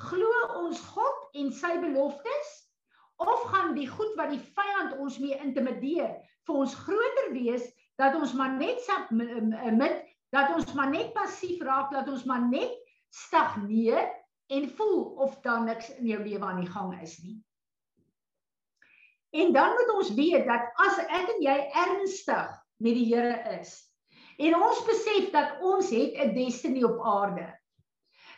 Glo 0.09 0.33
ons 0.63 0.81
God 0.95 1.39
en 1.39 1.53
sy 1.53 1.77
beloftes 1.83 2.53
of 3.23 3.43
gaan 3.53 3.75
die 3.77 3.87
goed 3.87 4.15
wat 4.19 4.33
die 4.33 4.43
vyand 4.57 4.97
ons 4.99 5.19
mee 5.23 5.37
intimideer 5.45 6.17
vir 6.49 6.63
ons 6.65 6.75
groter 6.75 7.29
wees 7.35 7.69
dat 8.01 8.17
ons 8.19 8.33
maar 8.35 8.57
net 8.57 8.81
met 9.79 10.01
dat 10.33 10.55
ons 10.57 10.73
maar 10.75 10.91
net 10.91 11.13
passief 11.15 11.61
raak 11.63 11.93
dat 11.93 12.09
ons 12.09 12.25
maar 12.25 12.43
net 12.49 12.73
stagneer 13.13 14.09
en 14.53 14.69
voel 14.77 15.05
of 15.25 15.41
daar 15.45 15.65
niks 15.65 15.91
in 15.97 16.07
jou 16.07 16.21
lewe 16.25 16.45
aan 16.45 16.61
die 16.65 16.71
gang 16.71 16.93
is 17.03 17.19
nie. 17.23 17.39
En 19.33 19.53
dan 19.53 19.73
moet 19.77 19.95
ons 19.95 20.13
weet 20.17 20.47
dat 20.49 20.73
as 20.87 20.99
ek 21.05 21.29
en 21.37 21.41
jy 21.45 21.57
ernstig 21.85 22.53
met 22.83 22.97
die 22.97 23.09
Here 23.09 23.37
is 23.61 23.79
en 24.43 24.57
ons 24.57 24.81
besef 24.89 25.29
dat 25.33 25.61
ons 25.61 25.91
het 25.93 26.17
'n 26.17 26.35
destiny 26.35 26.83
op 26.85 27.01
aarde, 27.05 27.47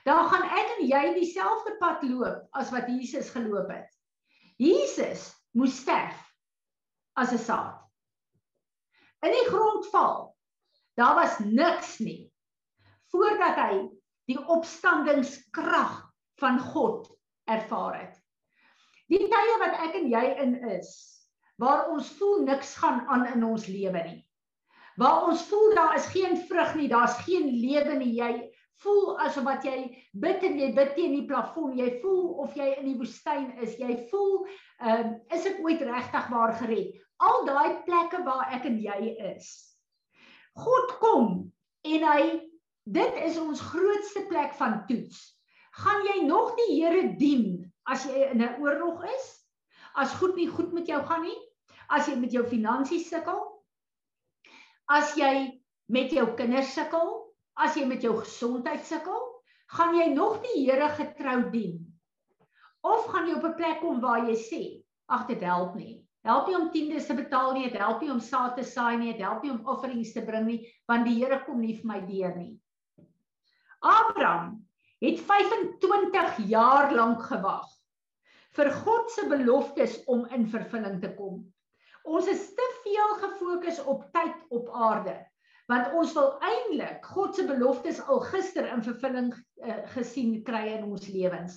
dan 0.04 0.26
gaan 0.28 0.42
ek 0.44 0.78
en 0.78 0.86
jy 0.86 1.14
dieselfde 1.14 1.76
pad 1.78 2.02
loop 2.02 2.46
as 2.52 2.70
wat 2.70 2.90
Jesus 2.90 3.30
geloop 3.30 3.70
het. 3.70 3.88
Jesus 4.58 5.32
moes 5.54 5.76
sterf 5.80 6.18
as 7.16 7.32
'n 7.32 7.38
saad. 7.38 7.80
In 9.22 9.32
die 9.32 9.48
grond 9.48 9.86
val. 9.86 10.36
Daar 10.94 11.14
was 11.14 11.38
niks 11.38 11.98
nie 11.98 12.34
voordat 13.14 13.54
hy 13.54 13.74
die 14.30 14.38
opstandingskrag 14.38 15.98
van 16.40 16.60
God 16.60 17.08
ervaar 17.50 17.98
het. 18.00 18.14
Die 19.12 19.26
tye 19.28 19.56
wat 19.60 19.76
ek 19.84 19.98
en 20.00 20.08
jy 20.08 20.24
in 20.42 20.54
is, 20.78 20.92
waar 21.60 21.90
ons 21.92 22.08
voel 22.18 22.44
niks 22.48 22.74
gaan 22.80 23.04
aan 23.12 23.26
in 23.34 23.44
ons 23.46 23.66
lewe 23.68 24.00
nie. 24.06 24.20
Waar 24.96 25.28
ons 25.28 25.42
voel 25.50 25.74
daar 25.74 25.96
is 25.98 26.06
geen 26.14 26.38
vrug 26.48 26.74
nie, 26.78 26.88
daar's 26.88 27.18
geen 27.26 27.50
lewe 27.60 27.98
nie, 27.98 28.14
jy 28.16 28.32
voel 28.82 29.18
asof 29.22 29.46
wat 29.46 29.64
jy 29.66 29.76
bid 30.22 30.42
en 30.46 30.58
jy 30.58 30.70
bid 30.74 30.94
teen 30.96 31.14
die 31.14 31.26
plafon, 31.28 31.74
jy 31.78 31.98
voel 32.02 32.34
of 32.44 32.56
jy 32.58 32.70
in 32.78 32.88
die 32.90 32.96
woestyn 32.98 33.50
is, 33.62 33.76
jy 33.78 33.96
voel 34.10 34.44
ehm 34.80 35.14
uh, 35.14 35.36
is 35.36 35.46
ek 35.50 35.60
ooit 35.64 35.82
regtig 35.86 36.30
waar 36.32 36.54
gered? 36.58 36.96
Al 37.22 37.44
daai 37.46 37.84
plekke 37.86 38.22
waar 38.26 38.50
ek 38.56 38.66
en 38.68 38.80
jy 38.82 39.14
is. 39.34 39.52
God 40.58 40.96
kom 41.02 41.28
en 41.84 42.06
hy 42.10 42.24
dit 42.84 43.14
is 43.24 43.38
ons 43.38 43.60
grootste 43.60 44.26
plek 44.28 44.54
van 44.54 44.84
toets. 44.86 45.40
Gaan 45.80 46.04
jy 46.06 46.22
nog 46.26 46.54
die 46.56 46.70
Here 46.76 47.16
dien 47.18 47.72
as 47.90 48.04
jy 48.06 48.30
in 48.30 48.42
'n 48.42 48.60
oorlog 48.60 49.04
is? 49.04 49.26
As 49.94 50.14
goed 50.14 50.36
nie 50.36 50.48
goed 50.48 50.72
met 50.72 50.86
jou 50.86 51.02
gaan 51.02 51.22
nie? 51.22 51.38
As 51.88 52.06
jy 52.08 52.16
met 52.16 52.32
jou 52.32 52.44
finansies 52.44 53.08
sukkel? 53.08 53.64
As 54.88 55.16
jy 55.16 55.60
met 55.88 56.10
jou 56.10 56.34
kinders 56.36 56.74
sukkel? 56.74 57.24
as 57.60 57.76
jy 57.78 57.86
met 57.86 58.02
jou 58.02 58.14
gesondheid 58.18 58.82
sukkel, 58.86 59.20
gaan 59.74 59.94
jy 59.96 60.08
nog 60.14 60.40
die 60.42 60.64
Here 60.64 60.88
getrou 60.98 61.50
dien? 61.52 61.78
Of 62.84 63.06
gaan 63.10 63.28
jy 63.28 63.36
op 63.38 63.44
'n 63.44 63.56
plek 63.56 63.80
kom 63.80 64.00
waar 64.00 64.26
jy 64.28 64.34
sê, 64.34 64.62
ag 65.08 65.26
dit 65.26 65.40
help 65.40 65.74
nie. 65.76 66.02
Help 66.24 66.48
nie 66.48 66.56
om 66.56 66.70
tiendes 66.70 67.06
te 67.06 67.14
betaal 67.14 67.52
nie, 67.52 67.70
dit 67.70 67.78
help 67.78 68.00
nie 68.00 68.10
om 68.10 68.20
saad 68.20 68.56
te 68.56 68.64
saai 68.64 68.96
nie, 68.96 69.12
dit 69.12 69.22
help 69.22 69.42
nie 69.42 69.52
om 69.52 69.66
offerings 69.66 70.12
te 70.12 70.24
bring 70.24 70.46
nie, 70.46 70.72
want 70.88 71.06
die 71.06 71.14
Here 71.14 71.44
kom 71.44 71.60
nie 71.60 71.76
vir 71.76 71.86
my 71.86 72.00
deur 72.00 72.36
nie. 72.36 72.60
Abraham 73.84 74.64
het 75.04 75.20
25 75.20 76.36
jaar 76.48 76.94
lank 76.94 77.22
gewag 77.28 77.68
vir 78.56 78.70
God 78.84 79.10
se 79.10 79.26
beloftes 79.28 79.98
om 80.08 80.24
in 80.32 80.46
vervulling 80.48 81.00
te 81.02 81.10
kom. 81.18 81.42
Ons 82.04 82.28
is 82.30 82.46
te 82.56 82.66
veel 82.84 83.14
gefokus 83.20 83.80
op 83.84 84.06
tyd 84.14 84.36
op 84.48 84.70
aarde 84.72 85.18
want 85.70 85.94
ons 85.96 86.12
wil 86.12 86.34
eintlik 86.44 87.06
God 87.08 87.36
se 87.36 87.44
beloftes 87.48 88.00
al 88.04 88.20
gister 88.28 88.66
in 88.68 88.82
vervulling 88.84 89.30
uh, 89.32 89.78
gesien 89.94 90.42
kry 90.44 90.66
in 90.74 90.84
ons 90.84 91.06
lewens. 91.08 91.56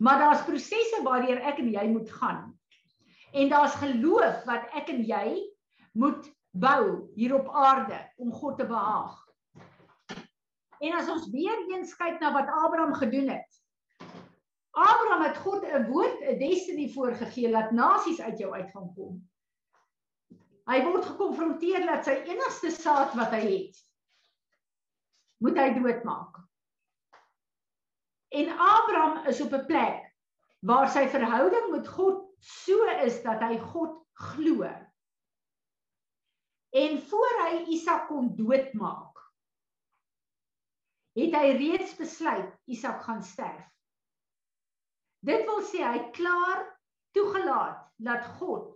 Maar 0.00 0.22
daar's 0.22 0.44
prosesse 0.46 1.02
waardeur 1.04 1.42
ek 1.44 1.60
en 1.60 1.68
jy 1.68 1.84
moet 1.92 2.12
gaan. 2.16 2.46
En 3.36 3.52
daar's 3.52 3.76
geloof 3.82 4.44
wat 4.48 4.72
ek 4.80 4.88
en 4.94 5.02
jy 5.04 5.26
moet 5.92 6.30
bou 6.56 7.10
hier 7.14 7.36
op 7.36 7.52
aarde 7.52 8.00
om 8.16 8.32
God 8.32 8.56
te 8.58 8.66
behaag. 8.66 9.18
En 10.80 10.96
as 10.96 11.08
ons 11.12 11.28
weer 11.32 11.58
eens 11.72 11.92
kyk 11.96 12.20
na 12.20 12.32
wat 12.32 12.48
Abraham 12.48 12.94
gedoen 12.96 13.28
het. 13.28 13.58
Abraham 14.70 15.22
het 15.26 15.36
God 15.44 15.64
'n 15.64 15.86
woord, 15.90 16.20
'n 16.22 16.38
destiny 16.38 16.88
voorgegee 16.88 17.50
dat 17.52 17.70
nasies 17.70 18.20
uit 18.20 18.38
jou 18.38 18.54
uit 18.54 18.70
gaan 18.70 18.94
kom. 18.94 19.20
Hy 20.70 20.82
word 20.84 21.04
gekonfronteer 21.04 21.86
dat 21.86 22.04
sy 22.04 22.14
enigste 22.30 22.70
saad 22.70 23.14
wat 23.14 23.32
hy 23.34 23.42
het 23.46 23.76
moet 25.40 25.56
hy 25.58 25.70
doodmaak. 25.74 26.36
En 28.30 28.52
Abraham 28.52 29.26
is 29.26 29.40
op 29.40 29.52
'n 29.56 29.66
plek 29.66 30.04
waar 30.60 30.88
sy 30.88 31.08
verhouding 31.08 31.70
met 31.70 31.88
God 31.88 32.20
so 32.38 32.84
is 33.04 33.22
dat 33.22 33.40
hy 33.40 33.58
God 33.58 33.96
glo. 34.12 34.68
En 36.70 37.00
voor 37.10 37.34
hy 37.44 37.64
Isak 37.74 38.06
kon 38.08 38.36
doodmaak, 38.36 39.09
het 41.18 41.34
hy 41.34 41.46
reeds 41.58 41.94
besluit 41.98 42.50
Isak 42.70 43.02
gaan 43.02 43.22
sterf. 43.22 43.66
Dit 45.20 45.44
wil 45.48 45.62
sê 45.68 45.82
hy 45.84 46.10
klaar 46.16 46.64
toegelaat 47.16 47.82
dat 48.00 48.26
God 48.38 48.70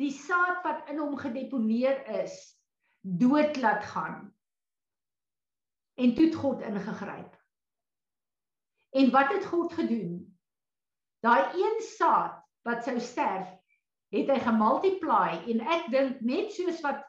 die 0.00 0.12
saad 0.12 0.64
wat 0.64 0.88
in 0.92 0.98
hom 1.00 1.16
gedeponeer 1.20 2.02
is 2.22 2.34
dood 3.00 3.56
laat 3.62 3.84
gaan. 3.84 4.32
En 5.96 6.14
toe 6.14 6.26
het 6.26 6.34
God 6.34 6.64
ingegryp. 6.66 7.36
En 8.96 9.10
wat 9.10 9.32
het 9.32 9.46
God 9.46 9.72
gedoen? 9.72 10.38
Daai 11.24 11.54
een 11.54 11.80
saad 11.80 12.42
wat 12.62 12.84
sou 12.84 12.98
sterf, 13.00 13.48
het 14.12 14.30
hy 14.30 14.38
gemultiply 14.42 15.38
en 15.52 15.62
ek 15.76 15.88
dink 15.92 16.20
net 16.20 16.52
soos 16.54 16.80
wat 16.84 17.04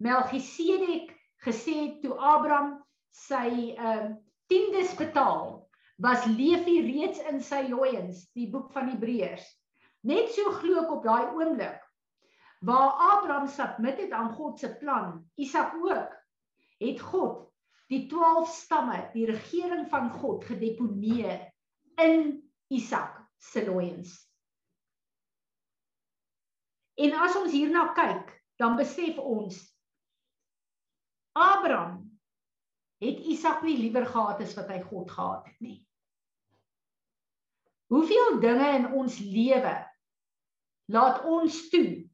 Melchisedek 0.00 1.12
gesê 1.44 1.74
het 1.76 2.00
toe 2.04 2.16
Abraham 2.16 2.79
sy 3.14 3.74
ehm 3.76 4.12
uh, 4.12 4.16
tiendes 4.50 4.96
betaal, 4.98 5.60
was 6.02 6.24
Levi 6.26 6.80
reeds 6.82 7.20
in 7.30 7.38
sy 7.44 7.68
loins, 7.68 8.24
die 8.34 8.48
boek 8.50 8.72
van 8.74 8.88
Hebreërs. 8.90 9.44
Net 10.08 10.32
so 10.34 10.50
glo 10.58 10.80
ek 10.82 10.94
op 10.96 11.04
daai 11.04 11.30
oomblik 11.36 11.78
waar 12.66 12.98
Abraham 13.16 13.46
submit 13.48 14.00
het 14.02 14.10
aan 14.12 14.34
God 14.36 14.58
se 14.60 14.68
plan, 14.76 15.22
Isak 15.40 15.74
ook, 15.80 16.12
het 16.80 17.00
God 17.00 17.46
die 17.88 18.06
12 18.06 18.48
stamme, 18.48 18.98
die 19.14 19.26
regering 19.26 19.88
van 19.88 20.10
God 20.20 20.44
gedeponeer 20.44 21.48
in 21.96 22.36
Isak 22.68 23.16
se 23.40 23.64
loins. 23.66 24.12
En 27.00 27.16
as 27.16 27.36
ons 27.40 27.52
hierna 27.52 27.88
kyk, 27.96 28.28
dan 28.60 28.76
besef 28.76 29.18
ons 29.18 29.56
Abraham 31.32 32.09
het 33.00 33.20
Isak 33.32 33.62
nie 33.64 33.78
liewer 33.78 34.06
gehad 34.06 34.42
as 34.44 34.54
wat 34.58 34.68
hy 34.72 34.80
God 34.84 35.10
gehad 35.10 35.46
het 35.48 35.60
nie. 35.64 35.78
Hoeveel 37.90 38.38
dinge 38.42 38.68
in 38.76 38.86
ons 38.94 39.18
lewe 39.18 39.74
laat 40.90 41.24
ons 41.26 41.56
toe 41.72 42.10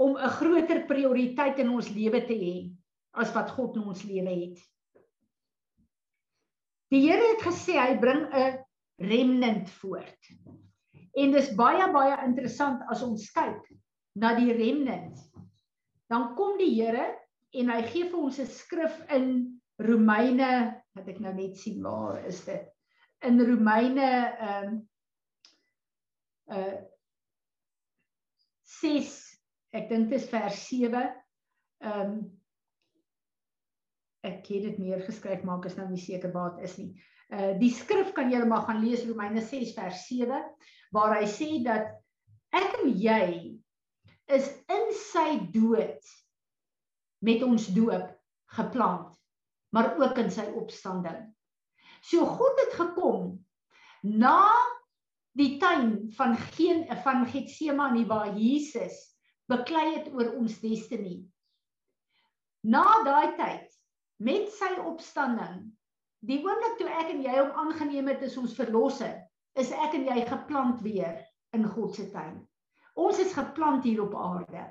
om 0.00 0.16
'n 0.16 0.36
groter 0.38 0.84
prioriteit 0.86 1.58
in 1.58 1.70
ons 1.70 1.88
lewe 1.88 2.20
te 2.26 2.34
hê 2.34 2.56
as 3.12 3.32
wat 3.34 3.50
God 3.50 3.76
in 3.76 3.82
ons 3.82 4.02
lewe 4.02 4.30
het. 4.30 4.58
Die 6.90 7.02
Here 7.02 7.34
het 7.34 7.42
gesê 7.42 7.78
hy 7.78 7.98
bring 7.98 8.26
'n 8.30 8.64
remnant 8.98 9.70
voort. 9.70 10.30
En 11.14 11.30
dis 11.30 11.54
baie 11.54 11.92
baie 11.92 12.16
interessant 12.26 12.82
as 12.90 13.02
ons 13.02 13.30
kyk 13.32 13.62
na 14.14 14.34
die 14.34 14.52
remnant. 14.52 15.18
Dan 16.10 16.34
kom 16.34 16.58
die 16.58 16.74
Here 16.74 17.14
en 17.52 17.68
hy 17.70 17.82
gee 17.82 18.10
vir 18.10 18.18
ons 18.18 18.38
'n 18.38 18.46
skrif 18.46 19.10
in 19.10 19.53
Romeine, 19.82 20.50
wat 20.94 21.08
ek 21.10 21.20
nou 21.22 21.34
net 21.34 21.58
sien 21.58 21.82
waar 21.82 22.20
is 22.28 22.44
dit? 22.46 22.66
In 23.26 23.40
Romeine 23.40 24.08
ehm 24.38 24.74
um, 24.74 24.82
uh 26.54 26.82
6 28.80 29.34
Ek 29.74 29.88
dink 29.90 30.10
dit 30.12 30.20
is 30.20 30.30
vers 30.30 30.62
7. 30.68 31.02
Ehm 31.84 32.00
um, 32.00 32.16
ek 34.24 34.46
het 34.48 34.62
dit 34.64 34.76
neergeskryf 34.80 35.42
maar 35.44 35.58
ek 35.60 35.66
is 35.68 35.74
nou 35.76 35.84
nie 35.90 36.00
seker 36.00 36.30
waar 36.32 36.54
dit 36.54 36.64
is 36.64 36.78
nie. 36.80 36.92
Uh 37.28 37.50
die 37.60 37.72
skrif 37.74 38.14
kan 38.16 38.30
julle 38.32 38.46
maar 38.48 38.62
gaan 38.68 38.80
lees 38.80 39.02
Romeine 39.04 39.42
6 39.44 39.74
vers 39.76 40.06
7 40.06 40.38
waar 40.96 41.16
hy 41.18 41.26
sê 41.28 41.48
dat 41.66 41.90
ek 42.56 42.78
en 42.78 42.94
jy 43.02 43.26
is 44.32 44.48
in 44.72 44.86
sy 45.02 45.26
dood 45.52 46.14
met 47.26 47.44
ons 47.44 47.66
doop 47.76 48.14
geplant 48.56 49.12
maar 49.74 49.96
ook 49.98 50.18
in 50.22 50.30
sy 50.30 50.46
opstanding. 50.54 51.26
So 52.04 52.26
God 52.28 52.60
het 52.62 52.76
gekom 52.78 53.32
na 54.06 54.38
die 55.34 55.56
tuin 55.58 56.12
van 56.14 56.36
geen 56.54 56.84
van 57.02 57.24
Getsemane 57.26 58.04
waar 58.06 58.36
Jesus 58.38 59.00
beklei 59.50 59.96
het 59.96 60.12
oor 60.14 60.36
ons 60.38 60.60
destiny. 60.62 61.24
Na 62.64 62.84
daai 63.04 63.34
tyd 63.36 63.72
met 64.22 64.52
sy 64.54 64.70
opstanding, 64.84 65.66
die 66.24 66.38
oomblik 66.44 66.78
toe 66.78 66.88
ek 66.88 67.10
en 67.12 67.24
jy 67.26 67.34
hom 67.40 67.52
aangeneem 67.64 68.08
het 68.12 68.22
as 68.24 68.38
ons 68.40 68.54
verlosser, 68.56 69.18
is 69.58 69.72
ek 69.74 69.98
en 69.98 70.06
jy 70.08 70.22
geplant 70.28 70.80
weer 70.86 71.18
in 71.56 71.66
God 71.74 71.98
se 71.98 72.06
tuin. 72.14 72.38
Ons 72.94 73.18
is 73.20 73.34
geplant 73.34 73.84
hier 73.84 74.04
op 74.06 74.14
aarde. 74.16 74.68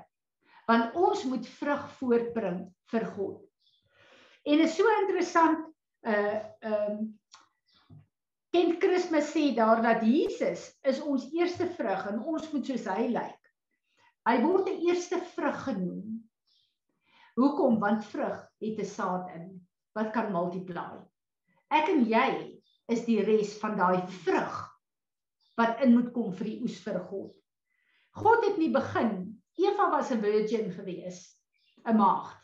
Want 0.64 0.96
ons 0.96 1.26
moet 1.28 1.46
vrug 1.60 1.84
voortbring 2.00 2.60
vir 2.90 3.06
God. 3.14 3.43
En 4.44 4.60
is 4.60 4.76
so 4.76 4.88
interessant 5.00 5.70
uh 6.04 6.40
ehm 6.60 6.90
um, 6.90 7.04
Ken 8.54 8.76
Kersfees 8.78 9.32
sê 9.34 9.48
daar 9.54 9.80
dat 9.82 10.04
Jesus 10.06 10.68
is 10.86 11.00
ons 11.02 11.24
eerste 11.34 11.66
vrug 11.74 12.04
en 12.06 12.20
ons 12.22 12.44
moet 12.52 12.68
soos 12.68 12.84
hy 12.86 13.08
lyk. 13.10 13.48
Hy 14.28 14.34
word 14.44 14.68
die 14.68 14.90
eerste 14.92 15.18
vrug 15.32 15.56
genoem. 15.64 16.04
Hoekom? 17.34 17.80
Want 17.82 18.06
vrug 18.12 18.36
het 18.62 18.78
'n 18.78 18.86
saad 18.86 19.32
in 19.34 19.48
wat 19.98 20.12
kan 20.14 20.30
multiply. 20.30 21.02
Ek 21.70 21.90
en 21.90 22.04
jy 22.06 22.30
is 22.94 23.02
die 23.08 23.18
res 23.26 23.56
van 23.58 23.74
daai 23.76 24.06
vrug 24.22 24.60
wat 25.58 25.82
in 25.82 25.94
moet 25.96 26.12
kom 26.14 26.30
vir 26.30 26.52
die 26.52 26.60
oes 26.62 26.78
vir 26.86 27.00
God. 27.10 27.34
God 28.22 28.46
het 28.46 28.56
nie 28.58 28.70
begin. 28.70 29.34
Eva 29.58 29.90
was 29.90 30.12
'n 30.12 30.22
virgin 30.22 30.70
gewees, 30.70 31.20
'n 31.86 31.96
maagd. 31.96 32.43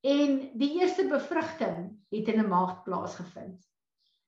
En 0.00 0.38
die 0.58 0.80
eerste 0.80 1.04
bevrugting 1.08 1.90
het 2.08 2.28
in 2.28 2.40
'n 2.40 2.48
maagd 2.48 2.84
plaasgevind. 2.84 3.66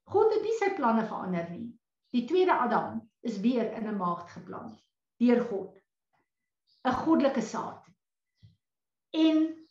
God 0.04 0.34
het 0.34 0.42
nie 0.42 0.56
sy 0.58 0.74
planne 0.76 1.06
verander 1.06 1.50
nie. 1.50 1.78
Die 2.12 2.26
tweede 2.28 2.52
Adam 2.52 3.10
is 3.20 3.40
weer 3.40 3.72
in 3.72 3.88
'n 3.88 3.96
maagd 3.96 4.30
geplant 4.30 4.76
deur 5.16 5.40
God. 5.44 5.80
'n 6.84 6.92
Goddelike 6.92 7.40
saad. 7.40 7.86
En 9.10 9.68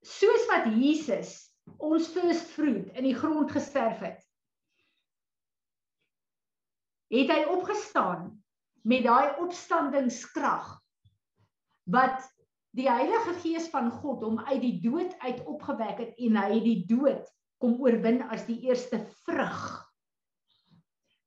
soos 0.00 0.46
wat 0.46 0.64
Jesus 0.64 1.54
ons 1.76 2.08
first 2.08 2.52
fruit 2.54 2.88
in 2.94 3.04
die 3.04 3.14
grond 3.14 3.50
gesterf 3.50 3.98
het, 3.98 4.20
het 7.10 7.32
hy 7.32 7.44
opgestaan 7.44 8.44
met 8.82 9.04
daai 9.04 9.36
opstandingskrag 9.42 10.80
wat 11.90 12.28
die 12.78 12.86
Heilige 12.86 13.34
Gees 13.42 13.68
van 13.72 13.90
God 13.90 14.22
hom 14.22 14.38
uit 14.46 14.60
die 14.62 14.76
dood 14.82 15.14
uit 15.24 15.40
opgewek 15.50 15.98
het 15.98 16.18
en 16.22 16.36
hy 16.38 16.48
het 16.52 16.66
die 16.66 16.82
dood 16.90 17.30
kom 17.60 17.76
oorwin 17.82 18.22
as 18.30 18.46
die 18.46 18.60
eerste 18.68 19.02
vrug. 19.26 19.60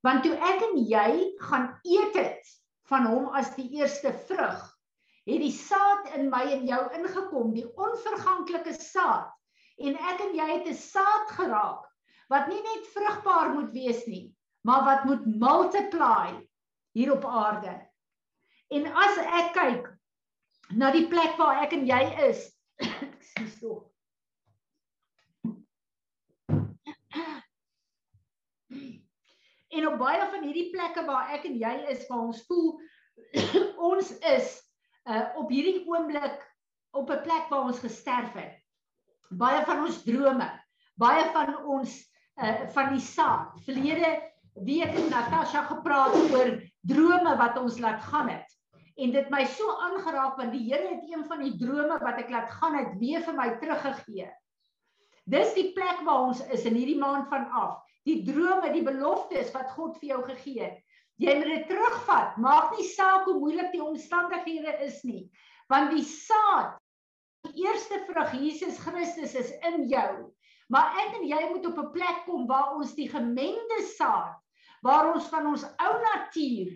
Want 0.04 0.24
toe 0.24 0.34
ek 0.36 0.64
en 0.70 0.78
jy 0.88 1.10
gaan 1.40 1.68
eet 1.84 2.16
dit 2.16 2.54
van 2.90 3.06
hom 3.08 3.28
as 3.36 3.52
die 3.56 3.70
eerste 3.78 4.12
vrug, 4.28 4.60
het 5.24 5.40
die 5.40 5.52
saad 5.52 6.10
in 6.18 6.28
my 6.32 6.42
en 6.52 6.66
jou 6.68 6.82
ingekom, 6.98 7.54
die 7.56 7.68
onverganklike 7.80 8.74
saad. 8.76 9.30
En 9.80 9.96
ek 9.96 10.20
en 10.20 10.34
jy 10.36 10.48
het 10.52 10.68
'n 10.68 10.76
saad 10.76 11.30
geraak 11.36 11.88
wat 12.28 12.48
nie 12.48 12.60
net 12.60 12.86
vrugbaar 12.92 13.54
moet 13.54 13.72
wees 13.72 14.06
nie, 14.06 14.34
maar 14.64 14.84
wat 14.84 15.04
moet 15.04 15.26
multiply 15.26 16.40
hier 16.92 17.12
op 17.12 17.24
aarde. 17.24 17.74
En 18.70 18.86
as 18.86 19.18
ek 19.18 19.52
kyk 19.52 19.93
na 20.76 20.90
die 20.94 21.06
plek 21.10 21.36
waar 21.38 21.62
ek 21.64 21.74
en 21.76 21.86
jy 21.88 22.02
is, 22.28 22.46
ekskuus 22.82 23.58
tog. 23.60 23.82
En 29.74 29.86
op 29.90 29.96
baie 29.98 30.26
van 30.30 30.44
hierdie 30.46 30.68
plekke 30.70 31.02
waar 31.06 31.32
ek 31.34 31.46
en 31.48 31.56
jy 31.58 31.74
is, 31.90 32.04
waar 32.10 32.28
ons 32.28 32.42
voel 32.48 32.76
ons 33.90 34.10
is 34.34 34.58
uh 35.10 35.24
op 35.38 35.50
hierdie 35.52 35.82
oomblik 35.90 36.38
op 36.94 37.10
'n 37.10 37.22
plek 37.26 37.50
waar 37.50 37.70
ons 37.70 37.82
gesterf 37.82 38.32
het. 38.38 38.54
Baie 39.30 39.64
van 39.66 39.82
ons 39.86 40.02
drome, 40.06 40.46
baie 40.94 41.24
van 41.34 41.56
ons 41.66 41.98
uh 42.38 42.68
van 42.74 42.92
die 42.94 43.02
saad, 43.02 43.58
verlede 43.66 44.14
week 44.54 44.94
het 44.94 45.10
Natasha 45.10 45.66
gepraat 45.66 46.14
oor 46.30 46.54
drome 46.86 47.36
wat 47.36 47.58
ons 47.58 47.78
laat 47.82 48.02
gaan 48.02 48.30
het. 48.30 48.46
En 48.94 49.10
dit 49.10 49.30
my 49.32 49.42
so 49.50 49.74
aangeraak 49.88 50.36
want 50.38 50.54
die 50.54 50.62
Here 50.68 50.92
het 50.92 51.08
een 51.10 51.24
van 51.26 51.42
die 51.42 51.54
drome 51.58 51.98
wat 52.02 52.20
ek 52.22 52.30
laat 52.30 52.52
gaan 52.60 52.76
het 52.78 52.92
weer 53.00 53.24
vir 53.26 53.36
my 53.38 53.48
teruggegee. 53.58 54.28
Dis 55.30 55.54
die 55.56 55.70
plek 55.74 56.04
waar 56.06 56.28
ons 56.28 56.42
is 56.54 56.66
in 56.68 56.76
hierdie 56.78 57.00
maand 57.00 57.26
van 57.32 57.48
af. 57.50 57.80
Die 58.04 58.20
drome, 58.26 58.70
die 58.74 58.84
beloftes 58.84 59.50
wat 59.54 59.72
God 59.74 59.96
vir 59.98 60.12
jou 60.12 60.20
gegee 60.28 60.60
het. 60.66 60.78
Jy 61.22 61.34
moet 61.40 61.50
dit 61.50 61.66
terugvat. 61.70 62.36
Maak 62.42 62.74
nie 62.76 62.86
saak 62.92 63.26
hoe 63.26 63.38
moeilik 63.38 63.72
die 63.72 63.82
omstandighede 63.82 64.76
is 64.84 65.00
nie, 65.06 65.30
want 65.70 65.94
die 65.94 66.04
saad, 66.04 66.74
die 67.46 67.64
eerste 67.64 68.00
vrug 68.08 68.34
Jesus 68.36 68.80
Christus 68.82 69.34
is 69.38 69.52
in 69.70 69.86
jou. 69.88 70.34
Maar 70.68 70.96
ek 71.04 71.20
en 71.20 71.26
jy 71.28 71.40
moet 71.52 71.66
op 71.70 71.78
'n 71.78 71.92
plek 71.92 72.24
kom 72.26 72.46
waar 72.50 72.74
ons 72.76 72.94
die 72.94 73.08
gemengde 73.08 73.80
saad 73.96 74.34
waar 74.84 75.14
ons 75.14 75.28
van 75.32 75.46
ons 75.48 75.64
ou 75.80 75.92
natuur, 76.02 76.74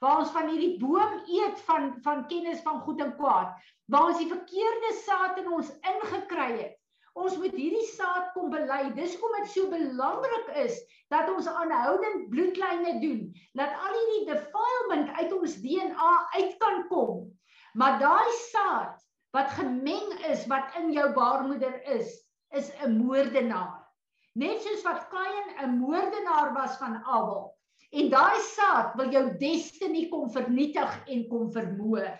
waar 0.00 0.22
ons 0.22 0.32
van 0.34 0.48
hierdie 0.48 0.78
boom 0.80 1.16
eet 1.28 1.60
van 1.68 1.90
van 2.04 2.26
kennis 2.28 2.62
van 2.66 2.80
goed 2.86 3.00
en 3.04 3.12
kwaad, 3.18 3.56
waar 3.92 4.10
ons 4.10 4.20
die 4.20 4.30
verkeerde 4.30 4.92
saad 5.04 5.40
in 5.42 5.50
ons 5.52 5.72
ingekry 5.92 6.52
het. 6.56 6.76
Ons 7.18 7.36
moet 7.42 7.54
hierdie 7.58 7.86
saad 7.90 8.30
kom 8.36 8.52
bely. 8.52 8.84
Dis 8.96 9.16
hoekom 9.16 9.36
dit 9.40 9.50
so 9.52 9.68
belangrik 9.72 10.52
is 10.62 10.78
dat 11.12 11.28
ons 11.32 11.48
aanhoudend 11.50 12.28
bloedlyne 12.30 12.94
doen, 13.02 13.24
dat 13.58 13.74
al 13.74 13.96
hierdie 13.98 14.28
defilement 14.30 15.10
uit 15.18 15.34
ons 15.34 15.58
DNA 15.64 16.12
uit 16.36 16.56
kan 16.62 16.84
kom. 16.88 17.26
Maar 17.74 17.98
daai 18.00 18.30
saad 18.46 19.02
wat 19.36 19.52
gemeng 19.58 20.14
is 20.30 20.46
wat 20.50 20.74
in 20.78 20.92
jou 20.94 21.10
baarmoeder 21.14 21.76
is, 21.98 22.14
is 22.54 22.70
'n 22.82 22.96
moordenaar. 22.98 23.86
Net 24.34 24.62
soos 24.62 24.82
wat 24.82 25.08
Kain 25.10 25.46
'n 25.66 25.78
moordenaar 25.78 26.54
was 26.54 26.78
van 26.78 27.02
Abel. 27.04 27.59
En 27.90 28.10
daai 28.10 28.40
saad 28.52 28.94
wil 28.98 29.10
jou 29.10 29.24
destiny 29.38 30.06
kom 30.10 30.30
vernietig 30.30 30.92
en 31.10 31.24
kom 31.28 31.48
vermoor. 31.52 32.12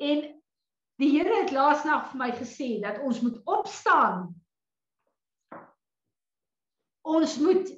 En 0.00 0.22
die 1.00 1.10
Here 1.16 1.40
het 1.42 1.52
laasnag 1.52 2.10
vir 2.12 2.20
my 2.20 2.30
gesê 2.38 2.70
dat 2.82 3.00
ons 3.02 3.20
moet 3.24 3.40
opstaan. 3.50 4.28
Ons 7.02 7.38
moet 7.42 7.72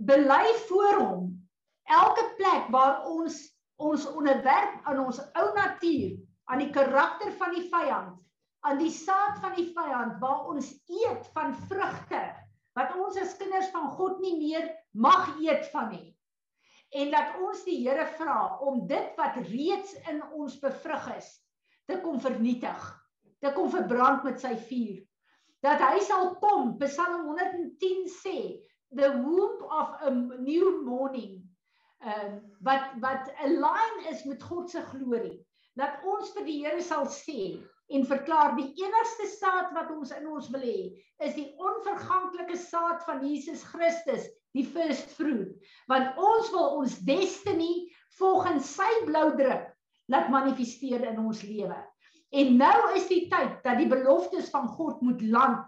bely 0.00 0.44
voor 0.68 1.00
hom 1.00 1.24
elke 1.90 2.24
plek 2.38 2.70
waar 2.72 3.02
ons 3.10 3.40
ons 3.80 4.04
onderwerp 4.12 4.84
aan 4.84 4.98
ons 5.06 5.18
ou 5.40 5.46
natuur, 5.56 6.18
aan 6.52 6.60
die 6.60 6.72
karakter 6.74 7.32
van 7.40 7.54
die 7.56 7.64
vyand, 7.72 8.18
aan 8.68 8.76
die 8.78 8.92
saad 8.92 9.38
van 9.40 9.54
die 9.56 9.70
vyand 9.72 10.18
waar 10.20 10.50
ons 10.52 10.68
eet 10.84 11.30
van 11.32 11.54
vrugte 11.70 12.20
ons 13.10 13.18
as 13.18 13.36
kinders 13.40 13.70
van 13.74 13.90
God 13.98 14.22
nie 14.22 14.36
meer 14.38 14.70
mag 14.94 15.34
eet 15.42 15.66
van 15.74 15.90
nie. 15.90 16.08
En 16.94 17.10
dat 17.10 17.36
ons 17.42 17.62
die 17.66 17.80
Here 17.82 18.06
vra 18.16 18.58
om 18.66 18.84
dit 18.90 19.18
wat 19.18 19.38
reeds 19.50 19.94
in 20.10 20.22
ons 20.34 20.58
bevrug 20.62 21.06
is 21.16 21.28
te 21.90 21.98
kom 22.02 22.20
vernietig, 22.22 22.82
te 23.42 23.50
kom 23.54 23.70
verbrand 23.70 24.22
met 24.26 24.38
sy 24.42 24.54
vuur. 24.68 24.98
Dat 25.64 25.82
hy 25.82 25.98
sal 26.06 26.36
kom, 26.42 26.76
Psalm 26.78 27.26
110 27.26 28.06
sê, 28.14 28.36
the 28.94 29.10
womb 29.10 29.64
of 29.70 29.98
a 30.06 30.10
new 30.10 30.80
morning. 30.86 31.42
Ehm 32.00 32.38
uh, 32.38 32.38
wat 32.64 32.94
wat 33.02 33.28
align 33.44 34.06
is 34.12 34.22
met 34.24 34.42
God 34.42 34.70
se 34.70 34.80
glorie. 34.92 35.36
Dat 35.76 36.00
ons 36.06 36.30
vir 36.36 36.46
die 36.46 36.60
Here 36.62 36.82
sal 36.82 37.06
sê, 37.10 37.58
en 37.90 38.06
verklaar 38.06 38.54
die 38.56 38.68
enigste 38.78 39.26
saad 39.32 39.72
wat 39.74 39.90
ons 39.94 40.12
in 40.14 40.28
ons 40.30 40.50
wil 40.54 40.62
hê 40.62 40.82
is 41.26 41.34
die 41.34 41.48
onverganklike 41.58 42.56
saad 42.58 43.02
van 43.06 43.24
Jesus 43.26 43.64
Christus, 43.66 44.28
die 44.56 44.64
first 44.66 45.10
fruit. 45.16 45.50
Want 45.90 46.18
ons 46.18 46.52
wil 46.54 46.78
ons 46.80 46.96
destiny 47.06 47.90
volgens 48.20 48.70
sy 48.76 48.88
bloudruk 49.08 49.68
laat 50.10 50.30
manifesteer 50.32 51.04
in 51.10 51.20
ons 51.22 51.42
lewe. 51.46 51.76
En 52.30 52.56
nou 52.58 52.78
is 52.94 53.08
die 53.10 53.26
tyd 53.30 53.58
dat 53.66 53.78
die 53.80 53.90
beloftes 53.90 54.50
van 54.54 54.70
God 54.78 55.02
moet 55.02 55.22
land. 55.26 55.66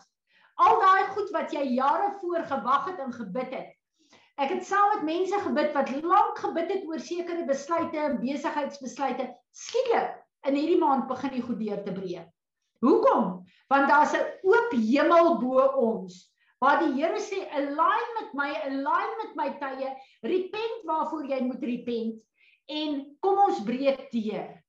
Al 0.62 0.78
daai 0.78 1.10
goed 1.16 1.30
wat 1.34 1.54
jy 1.54 1.64
jare 1.74 2.12
voor 2.20 2.46
gewag 2.46 2.90
het 2.92 3.00
en 3.02 3.14
gebid 3.14 3.54
het. 3.56 3.70
Ek 4.40 4.54
het 4.54 4.64
saam 4.66 4.88
met 4.94 5.06
mense 5.10 5.38
gebid 5.44 5.74
wat 5.76 5.90
lank 6.00 6.38
gebid 6.40 6.70
het 6.70 6.86
oor 6.88 7.02
sekere 7.02 7.44
besluite 7.48 7.98
en 7.98 8.20
besigheidsbesluite. 8.22 9.26
Skielik 9.52 10.21
in 10.48 10.58
hierdie 10.58 10.78
maand 10.78 11.08
begin 11.08 11.34
die 11.36 11.42
goed 11.42 11.58
deur 11.60 11.82
te 11.84 11.92
breek. 11.92 12.28
Hoekom? 12.82 13.42
Want 13.70 13.88
daar's 13.88 14.14
'n 14.14 14.26
oop 14.42 14.72
hemel 14.72 15.38
bo 15.38 15.66
ons. 15.78 16.32
Waar 16.58 16.78
die 16.78 16.92
Here 16.94 17.18
sê, 17.18 17.48
"Align 17.50 18.08
met 18.20 18.34
my, 18.34 18.50
align 18.66 19.12
met 19.22 19.36
my 19.36 19.48
tye, 19.58 19.96
repent 20.22 20.84
waarvoor 20.84 21.26
jy 21.26 21.40
moet 21.42 21.62
repent 21.62 22.22
en 22.68 23.16
kom 23.20 23.38
ons 23.38 23.62
breek 23.64 24.10
deur." 24.10 24.62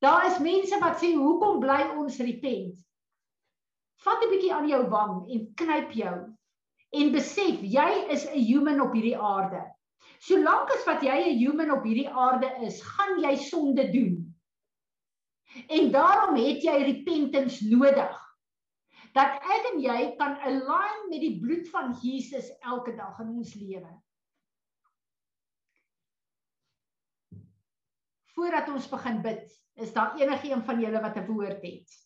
Daar 0.00 0.26
is 0.26 0.38
mense 0.38 0.78
wat 0.80 1.00
sê 1.00 1.14
hoekom 1.14 1.60
bly 1.60 1.96
ons 1.96 2.18
repent? 2.18 2.78
Vat 4.04 4.22
'n 4.22 4.30
bietjie 4.30 4.52
aan 4.52 4.68
jou 4.68 4.82
wang 4.90 5.30
en 5.30 5.54
knyp 5.54 5.92
jou 5.92 6.16
en 6.92 7.12
besef 7.12 7.62
jy 7.62 7.90
is 8.10 8.26
'n 8.26 8.38
human 8.38 8.80
op 8.80 8.92
hierdie 8.92 9.18
aarde. 9.18 9.62
Solank 10.20 10.70
as 10.70 10.84
wat 10.86 11.02
jy 11.02 11.16
'n 11.24 11.38
human 11.38 11.70
op 11.70 11.84
hierdie 11.84 12.08
aarde 12.08 12.50
is, 12.66 12.82
gaan 12.82 13.20
jy 13.20 13.34
sonde 13.36 13.90
doen. 13.92 14.23
En 15.68 15.90
daarom 15.94 16.36
het 16.36 16.62
jy 16.62 16.76
repentance 16.82 17.66
nodig. 17.68 18.20
Dat 19.14 19.38
ek 19.38 19.68
en 19.72 19.82
jy 19.82 19.98
kan 20.18 20.34
align 20.42 21.10
met 21.10 21.20
die 21.22 21.36
bloed 21.40 21.68
van 21.70 21.92
Jesus 22.02 22.50
elke 22.66 22.96
dag 22.98 23.20
in 23.22 23.36
ons 23.38 23.54
lewe. 23.54 23.92
Voordat 28.34 28.72
ons 28.74 28.88
begin 28.90 29.20
bid, 29.22 29.44
is 29.78 29.92
daar 29.94 30.18
enige 30.18 30.50
een 30.50 30.64
van 30.66 30.80
julle 30.82 31.00
wat 31.00 31.16
'n 31.16 31.26
woord 31.30 31.62
het? 31.62 32.03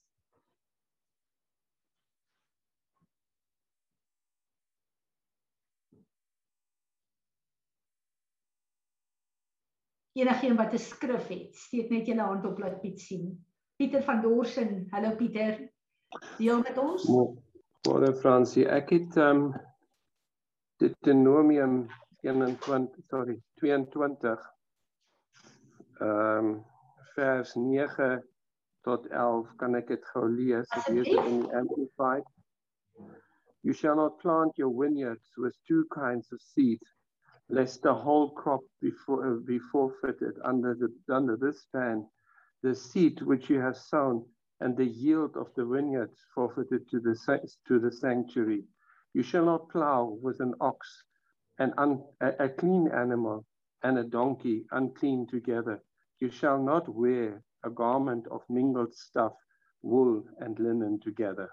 Enigeen 10.19 10.57
wat 10.57 10.73
'n 10.73 10.79
skrif 10.79 11.29
het, 11.29 11.55
steek 11.57 11.91
net 11.91 12.07
julle 12.07 12.25
hand 12.27 12.45
op 12.45 12.59
laat 12.59 12.81
Piet 12.81 13.01
sien. 13.01 13.45
Pieter 13.77 14.03
van 14.03 14.21
Dorsen. 14.21 14.87
Hallo 14.91 15.15
Pieter. 15.17 15.71
Deel 16.39 16.59
met 16.61 16.79
ons. 16.79 17.05
Môre 17.87 18.15
Fransie, 18.15 18.67
ek 18.67 18.91
het 18.91 19.17
ehm 19.17 19.45
um, 19.45 19.53
Deuteronomium 20.83 21.87
21, 22.27 23.05
sorry, 23.11 23.39
22 23.63 24.43
ehm 26.01 26.49
um, 26.49 26.65
vers 27.15 27.55
9 27.55 28.25
tot 28.83 29.07
11 29.07 29.55
kan 29.57 29.75
ek 29.75 29.87
dit 29.87 30.05
gou 30.13 30.27
lees. 30.31 30.69
Dit 30.75 31.07
is 31.07 31.15
in 31.15 31.41
die 31.45 31.55
Amplified. 31.55 32.27
You 33.61 33.75
shall 33.75 33.97
not 33.97 34.19
plant 34.19 34.57
your 34.57 34.75
vineyards 34.75 35.37
with 35.37 35.55
two 35.67 35.85
kinds 35.95 36.33
of 36.33 36.41
seed 36.41 36.83
lest 37.49 37.83
the 37.83 37.95
whole 37.95 38.31
crop 38.31 38.61
be, 38.81 38.91
for, 38.91 39.27
uh, 39.27 39.39
be 39.47 39.59
forfeited 39.59 40.39
under, 40.45 40.75
the, 40.75 41.15
under 41.15 41.37
this 41.37 41.67
ban, 41.73 42.07
the 42.63 42.75
seed 42.75 43.23
which 43.23 43.49
you 43.49 43.61
have 43.61 43.77
sown 43.77 44.25
and 44.61 44.77
the 44.77 44.85
yield 44.85 45.37
of 45.37 45.49
the 45.55 45.65
vineyards 45.65 46.19
forfeited 46.35 46.89
to 46.91 47.01
the, 47.01 47.15
to 47.67 47.79
the 47.79 47.93
sanctuary. 47.93 48.65
You 49.15 49.23
shall 49.23 49.45
not 49.45 49.69
plow 49.71 50.19
with 50.21 50.41
an 50.41 50.55
ox, 50.61 51.05
an 51.59 51.73
un, 51.79 52.05
a, 52.21 52.45
a 52.45 52.49
clean 52.49 52.89
animal, 52.89 53.47
and 53.83 53.99
a 53.99 54.05
donkey 54.05 54.67
unclean 54.73 55.27
together. 55.29 55.81
You 56.21 56.31
shall 56.31 56.61
not 56.61 56.89
wear 56.89 57.43
a 57.65 57.71
garment 57.71 58.27
of 58.29 58.43
mingled 58.49 58.95
stuff, 58.95 59.33
wool 59.83 60.25
and 60.41 60.59
linen 60.59 61.01
together. 61.01 61.49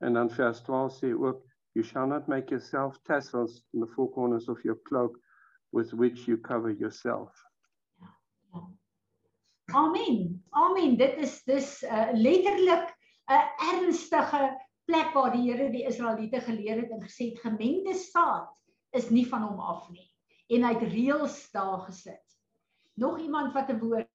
And 0.00 0.14
dan 0.14 0.28
vers 0.28 0.60
12 0.62 0.92
sê 0.92 1.12
ook 1.14 1.45
You 1.76 1.82
shall 1.82 2.06
not 2.06 2.26
make 2.26 2.50
yourself 2.50 2.96
tassels 3.04 3.60
in 3.74 3.80
the 3.80 3.86
four 3.86 4.10
corners 4.10 4.48
of 4.48 4.56
your 4.64 4.78
cloak 4.88 5.18
with 5.72 5.92
which 5.92 6.26
you 6.26 6.38
cover 6.38 6.70
yourself. 6.70 7.28
Amen. 9.74 10.42
Amen. 10.54 10.96
Dit 10.96 11.18
is 11.18 11.42
dis 11.44 11.82
uh, 11.82 12.14
letterlik 12.14 12.94
'n 13.28 13.44
ernstige 13.74 14.56
plek 14.88 15.12
waar 15.12 15.32
die 15.32 15.52
Here 15.52 15.68
die 15.70 15.84
Israeliete 15.84 16.40
geleer 16.40 16.80
het 16.80 16.90
en 16.96 17.02
gesê 17.04 17.28
het 17.34 17.44
gemengde 17.44 17.94
saad 17.94 18.56
is 18.96 19.10
nie 19.10 19.26
van 19.28 19.42
hom 19.42 19.60
af 19.60 19.90
nie 19.90 20.08
en 20.48 20.64
hy 20.64 20.72
het 20.78 20.92
reëls 20.96 21.50
daar 21.52 21.84
gesit. 21.90 22.24
Nog 22.94 23.20
iemand 23.20 23.52
wat 23.52 23.68
'n 23.68 23.78
woord 23.84 24.05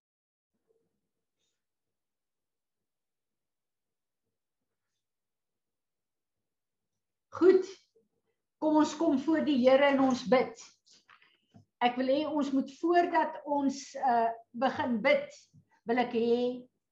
Goed. 7.42 7.66
Kom 8.62 8.76
ons 8.78 8.92
kom 8.94 9.16
voor 9.18 9.40
die 9.42 9.56
Here 9.64 9.88
en 9.90 10.04
ons 10.04 10.20
bid. 10.30 10.60
Ek 11.82 11.96
wil 11.98 12.12
hê 12.12 12.20
ons 12.30 12.52
moet 12.54 12.68
voordat 12.78 13.40
ons 13.50 13.78
uh 13.98 14.28
begin 14.62 15.00
bid, 15.02 15.40
wil 15.90 15.98
ek 16.04 16.14
hê 16.14 16.36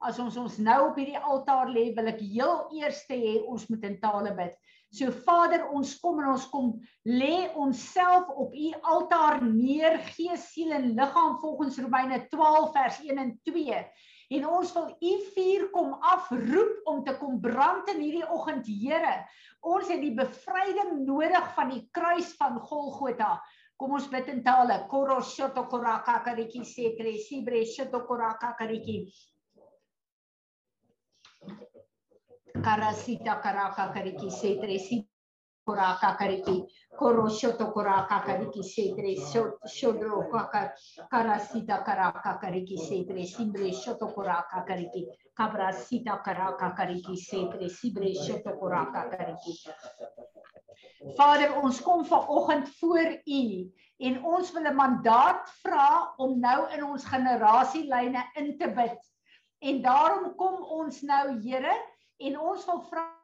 as 0.09 0.19
ons 0.19 0.39
ons 0.41 0.57
nou 0.65 0.79
op 0.89 0.99
hierdie 0.99 1.21
altaar 1.21 1.71
lê, 1.71 1.91
wil 1.95 2.11
ek 2.11 2.23
heel 2.25 2.57
eers 2.81 3.05
hê 3.13 3.37
ons 3.45 3.69
moet 3.71 3.87
in 3.87 3.99
tale 4.03 4.33
bid. 4.35 4.57
So 4.91 5.15
Vader, 5.29 5.69
ons 5.71 5.93
kom 6.03 6.19
en 6.19 6.33
ons 6.33 6.49
kom 6.51 6.73
lê 7.07 7.53
onsself 7.55 8.33
op 8.35 8.57
u 8.57 8.73
altaar 8.95 9.39
neer, 9.45 10.01
gees, 10.17 10.49
siel 10.51 10.75
en 10.75 10.91
liggaam 10.97 11.37
volgens 11.45 11.79
Romeine 11.85 12.25
12 12.33 12.73
vers 12.75 12.99
1 13.07 13.23
en 13.23 13.37
2 13.53 13.85
en 14.31 14.47
ons 14.47 14.73
wil 14.77 14.91
u 15.03 15.13
vuur 15.35 15.65
kom 15.75 15.95
afroep 16.13 16.87
om 16.91 17.01
te 17.05 17.17
kom 17.19 17.41
brand 17.43 17.89
in 17.91 18.03
hierdie 18.05 18.29
oggend 18.31 18.69
Here. 18.71 19.17
Ons 19.61 19.91
het 19.91 20.01
die 20.01 20.15
bevryding 20.17 21.03
nodig 21.07 21.51
van 21.57 21.73
die 21.75 21.83
kruis 21.93 22.31
van 22.39 22.61
Golgotha. 22.63 23.35
Kom 23.81 23.97
ons 23.97 24.09
bid 24.13 24.29
in 24.31 24.43
tale. 24.45 24.85
Koroshoto 24.89 25.67
koraka 25.73 26.21
kariki 26.25 26.63
setre 26.69 27.17
sibre 27.19 27.65
shoto 27.67 28.05
koraka 28.07 28.55
kariki. 28.59 29.03
Karasita 32.61 33.41
karaka 33.43 33.89
kariki 33.95 34.31
setre 34.31 34.79
sibre 34.79 35.20
koraka 35.65 36.17
kariki 36.19 36.65
koroshoto 36.99 37.73
koraka 37.73 38.23
kariki 38.27 38.63
setre 38.63 39.15
shodro 39.67 40.29
kaka 40.31 40.73
karasita 41.13 41.85
karaka 41.85 42.39
kariki 42.43 42.79
setre 42.79 43.27
simbre 43.27 43.73
shoto 43.73 44.13
koraka 44.15 44.65
kariki 44.69 45.07
kabrasita 45.37 46.23
karaka 46.25 46.75
kariki 46.77 47.17
setre 47.17 47.69
sibre 47.69 48.15
shoto 48.15 48.59
koraka 48.61 49.11
kariki 49.11 49.55
Vader 51.17 51.57
ons 51.63 51.81
kom 51.81 52.05
vanoggend 52.05 52.69
voor 52.79 53.11
u 53.25 53.73
en 54.07 54.25
ons 54.25 54.53
wil 54.53 54.67
'n 54.69 54.75
mandaat 54.75 55.49
vra 55.63 56.13
om 56.17 56.41
nou 56.41 56.61
in 56.75 56.85
ons 56.85 57.05
generasielyne 57.05 58.23
in 58.35 58.59
te 58.59 58.69
bid. 58.69 59.01
En 59.59 59.83
daarom 59.83 60.35
kom 60.37 60.63
ons 60.65 61.01
nou 61.01 61.41
Here 61.41 61.75
en 62.19 62.39
ons 62.39 62.65
wil 62.65 62.81
vra 62.91 63.20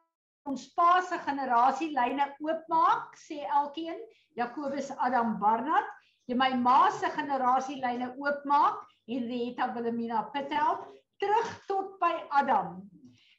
ons 0.47 0.67
pa 0.75 1.01
se 1.03 1.19
generasielyne 1.25 2.29
oopmaak, 2.43 3.17
sê 3.19 3.43
elkeen, 3.59 3.99
Jakobus 4.37 4.91
Adam 4.97 5.37
Barnard, 5.41 5.87
jy 6.27 6.37
my 6.37 6.53
ma 6.61 6.89
se 6.91 7.09
generasielyne 7.15 8.13
oopmaak, 8.15 8.83
Henrietta 9.07 9.69
Wilhelmina 9.75 10.25
Patel, 10.33 10.81
terug 11.19 11.53
tot 11.67 11.95
by 12.01 12.13
Adam. 12.41 12.81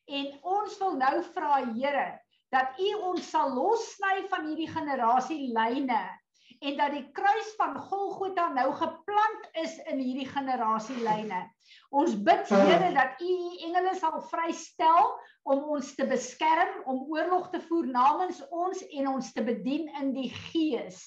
En 0.09 0.32
ons 0.42 0.78
wil 0.80 0.96
nou 1.00 1.20
vra 1.34 1.61
Here 1.74 2.09
dat 2.52 2.78
U 2.80 2.88
ons 3.11 3.26
sal 3.28 3.52
lossny 3.52 4.24
van 4.30 4.46
hierdie 4.48 4.70
generasielyne 4.72 6.00
en 6.61 6.76
dat 6.78 6.94
die 6.94 7.06
kruis 7.14 7.50
van 7.59 7.76
Golgotha 7.78 8.48
nou 8.54 8.70
geplant 8.76 9.48
is 9.62 9.76
in 9.90 10.00
hierdie 10.02 10.28
generasielyne. 10.28 11.44
Ons 11.90 12.16
bid 12.24 12.48
Here 12.50 12.90
dat 12.94 13.20
U 13.22 13.28
U 13.28 13.50
engele 13.66 13.94
sal 13.98 14.20
vrystel 14.30 15.12
om 15.48 15.62
ons 15.76 15.94
te 15.96 16.06
beskerm, 16.09 16.82
om 16.90 17.06
oorlog 17.12 17.48
te 17.52 17.61
voer 17.68 17.86
namens 17.92 18.42
ons 18.50 18.82
en 18.88 19.12
ons 19.14 19.32
te 19.32 19.44
bedien 19.44 19.88
in 20.00 20.12
die 20.16 20.30
gees. 20.50 21.00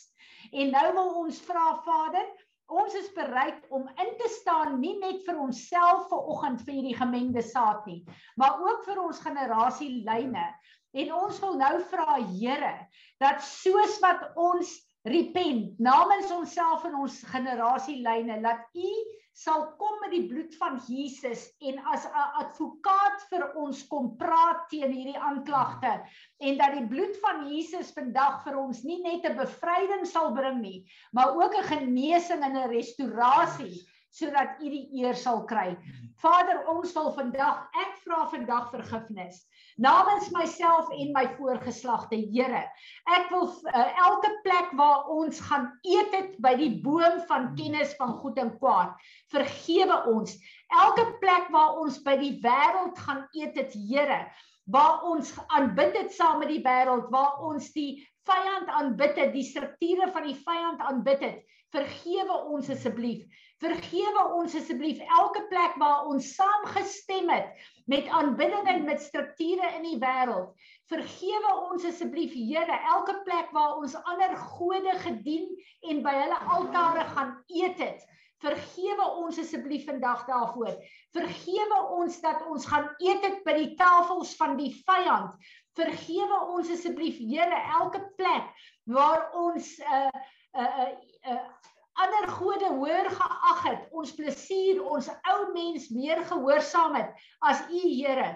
En 0.51 0.71
nou 0.73 0.87
wil 0.97 1.11
ons 1.25 1.41
vra 1.45 1.75
Vader, 1.85 2.25
ons 2.71 2.93
is 2.97 3.09
bereid 3.13 3.65
om 3.69 3.87
in 3.99 4.13
te 4.17 4.29
staan 4.39 4.79
nie 4.79 4.95
net 5.01 5.21
vir 5.27 5.39
onsself 5.43 6.07
vanoggend 6.09 6.63
vir 6.65 6.77
hierdie 6.77 6.97
gemengde 6.97 7.43
saad 7.43 7.85
nie, 7.85 8.01
maar 8.39 8.61
ook 8.63 8.85
vir 8.87 9.01
ons 9.03 9.19
generasielyne. 9.21 10.45
En 10.91 11.11
ons 11.15 11.37
wil 11.43 11.59
nou 11.59 11.75
vra 11.91 12.17
Here 12.31 12.73
dat 13.21 13.43
soos 13.45 13.99
wat 14.03 14.31
ons 14.39 14.71
repent 15.03 15.79
namens 15.79 16.31
onsself 16.31 16.85
en 16.85 16.95
ons 16.95 17.23
generasielyne 17.31 18.41
dat 18.41 18.67
u 18.77 18.91
sal 19.33 19.63
kom 19.79 19.93
met 20.03 20.11
die 20.11 20.25
bloed 20.27 20.55
van 20.59 20.75
Jesus 20.85 21.45
en 21.63 21.79
as 21.93 22.05
'n 22.05 22.25
advokaat 22.43 23.23
vir 23.29 23.45
ons 23.55 23.87
kom 23.87 24.11
praat 24.17 24.67
teen 24.69 24.91
hierdie 24.91 25.17
aanklagte 25.17 25.93
en 26.39 26.57
dat 26.57 26.75
die 26.75 26.87
bloed 26.87 27.15
van 27.23 27.47
Jesus 27.47 27.93
vandag 27.95 28.43
vir 28.43 28.57
ons 28.59 28.83
nie 28.83 29.01
net 29.01 29.25
'n 29.25 29.37
bevryding 29.37 30.05
sal 30.05 30.33
bring 30.35 30.61
nie 30.61 30.85
maar 31.11 31.33
ook 31.35 31.55
'n 31.55 31.71
genesing 31.73 32.43
en 32.43 32.57
'n 32.57 32.69
restaurasie 32.69 33.81
sodat 34.11 34.59
u 34.59 34.69
die 34.69 34.87
eer 35.01 35.15
sal 35.15 35.45
kry. 35.49 35.75
Vader, 36.21 36.65
ons 36.69 36.93
wil 36.97 37.13
vandag, 37.15 37.65
ek 37.83 37.97
vra 38.03 38.25
vandag 38.33 38.69
vergifnis 38.75 39.45
namens 39.81 40.29
myself 40.35 40.89
en 40.93 41.11
my 41.15 41.25
voorgeslagte 41.37 42.19
Here. 42.31 42.63
Ek 43.09 43.31
wil 43.31 43.47
uh, 43.49 43.87
elke 44.05 44.31
plek 44.45 44.71
waar 44.79 45.09
ons 45.13 45.39
gaan 45.47 45.69
eet 45.87 46.13
het 46.15 46.37
by 46.43 46.53
die 46.59 46.73
boom 46.83 47.21
van 47.29 47.51
kennis 47.57 47.95
van 47.99 48.17
goed 48.21 48.39
en 48.41 48.53
kwaad, 48.59 48.93
vergewe 49.33 50.01
ons. 50.11 50.35
Elke 50.83 51.07
plek 51.23 51.49
waar 51.55 51.79
ons 51.81 52.01
by 52.05 52.17
die 52.21 52.35
wêreld 52.43 52.99
gaan 53.07 53.25
eet 53.37 53.57
het, 53.59 53.75
Here, 53.75 54.25
waar 54.71 55.05
ons 55.09 55.33
aanbid 55.49 55.97
het 55.97 56.13
saam 56.15 56.41
met 56.43 56.51
die 56.51 56.63
wêreld, 56.65 57.09
waar 57.13 57.41
ons 57.47 57.71
die 57.75 58.03
vyand 58.29 58.69
aanbid 58.69 59.17
het, 59.17 59.31
die 59.33 59.47
strukture 59.47 60.11
van 60.13 60.27
die 60.29 60.37
vyand 60.37 60.83
aanbid 60.85 61.25
het. 61.25 61.39
Vergewe 61.71 62.35
ons 62.51 62.69
asseblief. 62.69 63.23
Vergewe 63.61 64.21
ons 64.39 64.55
asseblief 64.57 65.01
elke 65.19 65.43
plek 65.51 65.75
waar 65.77 66.07
ons 66.09 66.31
saamgestem 66.33 67.29
het 67.29 67.51
met 67.91 68.07
aanbidding 68.09 68.65
en 68.71 68.87
met 68.87 69.01
strukture 69.03 69.67
in 69.77 69.83
die 69.85 69.99
wêreld. 70.01 70.55
Vergewe 70.89 71.51
ons 71.67 71.85
asseblief 71.85 72.33
Here 72.33 72.77
elke 72.95 73.19
plek 73.27 73.51
waar 73.53 73.77
ons 73.77 73.93
ander 74.01 74.33
gode 74.55 74.95
gedien 75.03 75.45
en 75.91 76.01
by 76.01 76.15
hulle 76.23 76.39
altare 76.55 77.05
gaan 77.13 77.35
eet 77.53 77.77
het. 77.85 78.01
Vergewe 78.41 79.05
ons 79.21 79.37
asseblief 79.37 79.85
vandag 79.85 80.25
daarvoor. 80.25 80.73
Vergewe 81.13 81.81
ons 81.99 82.17
dat 82.23 82.41
ons 82.49 82.65
gaan 82.65 82.89
eet 82.97 83.21
het 83.27 83.43
by 83.45 83.53
die 83.59 83.73
tafels 83.77 84.33
van 84.41 84.57
die 84.57 84.71
vyand. 84.87 85.37
Vergewe 85.77 86.39
ons 86.55 86.73
asseblief 86.73 87.21
Here 87.21 87.61
elke 87.77 88.01
plek 88.17 88.49
waar 88.89 89.29
ons 89.37 89.77
'n 89.77 89.85
uh, 89.85 90.09
'n 90.09 90.65
uh, 90.65 90.89
'n 90.89 91.37
uh, 91.37 91.37
uh, 91.37 91.70
ander 91.99 92.27
gode 92.31 92.69
hoër 92.77 93.09
geag 93.11 93.63
het, 93.65 93.87
ons 93.91 94.13
plesier, 94.15 94.79
ons 94.83 95.09
ou 95.31 95.39
mens 95.53 95.89
meer 95.91 96.21
gehoorsaam 96.29 96.95
het 96.95 97.11
as 97.49 97.63
U 97.69 97.81
Here. 97.81 98.29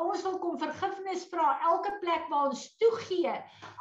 Ons 0.00 0.24
wil 0.26 0.38
kom 0.42 0.58
vergifnis 0.60 1.26
vra 1.32 1.58
elke 1.68 1.92
plek 2.00 2.28
waar 2.32 2.50
ons 2.50 2.64
toegee 2.80 3.34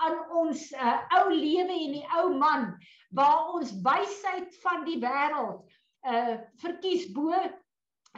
aan 0.04 0.20
ons 0.44 0.68
uh, 0.76 0.98
ou 1.22 1.26
lewe 1.32 1.78
en 1.78 1.96
die 1.98 2.06
ou 2.20 2.28
man 2.36 2.74
waar 3.16 3.54
ons 3.56 3.74
wysheid 3.86 4.56
van 4.64 4.86
die 4.88 5.00
wêreld 5.04 5.68
uh 6.08 6.38
verkies 6.64 7.12
bo 7.14 7.36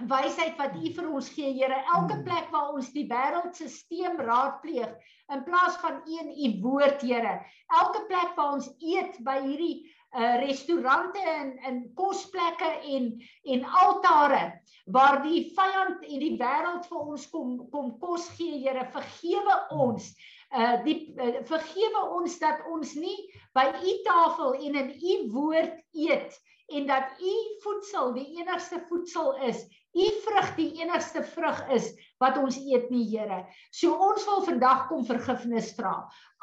wysheid 0.09 0.55
wat 0.57 0.77
U 0.79 0.91
vir 0.95 1.09
ons 1.13 1.27
gee 1.29 1.51
Here. 1.53 1.77
Elke 1.95 2.21
plek 2.25 2.47
waar 2.53 2.73
ons 2.73 2.89
die 2.95 3.05
wêreldstelsel 3.09 4.17
raadpleeg 4.25 4.93
in 5.33 5.43
plaas 5.45 5.77
van 5.83 6.01
een 6.09 6.31
U 6.33 6.49
woord 6.63 7.03
Here. 7.05 7.35
Elke 7.81 8.05
plek 8.09 8.33
waar 8.37 8.55
ons 8.57 8.71
eet 8.79 9.19
by 9.27 9.37
hierdie 9.43 9.75
uh 10.13 10.35
restaurante 10.45 11.19
en 11.19 11.57
in 11.69 11.79
kosplekke 11.97 12.69
en 12.95 13.09
en 13.43 13.65
altare 13.65 14.43
waar 14.85 15.21
die 15.23 15.51
vyand 15.55 16.03
en 16.03 16.19
die 16.19 16.37
wêreld 16.37 16.85
vir 16.89 16.99
ons 17.13 17.27
kom 17.29 17.57
kom 17.71 17.91
kos 17.99 18.29
gee. 18.37 18.61
Here 18.65 18.85
vergewe 18.93 19.57
ons 19.71 20.13
uh 20.53 20.77
die 20.85 21.13
uh, 21.17 21.41
vergewe 21.49 22.03
ons 22.19 22.39
dat 22.39 22.61
ons 22.69 22.93
nie 22.95 23.17
by 23.57 23.69
u 23.73 23.93
tafel 24.05 24.53
en 24.53 24.81
in 24.83 24.91
u 24.93 25.15
woord 25.33 25.79
eet 25.93 26.37
en 26.73 26.87
dat 26.87 27.21
u 27.21 27.33
voedsel 27.63 28.13
die 28.13 28.29
enigste 28.39 28.83
voedsel 28.89 29.33
is 29.49 29.65
u 29.93 30.05
vrug 30.25 30.55
die 30.57 30.69
enigste 30.81 31.23
vrug 31.23 31.59
is 31.75 31.91
wat 32.23 32.37
ons 32.41 32.57
eet 32.57 32.89
nie 32.89 33.05
Here. 33.11 33.43
So 33.71 33.93
ons 33.93 34.25
wil 34.25 34.41
vandag 34.47 34.87
kom 34.89 35.05
vergifnis 35.05 35.73
vra. 35.77 35.93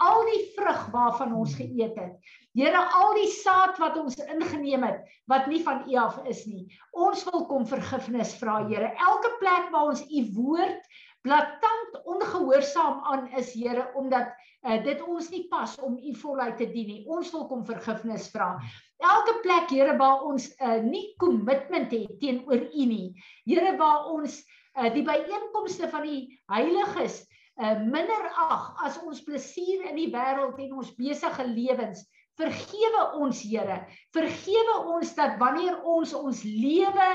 Al 0.00 0.22
die 0.28 0.42
vrug 0.56 0.86
waarvan 0.94 1.34
ons 1.36 1.56
geëet 1.58 1.98
het. 1.98 2.32
Here, 2.56 2.80
al 2.98 3.14
die 3.18 3.28
saad 3.30 3.78
wat 3.82 3.98
ons 4.00 4.18
ingeneem 4.22 4.86
het 4.86 5.02
wat 5.30 5.46
nie 5.50 5.60
van 5.66 5.84
U 5.86 5.98
af 6.02 6.20
is 6.30 6.44
nie. 6.50 6.66
Ons 6.92 7.22
wil 7.28 7.46
kom 7.50 7.66
vergifnis 7.66 8.34
vra, 8.40 8.60
Here. 8.70 8.92
Elke 9.10 9.34
plek 9.42 9.70
waar 9.74 9.92
ons 9.94 10.02
U 10.06 10.24
woord 10.38 10.90
blaatant 11.22 11.98
ongehoorsaam 12.04 13.00
aan 13.04 13.26
is, 13.36 13.52
Here, 13.54 13.90
omdat 13.94 14.30
uh, 14.64 14.78
dit 14.84 15.00
ons 15.02 15.28
nie 15.32 15.46
pas 15.50 15.74
om 15.84 15.98
U 15.98 16.14
voluit 16.22 16.56
te 16.58 16.68
dien 16.70 16.88
nie. 16.88 17.00
Ons 17.08 17.32
wil 17.34 17.46
kom 17.50 17.64
vergifnis 17.68 18.28
vra. 18.32 18.54
Elke 19.00 19.38
plek, 19.44 19.72
Here, 19.72 19.96
waar 20.00 20.24
ons 20.28 20.50
uh, 20.58 20.78
nie 20.84 21.10
kommitment 21.22 21.92
het 21.92 22.16
teenoor 22.22 22.68
U 22.70 22.86
nie. 22.92 23.10
Here, 23.48 23.74
waar 23.80 24.08
ons 24.14 24.40
uh, 24.76 24.88
die 24.94 25.04
byeenkomste 25.06 25.90
van 25.92 26.06
die 26.08 26.22
heiliges 26.52 27.22
uh, 27.60 27.76
minder 27.84 28.30
ag 28.40 28.70
as 28.86 29.00
ons 29.04 29.20
plesier 29.26 29.90
in 29.90 29.98
die 30.00 30.10
wêreld 30.12 30.58
en 30.62 30.80
ons 30.80 30.94
besige 30.96 31.46
lewens. 31.48 32.06
Vergewe 32.40 33.04
ons 33.20 33.42
Here. 33.44 33.82
Vergewe 34.16 34.76
ons 34.96 35.12
dat 35.18 35.36
wanneer 35.40 35.76
ons 35.84 36.14
ons 36.16 36.44
lewe 36.46 37.10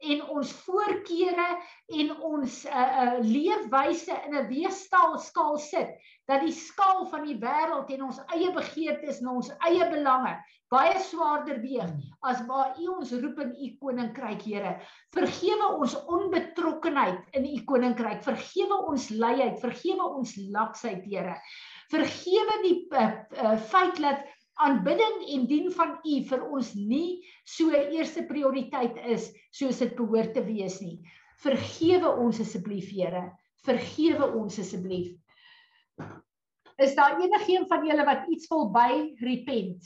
en 0.00 0.22
ons 0.36 0.52
voorkeure 0.66 1.48
en 2.00 2.14
ons 2.32 2.54
uh, 2.66 2.86
uh, 3.02 3.18
leefwyse 3.24 4.16
in 4.26 4.36
'n 4.36 4.48
weegstaal 4.48 5.18
skaal 5.18 5.58
sit 5.58 5.90
dat 6.30 6.40
die 6.46 6.54
skaal 6.54 7.06
van 7.10 7.26
die 7.26 7.36
wêreld 7.42 7.90
en 7.90 8.06
ons 8.08 8.22
eie 8.34 8.52
begeertes 8.54 9.20
en 9.20 9.34
ons 9.36 9.52
eie 9.68 9.90
belange 9.90 10.38
baie 10.70 10.98
swaarder 11.02 11.58
weeg 11.60 11.90
as 12.30 12.42
waar 12.46 12.78
U 12.78 12.86
ons 12.94 13.12
roep 13.22 13.40
in 13.42 13.50
U 13.58 13.68
koninkryk 13.82 14.44
Here. 14.46 14.76
Vergewe 15.16 15.72
ons 15.82 15.96
onbetrokkenheid 16.06 17.34
in 17.34 17.48
U 17.50 17.58
koninkryk. 17.66 18.22
Vergewe 18.22 18.78
ons 18.92 19.08
luiheid, 19.10 19.58
vergewe 19.62 20.06
ons 20.20 20.36
laksheid 20.54 21.02
Here. 21.10 21.34
Vergewe 21.90 22.60
die 22.62 22.76
uh, 22.94 23.08
uh, 23.34 23.56
feit 23.72 23.98
dat 23.98 24.22
aanbidding 24.66 25.22
en 25.34 25.46
dien 25.50 25.70
van 25.74 25.96
U 26.04 26.16
vir 26.28 26.42
ons 26.48 26.74
nie 26.76 27.20
so 27.48 27.72
eerste 27.72 28.24
prioriteit 28.28 28.98
is 29.14 29.30
soos 29.56 29.80
dit 29.82 29.94
behoort 29.98 30.34
te 30.36 30.44
wees 30.46 30.80
nie. 30.84 30.98
Vergewe 31.40 32.10
ons 32.20 32.40
asseblief, 32.42 32.90
Here. 32.92 33.30
Vergewe 33.64 34.28
ons 34.36 34.58
asseblief. 34.60 35.14
Is 36.80 36.94
daar 36.96 37.18
enigiemand 37.20 37.68
van 37.68 37.86
julle 37.86 38.04
wat 38.08 38.28
iets 38.32 38.48
wil 38.48 38.70
by 38.72 39.16
repent? 39.20 39.84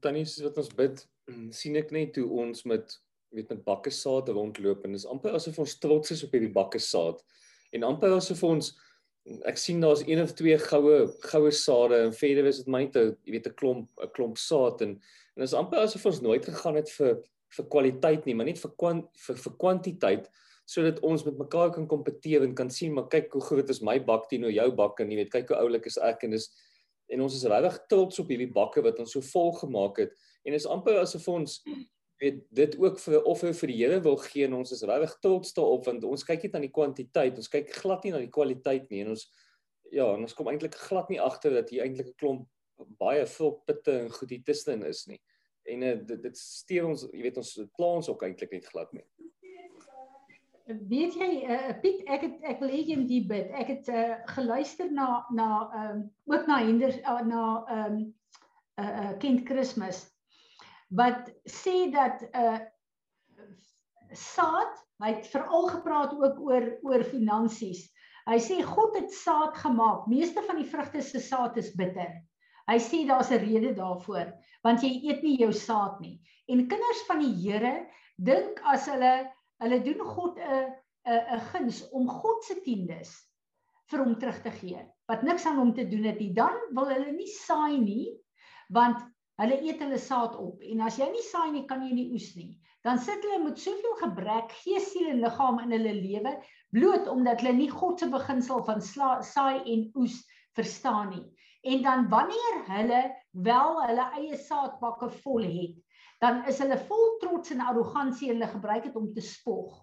Tannie, 0.00 0.24
soos 0.24 0.46
wat 0.46 0.62
ons 0.62 0.70
bid, 0.78 1.02
sien 1.52 1.76
ek 1.76 1.90
net 1.92 2.16
hoe 2.16 2.28
ons 2.46 2.62
met 2.70 2.94
weet 3.34 3.48
met 3.48 3.64
bakke 3.64 3.90
saad 3.90 4.28
rondloop 4.28 4.84
en 4.84 4.92
dis 4.92 5.06
amper 5.06 5.34
asof 5.36 5.58
ons 5.58 5.78
trots 5.78 6.10
is 6.10 6.24
op 6.24 6.32
hierdie 6.32 6.52
bakke 6.52 6.78
saad. 6.78 7.22
En 7.72 7.86
amper 7.88 8.14
asof 8.16 8.42
ons 8.46 8.72
ek 9.50 9.58
sien 9.58 9.80
daar's 9.82 10.04
een 10.06 10.22
of 10.22 10.32
twee 10.38 10.58
goue 10.58 11.06
goue 11.26 11.50
sade 11.50 11.98
en 12.04 12.12
verder 12.14 12.46
is 12.46 12.60
dit 12.62 12.68
my 12.70 12.84
te 12.94 13.08
jy 13.26 13.32
weet 13.34 13.48
'n 13.48 13.56
klomp 13.58 13.88
'n 14.02 14.12
klomp 14.14 14.38
saad 14.38 14.82
en 14.82 15.00
en 15.36 15.44
dis 15.44 15.54
amper 15.54 15.82
asof 15.82 16.06
ons 16.06 16.20
nooit 16.20 16.44
gegaan 16.44 16.76
het 16.76 16.90
vir 16.90 17.22
vir 17.56 17.66
kwaliteit 17.70 18.26
nie, 18.26 18.34
maar 18.34 18.46
net 18.46 18.58
vir 18.58 18.72
kwant, 18.76 19.06
vir 19.26 19.36
vir 19.36 19.52
kwantiteit 19.60 20.30
sodat 20.66 20.98
ons 21.06 21.22
met 21.24 21.36
mekaar 21.38 21.70
kan 21.70 21.86
kompeteer 21.86 22.42
en 22.42 22.54
kan 22.54 22.70
sien 22.70 22.94
maar 22.94 23.06
kyk 23.08 23.32
hoe 23.32 23.42
groot 23.48 23.68
is 23.70 23.82
my 23.86 23.98
bak 24.02 24.26
teenoor 24.30 24.50
jou 24.50 24.70
bak 24.74 25.00
en 25.00 25.10
jy 25.10 25.20
weet 25.20 25.30
kyk 25.30 25.52
hoe 25.52 25.60
oulik 25.62 25.86
is 25.86 25.98
ek 25.98 26.24
en 26.26 26.34
dis 26.34 26.48
en 27.14 27.20
ons 27.22 27.34
is 27.34 27.44
regtig 27.46 27.76
trots 27.88 28.18
op 28.18 28.32
hierdie 28.32 28.50
bakke 28.50 28.82
wat 28.82 28.98
ons 28.98 29.12
so 29.14 29.22
vol 29.30 29.52
gemaak 29.60 30.00
het 30.02 30.16
en 30.44 30.58
is 30.58 30.66
amper 30.66 30.98
asof 30.98 31.28
ons 31.30 31.60
weet 32.20 32.44
dit 32.56 32.76
ook 32.80 32.98
vir 33.02 33.24
offer 33.28 33.54
vir 33.54 33.72
die 33.72 33.78
Here 33.82 34.00
wil 34.04 34.16
gee 34.16 34.46
en 34.46 34.54
ons 34.60 34.72
is 34.72 34.84
regtig 34.88 35.16
trots 35.24 35.52
daarop 35.56 35.84
want 35.88 36.04
ons 36.08 36.24
kyk 36.24 36.46
net 36.46 36.54
aan 36.54 36.64
die 36.64 36.72
kwantiteit, 36.72 37.36
ons 37.36 37.52
kyk 37.52 37.74
glad 37.76 38.04
nie 38.04 38.12
na 38.14 38.22
die 38.22 38.32
kwaliteit 38.32 38.88
nie 38.90 39.02
en 39.04 39.14
ons 39.16 39.26
ja, 39.92 40.06
en 40.14 40.24
ons 40.24 40.34
kom 40.34 40.48
eintlik 40.50 40.74
glad 40.88 41.10
nie 41.12 41.20
agter 41.22 41.54
dat 41.54 41.70
hier 41.70 41.84
eintlik 41.84 42.12
'n 42.12 42.20
klomp 42.20 42.48
baie 43.00 43.26
veel 43.26 43.52
pitte 43.66 43.92
en 44.00 44.10
goed 44.12 44.30
hier 44.30 44.42
tussenin 44.44 44.84
is 44.88 45.06
nie. 45.06 45.20
En 45.66 45.82
uh, 45.82 45.94
dit 46.08 46.22
dit 46.22 46.38
steur 46.38 46.88
ons, 46.88 47.06
jy 47.12 47.22
weet 47.22 47.38
ons 47.40 47.52
pla 47.76 47.92
ons 48.00 48.10
ook 48.12 48.24
eintlik 48.26 48.52
net 48.52 48.66
glad 48.72 48.92
nie. 48.92 49.04
Weet 50.66 51.14
jy 51.14 51.30
uh, 51.46 51.72
Piet, 51.82 52.02
ek 52.10 52.26
het 52.26 52.46
ek 52.52 52.60
wil 52.62 52.72
hê 52.74 52.82
jy 52.82 52.98
moet 52.98 53.28
bid. 53.30 53.50
Ek 53.54 53.70
het 53.70 53.88
uh, 53.88 54.18
geluister 54.34 54.90
na 54.92 55.24
na 55.30 55.48
ehm 55.66 55.96
um, 55.96 56.04
ook 56.32 56.46
na 56.50 56.60
Henders 56.64 56.98
uh, 57.04 57.22
na 57.22 57.42
ehm 57.70 57.96
um, 57.96 58.04
uh, 58.80 58.92
uh, 59.04 59.12
Kind 59.22 59.46
Kersfees 59.46 60.04
wat 60.88 61.30
sê 61.48 61.90
dat 61.92 62.22
'n 62.22 62.36
uh, 62.36 62.60
saad, 64.12 64.74
hy 65.02 65.12
het 65.14 65.26
veral 65.26 65.66
gepraat 65.68 66.12
ook 66.14 66.40
oor 66.40 66.66
oor 66.82 67.04
finansies. 67.04 67.86
Hy 68.26 68.38
sê 68.42 68.62
God 68.62 68.96
het 68.98 69.12
saad 69.12 69.54
gemaak. 69.58 70.06
Meeste 70.10 70.42
van 70.42 70.56
die 70.56 70.68
vrugte 70.70 71.02
se 71.02 71.20
saad 71.20 71.56
is 71.56 71.74
bitter. 71.78 72.10
Hy 72.66 72.78
sê 72.82 73.04
daar's 73.06 73.30
'n 73.30 73.38
rede 73.38 73.74
daarvoor, 73.74 74.32
want 74.62 74.82
jy 74.82 74.90
eet 75.06 75.22
nie 75.22 75.36
jou 75.38 75.52
saad 75.52 76.00
nie. 76.00 76.20
En 76.48 76.68
kinders 76.68 77.02
van 77.06 77.18
die 77.22 77.34
Here 77.34 77.86
dink 78.16 78.60
as 78.64 78.86
hulle 78.86 79.30
hulle 79.62 79.82
doen 79.82 80.00
God 80.04 80.38
'n 80.38 80.74
'n 81.06 81.22
'n 81.36 81.40
guns 81.52 81.88
om 81.90 82.08
God 82.08 82.44
se 82.44 82.60
tiendes 82.64 83.14
vir 83.90 84.02
hom 84.02 84.18
terug 84.18 84.42
te 84.42 84.50
gee. 84.50 84.82
Wat 85.08 85.22
niks 85.22 85.46
aan 85.46 85.58
hom 85.58 85.74
te 85.74 85.86
doen 85.88 86.04
het 86.04 86.18
nie, 86.18 86.32
dan 86.34 86.54
wil 86.74 86.88
hulle 86.90 87.12
nie 87.12 87.30
saai 87.30 87.78
nie, 87.78 88.18
want 88.74 88.98
Hulle 89.40 89.58
eet 89.68 89.82
hulle 89.84 89.98
saad 90.00 90.36
op 90.40 90.62
en 90.64 90.84
as 90.86 90.96
jy 91.00 91.08
nie 91.12 91.24
saai 91.26 91.50
nie, 91.52 91.66
kan 91.68 91.82
jy 91.84 91.92
nie 91.92 92.06
oes 92.16 92.30
nie. 92.38 92.54
Dan 92.86 93.00
sit 93.02 93.24
hulle 93.26 93.42
met 93.42 93.58
soveel 93.60 93.96
gebrek, 94.00 94.52
gees, 94.62 94.92
siel 94.92 95.10
en 95.10 95.20
liggaam 95.24 95.58
in 95.64 95.74
hulle 95.76 95.92
lewe 95.96 96.36
bloot 96.76 97.08
omdat 97.12 97.42
hulle 97.42 97.56
nie 97.58 97.70
God 97.72 98.00
se 98.00 98.08
beginsel 98.12 98.62
van 98.68 98.80
saai 98.84 99.58
en 99.60 99.88
oes 99.98 100.20
verstaan 100.56 101.10
nie. 101.12 101.24
En 101.66 101.82
dan 101.82 102.06
wanneer 102.12 102.60
hulle 102.70 103.02
wel 103.48 103.80
hulle 103.82 104.06
eie 104.20 104.38
saadbakke 104.38 105.10
vol 105.24 105.44
het, 105.44 105.74
dan 106.22 106.44
is 106.48 106.62
hulle 106.62 106.78
vol 106.88 107.18
trots 107.20 107.52
en 107.52 107.64
arrogansie 107.64 108.30
en 108.30 108.38
hulle 108.38 108.52
gebruik 108.54 108.86
dit 108.88 108.96
om 108.96 109.10
te 109.12 109.24
spog 109.24 109.82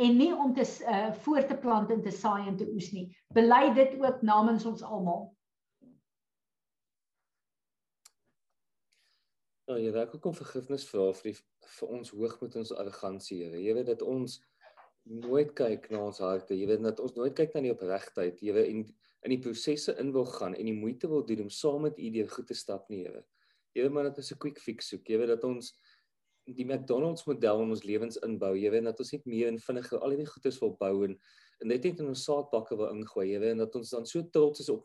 en 0.00 0.16
nie 0.16 0.30
om 0.32 0.52
te 0.54 0.62
uh, 0.62 1.10
voort 1.24 1.48
te 1.50 1.56
plant 1.58 1.90
en 1.90 2.02
te 2.02 2.12
saai 2.14 2.46
en 2.48 2.56
te 2.56 2.68
oes 2.70 2.92
nie. 2.94 3.08
Bely 3.34 3.72
dit 3.76 3.96
ook 4.00 4.22
namens 4.22 4.64
ons 4.68 4.84
almal. 4.86 5.26
Ja, 9.70 9.76
jy 9.78 9.90
werk 9.94 10.14
ook 10.16 10.24
om 10.26 10.34
vergifnis 10.34 10.82
vra 10.90 11.04
vir 11.14 11.28
die 11.28 11.36
vir 11.76 11.90
ons 11.94 12.08
hoogmoed 12.10 12.56
en 12.56 12.64
ons 12.64 12.72
arrogansie, 12.74 13.36
Here. 13.44 13.58
Jy 13.62 13.74
weet 13.76 13.86
dat 13.92 14.00
ons 14.02 14.40
nooit 15.06 15.52
kyk 15.60 15.84
na 15.92 16.00
ons 16.08 16.18
harte. 16.24 16.56
Jy 16.58 16.66
weet 16.66 16.82
dat 16.82 17.02
ons 17.04 17.14
nooit 17.14 17.36
kyk 17.38 17.54
na 17.54 17.62
die 17.62 17.70
opregtheid. 17.70 18.40
Jy 18.42 18.54
weet 18.56 18.72
in 18.72 19.30
die 19.30 19.38
prosesse 19.44 19.94
in 20.02 20.10
wil 20.16 20.26
gaan 20.26 20.56
en 20.58 20.66
die 20.66 20.74
moeite 20.74 21.06
wil 21.12 21.22
doen 21.28 21.44
om 21.44 21.52
saam 21.54 21.86
met 21.86 22.00
U 22.02 22.10
deur 22.16 22.32
goed 22.34 22.48
te 22.50 22.56
stap 22.58 22.90
nie, 22.90 23.04
Here. 23.04 23.22
Weet 23.78 23.94
maar 23.94 24.08
dat 24.08 24.18
ons 24.18 24.32
'n 24.32 24.40
quick 24.42 24.58
fix 24.58 24.90
soek. 24.90 25.06
Jy 25.06 25.18
weet 25.22 25.30
dat 25.36 25.44
ons 25.44 25.70
die 26.50 26.66
McDonald's 26.66 27.26
model 27.26 27.62
in 27.62 27.70
ons 27.70 27.84
lewens 27.84 28.18
inbou. 28.26 28.56
Jy 28.58 28.70
weet 28.70 28.84
dat 28.90 28.98
ons 28.98 29.12
net 29.12 29.26
meer 29.26 29.48
en 29.48 29.58
vinniger 29.58 30.00
al 30.00 30.10
hierdie 30.10 30.32
goedes 30.34 30.58
wil 30.58 30.74
bou 30.80 31.04
en 31.04 31.14
en 31.60 31.68
net 31.68 31.84
net 31.84 32.00
in 32.00 32.08
ons 32.08 32.24
saadbakke 32.24 32.76
wil 32.76 32.90
ingooi. 32.90 33.30
Jy 33.30 33.38
weet 33.38 33.58
dat 33.58 33.76
ons 33.76 33.90
dan 33.90 34.06
so 34.06 34.22
trots 34.32 34.60
is 34.60 34.68
op 34.68 34.84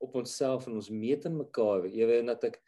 op 0.00 0.14
onsself 0.14 0.66
en 0.66 0.74
ons 0.74 0.90
meet 0.90 1.24
in 1.24 1.36
mekaar. 1.36 1.86
Jy 1.86 2.06
weet 2.06 2.26
dat 2.26 2.44
ek 2.44 2.62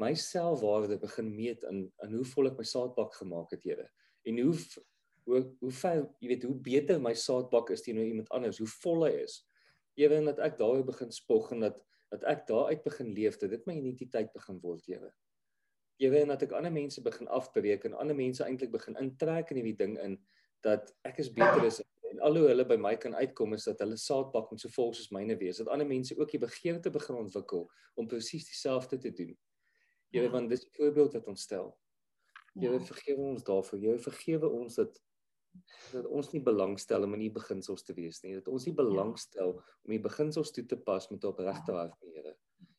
my 0.00 0.14
selfwaarde 0.14 0.98
begin 0.98 1.30
meet 1.34 1.62
in 1.68 1.84
in 2.04 2.16
hoe 2.16 2.24
vol 2.32 2.50
ek 2.50 2.58
my 2.58 2.66
saadbak 2.66 3.14
gemaak 3.20 3.52
het, 3.54 3.64
Here. 3.64 3.88
En 4.28 4.38
hoe 4.38 4.56
hoe 5.24 5.42
hoe 5.60 5.72
veel 5.78 6.04
jy 6.20 6.28
weet 6.32 6.44
hoe 6.48 6.58
beter 6.68 7.00
my 7.00 7.14
saadbak 7.14 7.70
is 7.70 7.84
teenoor 7.84 8.08
iemand 8.08 8.30
anders, 8.34 8.58
hoe 8.58 8.70
vol 8.82 9.06
hy 9.06 9.12
is. 9.22 9.42
Ewe 10.00 10.18
en 10.18 10.30
dat 10.30 10.40
ek 10.42 10.58
daaroor 10.58 10.86
begin 10.88 11.12
spog 11.12 11.52
en 11.52 11.68
dat 11.68 11.80
dat 12.12 12.26
ek 12.28 12.42
daaruit 12.48 12.82
begin 12.84 13.14
leef, 13.16 13.38
dat 13.40 13.54
dit 13.54 13.62
my 13.66 13.72
identiteit 13.78 14.32
begin 14.34 14.58
word, 14.60 14.84
Ewe. 14.88 15.08
Ewe 16.02 16.18
en 16.20 16.34
dat 16.34 16.42
ek 16.44 16.52
ander 16.58 16.72
mense 16.72 17.00
begin 17.00 17.28
afbreek 17.32 17.86
en 17.88 17.96
ander 17.96 18.16
mense 18.16 18.44
eintlik 18.44 18.72
begin 18.74 18.98
intrek 19.00 19.52
in 19.52 19.62
hierdie 19.62 19.78
ding 19.78 19.96
in 20.02 20.18
dat 20.66 20.92
ek 21.08 21.22
is 21.22 21.30
beter 21.32 21.64
is 21.64 21.80
en 22.12 22.20
al 22.20 22.36
hoe 22.36 22.50
hulle 22.50 22.66
by 22.68 22.76
my 22.76 22.92
kan 23.00 23.14
uitkom 23.16 23.56
is 23.56 23.64
dat 23.64 23.80
hulle 23.80 23.96
saadbak 23.96 24.50
moet 24.52 24.60
so 24.60 24.72
vol 24.74 24.92
soos 24.92 25.08
myne 25.14 25.36
wees, 25.40 25.62
dat 25.62 25.70
ander 25.72 25.88
mense 25.88 26.16
ook 26.18 26.34
die 26.34 26.42
begeerte 26.42 26.92
begin 26.92 27.22
ontwikkel 27.22 27.64
om 27.96 28.08
presies 28.10 28.44
dieselfde 28.50 28.98
te 29.00 29.12
doen. 29.16 29.32
Ewe 30.12 30.28
want 30.30 30.50
dis 30.52 30.66
'n 30.66 30.74
voorbeeld 30.76 31.12
wat 31.12 31.28
ons 31.28 31.42
stel. 31.42 31.72
Jy 32.54 32.80
vergewe 32.84 33.22
ons 33.32 33.42
daarvoor. 33.42 33.78
Jy 33.80 33.98
vergewe 33.98 34.48
ons 34.48 34.74
dat 34.74 35.00
dat 35.92 36.06
ons 36.08 36.30
nie 36.32 36.40
belangstel 36.40 37.04
om 37.04 37.14
in 37.16 37.26
die 37.26 37.32
beginsels 37.32 37.82
te 37.84 37.94
wees 37.96 38.22
nie. 38.22 38.34
Dat 38.38 38.48
ons 38.48 38.64
nie 38.64 38.74
belangstel 38.76 39.58
om 39.58 39.92
die 39.92 40.00
beginsels 40.00 40.52
toe 40.54 40.64
te 40.68 40.78
pas 40.80 41.08
met 41.10 41.24
op 41.28 41.42
regte 41.44 41.74
hart 41.76 41.98
Here. 42.00 42.36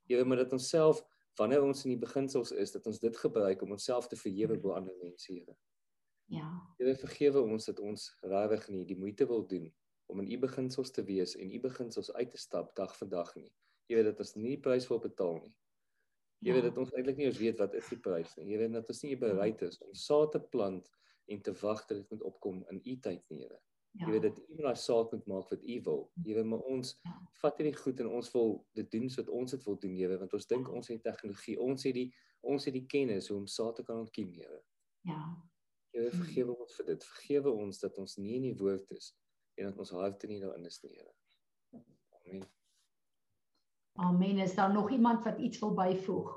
Here, 0.10 0.26
maar 0.26 0.42
dat 0.42 0.54
ons 0.54 0.70
self 0.70 1.04
wanneer 1.38 1.64
ons 1.66 1.86
in 1.86 1.94
die 1.94 2.02
beginsels 2.02 2.52
is, 2.52 2.72
dat 2.72 2.88
ons 2.90 3.00
dit 3.00 3.18
gebruik 3.18 3.62
om 3.62 3.72
onsself 3.72 4.08
te 4.08 4.18
verhewe 4.18 4.58
bo 4.58 4.74
ander 4.78 4.96
mense, 5.02 5.32
Here. 5.34 5.56
Ja. 6.34 6.50
Here, 6.78 6.96
vergewe 6.98 7.42
ons 7.42 7.70
dat 7.70 7.80
ons 7.80 8.10
regtig 8.22 8.70
nie 8.74 8.86
die 8.90 8.98
moeite 8.98 9.28
wil 9.30 9.46
doen 9.48 9.70
om 10.12 10.20
in 10.22 10.32
u 10.32 10.38
beginsels 10.38 10.92
te 10.92 11.04
wees 11.06 11.36
en 11.38 11.52
u 11.52 11.60
beginsels 11.64 12.12
uit 12.14 12.32
te 12.32 12.38
stap 12.38 12.74
dag 12.76 12.94
vir 12.98 13.10
dag 13.10 13.36
nie. 13.36 13.52
Weet 13.90 14.10
dat 14.10 14.20
ons 14.20 14.36
nie 14.36 14.56
die 14.56 14.62
prys 14.62 14.88
wil 14.90 15.00
betaal 15.02 15.40
nie. 15.42 15.54
Jy 16.44 16.56
weet 16.58 16.66
dat 16.68 16.80
ons 16.82 16.92
eintlik 16.92 17.20
nie 17.20 17.28
eens 17.30 17.40
weet 17.40 17.60
wat 17.62 17.76
is 17.80 17.90
die 17.94 18.00
prys 18.04 18.34
nie. 18.40 18.58
Weet 18.58 18.74
dat 18.76 18.90
ons 18.92 19.04
nie 19.06 19.16
bereid 19.20 19.62
is 19.64 19.80
om 19.86 19.94
saad 19.96 20.34
te 20.36 20.42
plant 20.56 20.90
en 21.32 21.42
te 21.42 21.54
wag 21.62 21.86
dat 21.88 22.02
dit 22.02 22.10
moet 22.12 22.26
opkom 22.30 22.66
in 22.72 22.82
u 22.84 22.98
tyd 23.00 23.24
nie, 23.32 23.46
Here. 23.46 23.60
Ja. 23.94 24.08
Jy 24.08 24.12
weet 24.16 24.22
dat 24.26 24.40
u 24.50 24.62
maar 24.66 24.78
saak 24.78 25.12
moet 25.14 25.26
maak 25.30 25.50
wat 25.54 25.64
u 25.64 25.82
wil. 25.86 26.12
Weet 26.26 26.46
maar 26.50 26.60
ons 26.60 26.96
ja. 27.06 27.14
vat 27.42 27.60
hierdie 27.62 27.76
goed 27.78 28.00
en 28.02 28.10
ons 28.20 28.32
wil 28.34 28.56
dit 28.80 28.92
doen 28.92 29.10
soos 29.14 29.30
ons 29.30 29.56
dit 29.56 29.66
wil 29.70 29.78
doen, 29.86 29.96
Here, 30.00 30.18
want 30.18 30.34
ons 30.34 30.48
dink 30.50 30.72
ons 30.74 30.90
het 30.90 31.04
tegnologie, 31.06 31.60
ons 31.62 31.86
het 31.88 31.98
die 32.00 32.08
ons 32.44 32.66
het 32.68 32.76
die 32.76 32.86
kennis 32.92 33.30
hoe 33.32 33.38
om 33.40 33.46
saad 33.48 33.78
te 33.80 33.86
kan 33.88 34.02
ontkiem, 34.04 34.34
Here. 34.34 34.64
Ja. 35.08 35.22
Jy 35.94 36.08
weet 36.08 36.18
vergewe 36.24 36.58
ons 36.66 36.80
vir 36.80 36.90
dit. 36.90 37.06
Vergewe 37.12 37.54
ons 37.68 37.80
dat 37.86 38.02
ons 38.02 38.18
nie 38.18 38.36
in 38.40 38.50
die 38.50 38.58
woord 38.58 38.98
is 38.98 39.14
en 39.62 39.70
dat 39.70 39.80
ons 39.86 39.94
harte 39.94 40.28
nie 40.28 40.42
daarin 40.42 40.66
is 40.66 40.82
nie, 40.84 40.98
Here. 40.98 41.14
Amen. 42.18 42.44
Amen. 43.96 44.38
Is 44.38 44.56
daar 44.56 44.74
nog 44.74 44.92
iemand 44.92 45.24
wat 45.24 45.38
iets 45.38 45.60
wil 45.60 45.74
byvoeg? 45.74 46.32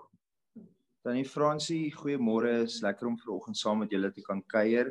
Tannie 1.01 1.25
Fransie, 1.25 1.95
goeiemôre. 1.95 2.63
Is 2.63 2.81
lekker 2.81 3.07
om 3.07 3.19
vanoggend 3.19 3.57
saam 3.57 3.79
met 3.79 3.91
julle 3.91 4.11
te 4.13 4.21
kan 4.21 4.43
kuier. 4.47 4.91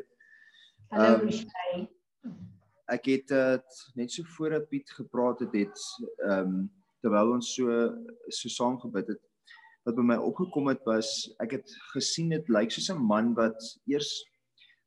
Hallo, 0.90 1.28
um, 1.28 1.88
ek 2.86 3.06
het 3.10 3.32
uh, 3.34 3.58
net 3.98 4.14
so 4.14 4.26
voordat 4.38 4.68
Piet 4.70 4.90
gepraat 4.98 5.40
het, 5.46 5.54
het 5.54 5.86
ehm 6.26 6.56
um, 6.56 6.58
terwyl 7.06 7.36
ons 7.36 7.52
so 7.54 7.70
so 8.34 8.50
saam 8.50 8.80
gebid 8.82 9.12
het, 9.14 9.22
wat 9.86 9.98
by 9.98 10.02
my 10.02 10.16
opgekom 10.18 10.72
het 10.72 10.82
was 10.90 11.10
ek 11.44 11.60
het 11.60 11.74
gesien 11.94 12.32
dit 12.34 12.48
lyk 12.50 12.74
soos 12.74 12.90
'n 12.90 13.04
man 13.12 13.34
wat 13.38 13.62
eers 13.86 14.10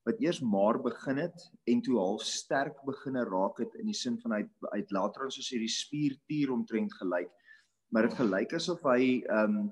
wat 0.09 0.19
eers 0.19 0.41
maar 0.41 0.81
begin 0.83 1.21
het 1.23 1.39
en 1.71 1.83
toe 1.83 1.99
half 1.99 2.23
sterk 2.27 2.81
begine 2.87 3.23
raak 3.29 3.59
het 3.63 3.75
in 3.79 3.87
die 3.87 3.95
sin 3.95 4.19
van 4.19 4.35
hy 4.35 4.43
uit 4.75 4.91
later 4.91 5.29
ons 5.29 5.39
soos 5.39 5.53
hierdie 5.55 5.71
spiertier 5.71 6.51
omtrent 6.51 6.95
gelyk 6.99 7.31
maar 7.89 8.09
dit 8.09 8.17
gelyk 8.21 8.55
asof 8.59 8.83
hy 8.89 9.21
ehm 9.27 9.59
um, 9.59 9.69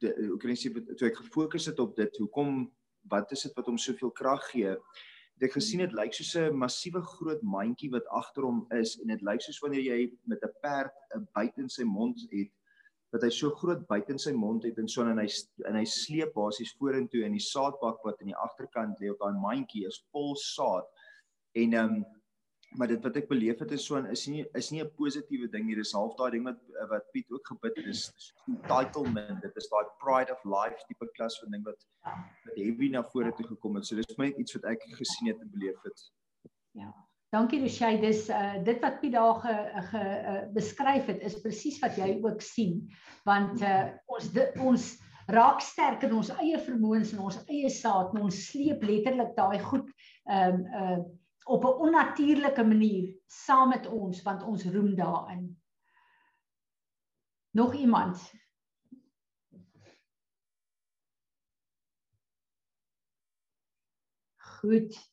hoe 0.00 0.38
kan 0.40 0.50
ek 0.54 0.60
sê 0.62 0.70
toe 0.96 1.08
ek 1.10 1.18
gefokus 1.20 1.66
het 1.68 1.80
op 1.82 1.92
dit, 1.96 2.16
hoekom 2.22 2.64
wat 3.12 3.32
is 3.36 3.44
dit 3.44 3.52
wat 3.58 3.66
hom 3.68 3.76
soveel 3.78 4.10
krag 4.16 4.46
gee? 4.48 4.72
Het 5.34 5.44
ek 5.48 5.56
gesien 5.58 5.82
dit 5.84 5.92
lyk 5.92 6.14
soos 6.16 6.32
'n 6.40 6.56
massiewe 6.56 7.02
groot 7.04 7.42
mandjie 7.42 7.90
wat 7.92 8.06
agter 8.20 8.46
hom 8.48 8.64
is 8.72 8.96
en 9.02 9.12
dit 9.12 9.22
lyk 9.28 9.44
soos 9.44 9.60
wanneer 9.60 9.84
jy 9.84 9.98
met 10.30 10.40
'n 10.42 10.54
perd 10.62 10.94
'n 11.16 11.26
byt 11.36 11.58
in 11.58 11.68
sy 11.68 11.84
mond 11.84 12.16
het 12.32 12.50
dat 13.12 13.22
hy 13.22 13.30
so 13.30 13.50
groot 13.50 13.86
byt 13.86 14.08
in 14.10 14.18
sy 14.18 14.32
mond 14.32 14.64
het 14.64 14.78
en 14.78 14.88
so 14.88 15.02
en 15.02 15.18
hy 15.18 15.28
en 15.68 15.76
hy 15.76 15.84
sleep 15.84 16.32
basies 16.34 16.74
vorentoe 16.78 17.24
in 17.24 17.36
die 17.36 17.46
saadbak 17.52 18.00
wat 18.04 18.20
aan 18.20 18.32
die 18.32 18.42
agterkant 18.46 18.98
lê 19.00 19.10
op 19.10 19.20
daai 19.20 19.38
mandjie 19.38 19.86
is 19.86 20.00
vol 20.10 20.34
saad 20.34 20.88
en 21.54 21.74
ehm 21.74 21.94
um, 21.94 22.04
maar 22.78 22.90
dit 22.90 23.02
wat 23.06 23.16
ek 23.20 23.28
beleef 23.30 23.60
het 23.62 23.72
is 23.76 23.86
so 23.86 24.00
is 24.10 24.24
nie 24.26 24.44
is 24.58 24.70
nie 24.74 24.82
'n 24.82 24.90
positiewe 24.98 25.48
ding 25.50 25.66
nie. 25.66 25.76
Dis 25.78 25.92
half 25.92 26.16
daai 26.18 26.30
ding 26.30 26.44
wat 26.44 26.58
wat 26.90 27.10
Piet 27.12 27.30
ook 27.30 27.46
gebid 27.46 27.76
het. 27.76 27.86
Dis 27.86 28.34
entitlement. 28.48 29.40
Dit 29.42 29.56
is 29.56 29.68
daai 29.70 29.86
pride 30.02 30.32
of 30.32 30.44
life 30.44 30.82
tipe 30.88 31.08
klas 31.14 31.38
van 31.38 31.50
ding 31.50 31.64
wat 31.64 31.86
wat 32.04 32.56
heavy 32.56 32.90
na 32.90 33.02
vore 33.02 33.32
toe 33.32 33.46
gekom 33.46 33.74
het. 33.76 33.86
So 33.86 33.96
dis 33.96 34.18
my 34.18 34.32
iets 34.36 34.54
wat 34.58 34.64
ek 34.64 34.82
gesien 34.98 35.28
het 35.32 35.40
en 35.40 35.50
beleef 35.50 35.80
het. 35.82 36.10
Ja. 36.72 36.90
Dankie 37.30 37.60
Roshey. 37.60 38.00
Dis 38.00 38.28
uh 38.28 38.58
dit 38.64 38.80
wat 38.80 39.00
Piet 39.00 39.12
daar 39.12 39.34
ge, 39.34 39.54
ge 39.90 40.02
uh, 40.02 40.52
beskryf 40.52 41.06
het 41.06 41.22
is 41.22 41.40
presies 41.40 41.80
wat 41.82 41.96
jy 41.96 42.20
ook 42.22 42.40
sien. 42.42 42.88
Want 43.24 43.62
uh 43.62 43.90
ons 44.06 44.30
dit, 44.32 44.58
ons 44.58 44.92
raak 45.26 45.60
sterk 45.60 46.02
in 46.02 46.14
ons 46.14 46.30
eie 46.36 46.58
vermoëns 46.58 47.12
en 47.14 47.24
ons 47.24 47.44
eie 47.48 47.70
saad 47.70 48.12
en 48.14 48.26
ons 48.26 48.46
sleep 48.50 48.82
letterlik 48.82 49.36
daai 49.36 49.58
goed 49.58 49.90
ehm 50.24 50.64
um, 50.64 50.66
uh 50.74 51.04
op 51.44 51.64
'n 51.64 51.78
onnatuurlike 51.84 52.64
manier 52.64 53.16
saam 53.26 53.68
met 53.68 53.86
ons 53.86 54.22
want 54.22 54.42
ons 54.42 54.64
roem 54.64 54.94
daarin. 54.94 55.62
Nog 57.50 57.74
iemand? 57.74 58.32
Goed. 64.36 65.12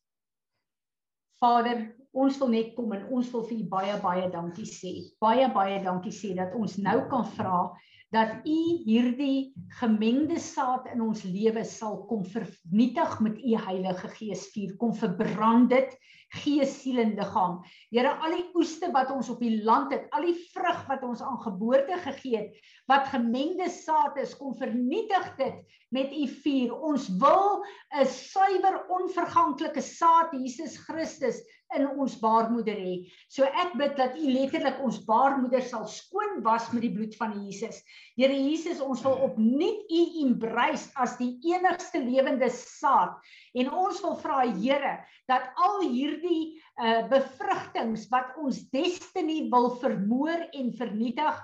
Vader, 1.31 1.95
ons 2.13 2.37
wil 2.41 2.51
net 2.51 2.73
kom 2.75 2.91
en 2.95 3.07
ons 3.09 3.31
wil 3.33 3.45
vir 3.47 3.57
U 3.57 3.67
baie 3.75 3.95
baie 4.03 4.27
dankie 4.31 4.67
sê. 4.67 4.93
Baie 5.23 5.47
baie 5.53 5.79
dankie 5.83 6.13
sê 6.15 6.35
dat 6.35 6.55
ons 6.57 6.77
nou 6.77 6.99
kan 7.11 7.25
vra 7.37 7.71
dat 8.11 8.43
u 8.43 8.59
hierdie 8.83 9.53
gemengde 9.79 10.39
saad 10.39 10.89
in 10.91 10.99
ons 11.01 11.23
lewe 11.23 11.63
sal 11.63 12.01
kom 12.09 12.25
vernietig 12.27 13.13
met 13.23 13.37
u 13.39 13.53
Heilige 13.67 14.09
Gees 14.17 14.49
vuur 14.51 14.73
kom 14.81 14.91
verbrand 14.99 15.71
dit 15.71 15.93
gees 16.41 16.73
siel 16.79 17.01
en 17.03 17.13
liggaam. 17.17 17.57
Here 17.91 18.11
al 18.23 18.35
die 18.37 18.45
oeste 18.55 18.87
wat 18.95 19.11
ons 19.11 19.29
op 19.31 19.39
die 19.43 19.57
land 19.67 19.91
het 19.95 20.07
al 20.15 20.27
die 20.29 20.35
vrug 20.53 20.83
wat 20.87 21.03
ons 21.03 21.23
aan 21.23 21.39
geboorte 21.43 21.97
gegee 22.05 22.37
het 22.37 22.69
wat 22.91 23.09
gemengde 23.11 23.67
saad 23.71 24.19
is 24.19 24.35
kom 24.39 24.55
vernietig 24.59 25.27
dit 25.39 25.79
met 25.95 26.11
u 26.11 26.27
vuur. 26.43 26.75
Ons 26.91 27.09
wil 27.19 27.63
'n 27.95 28.07
suiwer 28.07 28.79
onverganklike 28.99 29.83
saad 29.83 30.31
Jesus 30.35 30.77
Christus 30.87 31.43
in 31.77 31.87
ons 31.99 32.17
baarmoeder 32.19 32.77
hê. 32.77 32.95
So 33.31 33.47
ek 33.47 33.75
bid 33.79 33.95
dat 33.99 34.17
U 34.19 34.31
letterlik 34.31 34.79
ons 34.83 34.99
baarmoeder 35.07 35.63
sal 35.65 35.85
skoon 35.89 36.41
was 36.45 36.69
met 36.73 36.85
die 36.85 36.91
bloed 36.93 37.15
van 37.19 37.35
Jesus. 37.43 37.81
Here 38.19 38.35
Jesus, 38.35 38.81
ons 38.83 39.03
wil 39.05 39.19
opnuut 39.27 39.85
U 39.91 40.01
embrace 40.23 40.91
as 40.99 41.17
die 41.21 41.33
enigste 41.53 42.01
lewende 42.03 42.49
saad. 42.53 43.15
En 43.55 43.71
ons 43.71 44.01
wil 44.03 44.17
vra 44.23 44.43
Here 44.51 44.97
dat 45.31 45.47
al 45.63 45.85
hierdie 45.87 46.57
uh 46.81 47.05
bevrugtings 47.11 48.07
wat 48.11 48.35
ons 48.41 48.63
destiny 48.73 49.45
wil 49.51 49.71
vermoor 49.81 50.47
en 50.57 50.71
vernietig 50.75 51.39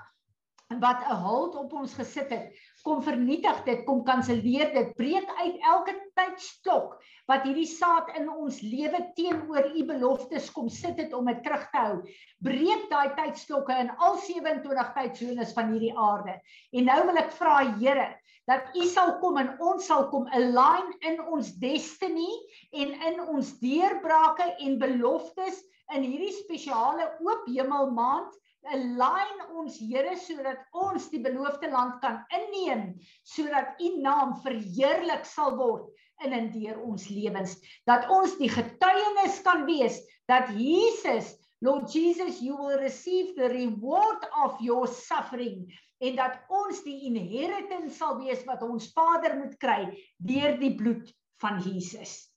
wat 0.68 1.00
'n 1.00 1.16
halt 1.24 1.54
op 1.56 1.72
ons 1.72 1.94
gesit 1.94 2.30
het, 2.30 2.52
kom 2.82 3.02
vernietig 3.02 3.62
dit, 3.64 3.84
kom 3.84 4.02
kanselleer 4.04 4.72
dit, 4.72 4.94
breek 4.96 5.28
uit 5.40 5.56
elke 5.64 5.94
tydstok 6.14 6.98
wat 7.26 7.42
hierdie 7.42 7.68
saad 7.68 8.12
in 8.16 8.28
ons 8.28 8.60
lewe 8.60 9.00
teenoor 9.16 9.70
u 9.74 9.84
beloftes 9.84 10.50
kom 10.52 10.68
sit 10.68 10.96
het 11.00 11.12
om 11.16 11.26
dit 11.26 11.42
terug 11.42 11.64
te 11.70 11.78
hou. 11.78 11.96
Breek 12.44 12.88
daai 12.90 13.14
tydstokke 13.16 13.78
in 13.80 13.90
al 13.96 14.16
27 14.16 14.92
tydsones 14.94 15.52
van 15.56 15.72
hierdie 15.72 15.96
aarde. 15.96 16.36
En 16.72 16.84
nou 16.84 17.00
wil 17.06 17.16
ek 17.16 17.32
vra 17.32 17.56
Here 17.78 18.08
dat 18.48 18.76
u 18.76 18.84
sal 18.88 19.18
kom 19.20 19.36
en 19.36 19.54
ons 19.60 19.86
sal 19.86 20.08
kom 20.08 20.28
align 20.32 20.92
in 21.00 21.20
ons 21.20 21.50
destiny 21.60 22.28
en 22.72 22.94
in 23.10 23.20
ons 23.20 23.58
deurbrake 23.60 24.54
en 24.64 24.78
beloftes 24.80 25.64
in 25.96 26.04
hierdie 26.04 26.32
spesiale 26.32 27.08
oop 27.24 27.48
hemel 27.48 27.90
maand 27.96 28.32
align 28.66 29.42
ons 29.58 29.78
Here 29.78 30.16
sodat 30.18 30.60
ons 30.74 31.08
die 31.12 31.22
beloofde 31.22 31.70
land 31.70 32.00
kan 32.02 32.20
inneem 32.34 32.94
sodat 33.22 33.78
u 33.80 33.92
naam 34.02 34.36
verheerlik 34.44 35.26
sal 35.28 35.56
word 35.60 35.88
in 36.26 36.34
en 36.34 36.48
deur 36.52 36.80
ons 36.82 37.08
lewens 37.12 37.54
dat 37.86 38.08
ons 38.10 38.34
die 38.40 38.50
getuienis 38.50 39.42
kan 39.46 39.66
wees 39.68 40.00
dat 40.30 40.50
Jesus 40.56 41.36
Lord 41.60 41.90
Jesus 41.90 42.40
you 42.42 42.56
will 42.56 42.78
receive 42.78 43.34
the 43.36 43.48
reward 43.50 44.26
of 44.44 44.58
your 44.62 44.86
suffering 44.86 45.66
en 45.98 46.18
dat 46.18 46.38
ons 46.54 46.82
die 46.86 46.98
inheritance 47.08 47.96
sal 47.98 48.18
wees 48.20 48.44
wat 48.46 48.62
ons 48.62 48.90
Vader 48.94 49.38
moet 49.38 49.56
kry 49.62 49.80
deur 50.18 50.58
die 50.60 50.74
bloed 50.78 51.10
van 51.42 51.58
Jesus. 51.62 52.28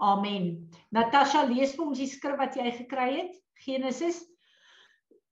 Amen. 0.00 0.70
Natasha 0.96 1.44
lees 1.48 1.74
vir 1.76 1.84
ons 1.84 2.00
die 2.00 2.08
skrif 2.08 2.38
wat 2.40 2.56
jy 2.56 2.72
gekry 2.72 3.08
het. 3.18 3.34
Genesis. 3.60 4.22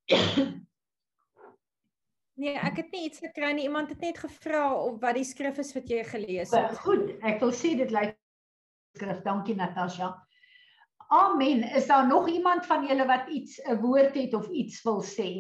Nee, 2.39 2.55
ek 2.55 2.77
het 2.79 2.93
nie 2.95 3.09
iets 3.09 3.19
gekry 3.19 3.49
nie. 3.51 3.65
Iemand 3.67 3.89
het 3.91 3.99
net 3.99 4.19
gevra 4.23 4.71
of 4.79 5.01
wat 5.03 5.17
die 5.19 5.27
skrif 5.27 5.57
is 5.59 5.73
wat 5.75 5.89
jy 5.91 6.05
gelees 6.07 6.53
het. 6.55 6.77
Goed, 6.85 7.17
ek 7.27 7.41
wil 7.43 7.51
sê 7.51 7.73
dit 7.81 7.91
lyk 7.91 8.13
skrif. 8.95 9.25
Dankie 9.25 9.57
Natasha. 9.59 10.13
Amen. 11.11 11.65
Is 11.75 11.89
daar 11.91 12.07
nog 12.07 12.29
iemand 12.31 12.67
van 12.67 12.87
julle 12.87 13.07
wat 13.11 13.27
iets 13.29 13.59
'n 13.65 13.81
woord 13.83 14.15
het 14.15 14.35
of 14.39 14.47
iets 14.49 14.83
wil 14.87 15.03
sê? 15.03 15.31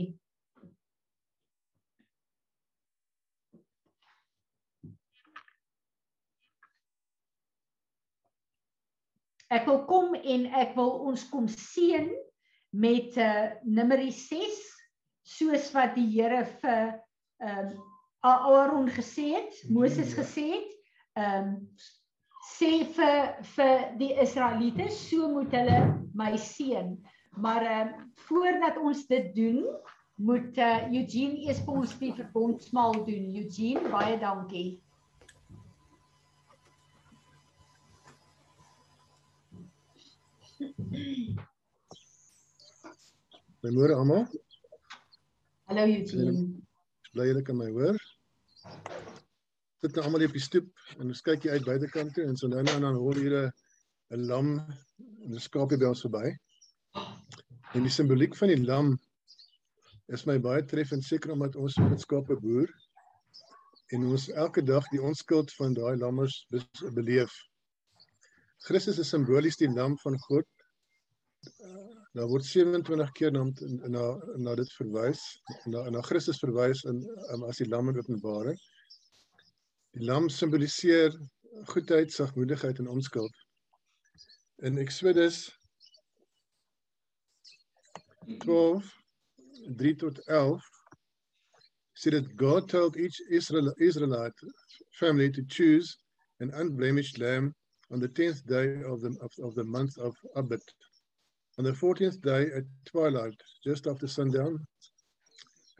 Ek 9.48 9.64
wil 9.64 9.84
kom 9.84 10.14
en 10.14 10.46
ek 10.46 10.74
wil 10.74 10.90
ons 10.90 11.28
kom 11.28 11.46
seën 11.48 12.10
met 12.70 13.16
uh 13.16 13.50
Numeri 13.64 14.10
6 14.12 14.64
soos 15.22 15.70
wat 15.76 15.94
die 15.96 16.08
Here 16.12 16.44
vir 16.62 16.98
ehm 17.38 17.70
um, 17.70 17.78
Aaron 18.26 18.88
gesê 18.90 19.28
het, 19.36 19.54
Moses 19.70 20.14
gesê 20.16 20.46
het, 20.56 20.72
ehm 21.14 21.48
um, 21.48 21.52
sê 22.48 22.70
vir 22.96 23.36
vir 23.54 23.84
die 24.00 24.14
Israeliete 24.22 24.88
so 24.90 25.28
moet 25.34 25.54
hulle 25.54 25.78
my 26.18 26.32
seën. 26.36 26.96
Maar 27.36 27.62
ehm 27.62 27.94
uh, 27.94 28.02
voordat 28.26 28.76
ons 28.82 29.06
dit 29.06 29.34
doen, 29.34 29.62
moet 30.18 30.58
uh, 30.58 30.88
Eugene 30.90 31.46
eers 31.46 31.62
vir 31.64 31.80
ons 31.82 31.98
die 32.00 32.12
verbondsmaal 32.14 33.04
doen. 33.06 33.30
Eugene, 33.44 33.88
baie 33.92 34.18
dankie. 34.18 34.80
Goeiemôre 43.68 43.96
almal. 44.00 44.22
Hallo 45.68 45.82
Eugene. 45.84 46.62
Bly 47.12 47.24
julle 47.28 47.42
kan 47.44 47.58
my 47.58 47.66
hoor. 47.68 47.98
Sit 49.82 49.92
nou 49.92 50.04
almal 50.08 50.24
op 50.24 50.36
die 50.38 50.40
stoep 50.40 50.70
en 50.94 51.12
ons 51.12 51.20
kyk 51.26 51.44
hier 51.44 51.58
uit 51.58 51.66
buitekant 51.66 52.14
toe 52.16 52.24
en 52.24 52.38
so 52.40 52.48
nou 52.48 52.62
en 52.62 52.86
dan 52.86 52.96
hoor 52.96 53.20
hier 53.20 53.36
'n 54.16 54.24
lam 54.30 54.48
en 54.56 55.34
'n 55.34 55.44
skaapie 55.48 55.76
by 55.82 55.90
ons 55.90 56.06
verby. 56.06 56.32
En 57.74 57.84
die 57.84 57.92
simboliek 57.92 58.40
van 58.40 58.54
die 58.54 58.64
lam 58.70 58.94
is 60.16 60.24
my 60.24 60.38
baie 60.48 60.64
treffend 60.64 61.04
seker 61.04 61.36
omdat 61.36 61.56
ons 61.56 61.76
met 61.76 62.00
skape 62.00 62.40
boer 62.40 62.72
en 63.92 64.06
ons 64.14 64.28
elke 64.46 64.64
dag 64.64 64.88
die 64.96 65.02
onskuld 65.10 65.52
van 65.60 65.74
daai 65.74 65.96
lammers 65.96 66.46
beleef. 66.94 67.36
Christus 68.64 68.98
is 68.98 69.12
simbolies 69.12 69.60
die 69.60 69.68
lam 69.68 69.98
van 69.98 70.16
God. 70.30 70.48
Daar 72.12 72.26
word 72.26 72.44
27 72.44 73.12
keer 73.12 73.30
na 73.30 73.44
na 73.94 74.04
na 74.36 74.54
dit 74.58 74.72
verwys 74.78 75.20
na 75.66 75.84
na 75.90 76.02
Christus 76.02 76.40
verwys 76.42 76.82
in 76.90 77.02
um, 77.32 77.44
as 77.48 77.60
die 77.60 77.68
lam 77.68 77.88
in 77.92 78.00
Openbaring. 78.00 78.58
Die 79.94 80.06
lam 80.08 80.28
simboliseer 80.28 81.14
goedheid, 81.72 82.12
sagmoedigheid 82.12 82.78
en 82.78 82.88
onskuld. 82.88 83.36
In 84.66 84.78
Exodus 84.78 85.46
12 88.44 88.90
3 89.76 89.94
tot 90.02 90.18
11 90.26 90.66
sê 91.98 92.10
dit 92.14 92.34
God 92.40 92.68
told 92.68 92.96
each 92.96 93.20
Israel 93.30 93.72
Israelite 93.78 94.50
family 94.98 95.30
to 95.30 95.42
choose 95.46 95.96
an 96.40 96.50
unblemished 96.54 97.18
lamb 97.18 97.54
on 97.90 98.00
the 98.00 98.08
10th 98.08 98.44
day 98.46 98.82
of 98.82 99.00
the, 99.00 99.16
of, 99.20 99.32
of 99.42 99.54
the 99.54 99.64
month 99.64 99.96
of 99.98 100.14
Abit. 100.36 100.62
On 101.58 101.64
the 101.64 101.72
14th 101.72 102.20
day 102.22 102.52
at 102.56 102.62
twilight, 102.86 103.34
just 103.64 103.88
after 103.88 104.06
sundown, 104.06 104.64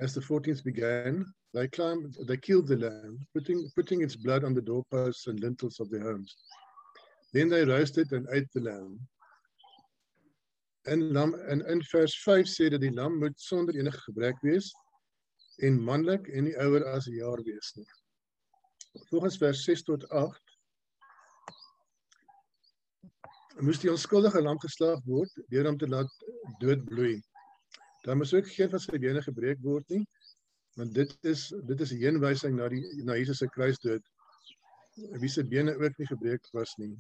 as 0.01 0.13
the 0.13 0.21
14th 0.21 0.65
began, 0.65 1.25
they 1.55 1.69
climbed, 1.69 2.17
they 2.27 2.37
killed 2.37 2.67
the 2.67 2.77
lamb, 2.77 3.25
putting, 3.33 3.71
putting 3.77 4.03
its 4.03 4.17
blood 4.17 4.43
on 4.43 4.55
the 4.55 4.61
doorposts 4.61 5.29
and 5.29 5.39
lintels 5.39 5.79
of 5.79 5.89
their 5.89 6.03
homes. 6.03 6.35
Then 7.33 7.49
they 7.49 7.65
roasted 7.65 8.11
and 8.11 8.27
ate 8.33 8.49
the 8.55 8.61
lamb. 8.61 8.99
En 10.87 11.13
lam 11.13 11.35
en 11.35 11.61
in 11.69 11.83
vers 11.83 12.15
5 12.25 12.47
sê 12.47 12.71
dat 12.71 12.81
die 12.81 12.91
lam 12.91 13.19
moet 13.19 13.39
sonder 13.41 13.77
enige 13.77 14.01
gebrek 14.01 14.39
wees 14.43 14.71
en 15.61 15.77
manlik 15.85 16.31
en 16.33 16.47
nie 16.49 16.57
ouer 16.57 16.87
as 16.95 17.07
'n 17.07 17.19
jaar 17.21 17.43
wees 17.45 17.73
nie. 17.77 17.87
Volgens 19.11 19.37
vers 19.37 19.65
6 19.65 19.83
tot 19.83 20.09
8 20.09 20.48
moes 23.65 23.81
die 23.83 23.91
onskuldige 23.91 24.41
lam 24.43 24.59
geslag 24.63 25.01
word 25.07 25.33
deur 25.53 25.67
hom 25.67 25.79
te 25.79 25.89
laat 25.91 26.11
doodbloei. 26.63 27.17
Daar 28.05 28.17
moes 28.17 28.35
ook 28.35 28.47
geen 28.55 28.71
van 28.71 28.83
sy 28.83 28.99
bene 29.03 29.23
gebreek 29.25 29.61
word 29.65 29.89
nie, 29.95 30.05
want 30.79 30.95
dit 30.95 31.15
is 31.27 31.49
dit 31.67 31.81
is 31.81 31.93
'n 31.93 32.03
heenwysing 32.05 32.55
na 32.57 32.69
die 32.69 32.83
na 33.05 33.17
Jesus 33.19 33.39
se 33.39 33.49
kruisdood. 33.49 34.05
Wie 35.23 35.29
se 35.29 35.45
bene 35.45 35.75
ook 35.75 35.99
nie 35.99 36.07
gebreek 36.07 36.47
was 36.53 36.75
nie. 36.79 36.95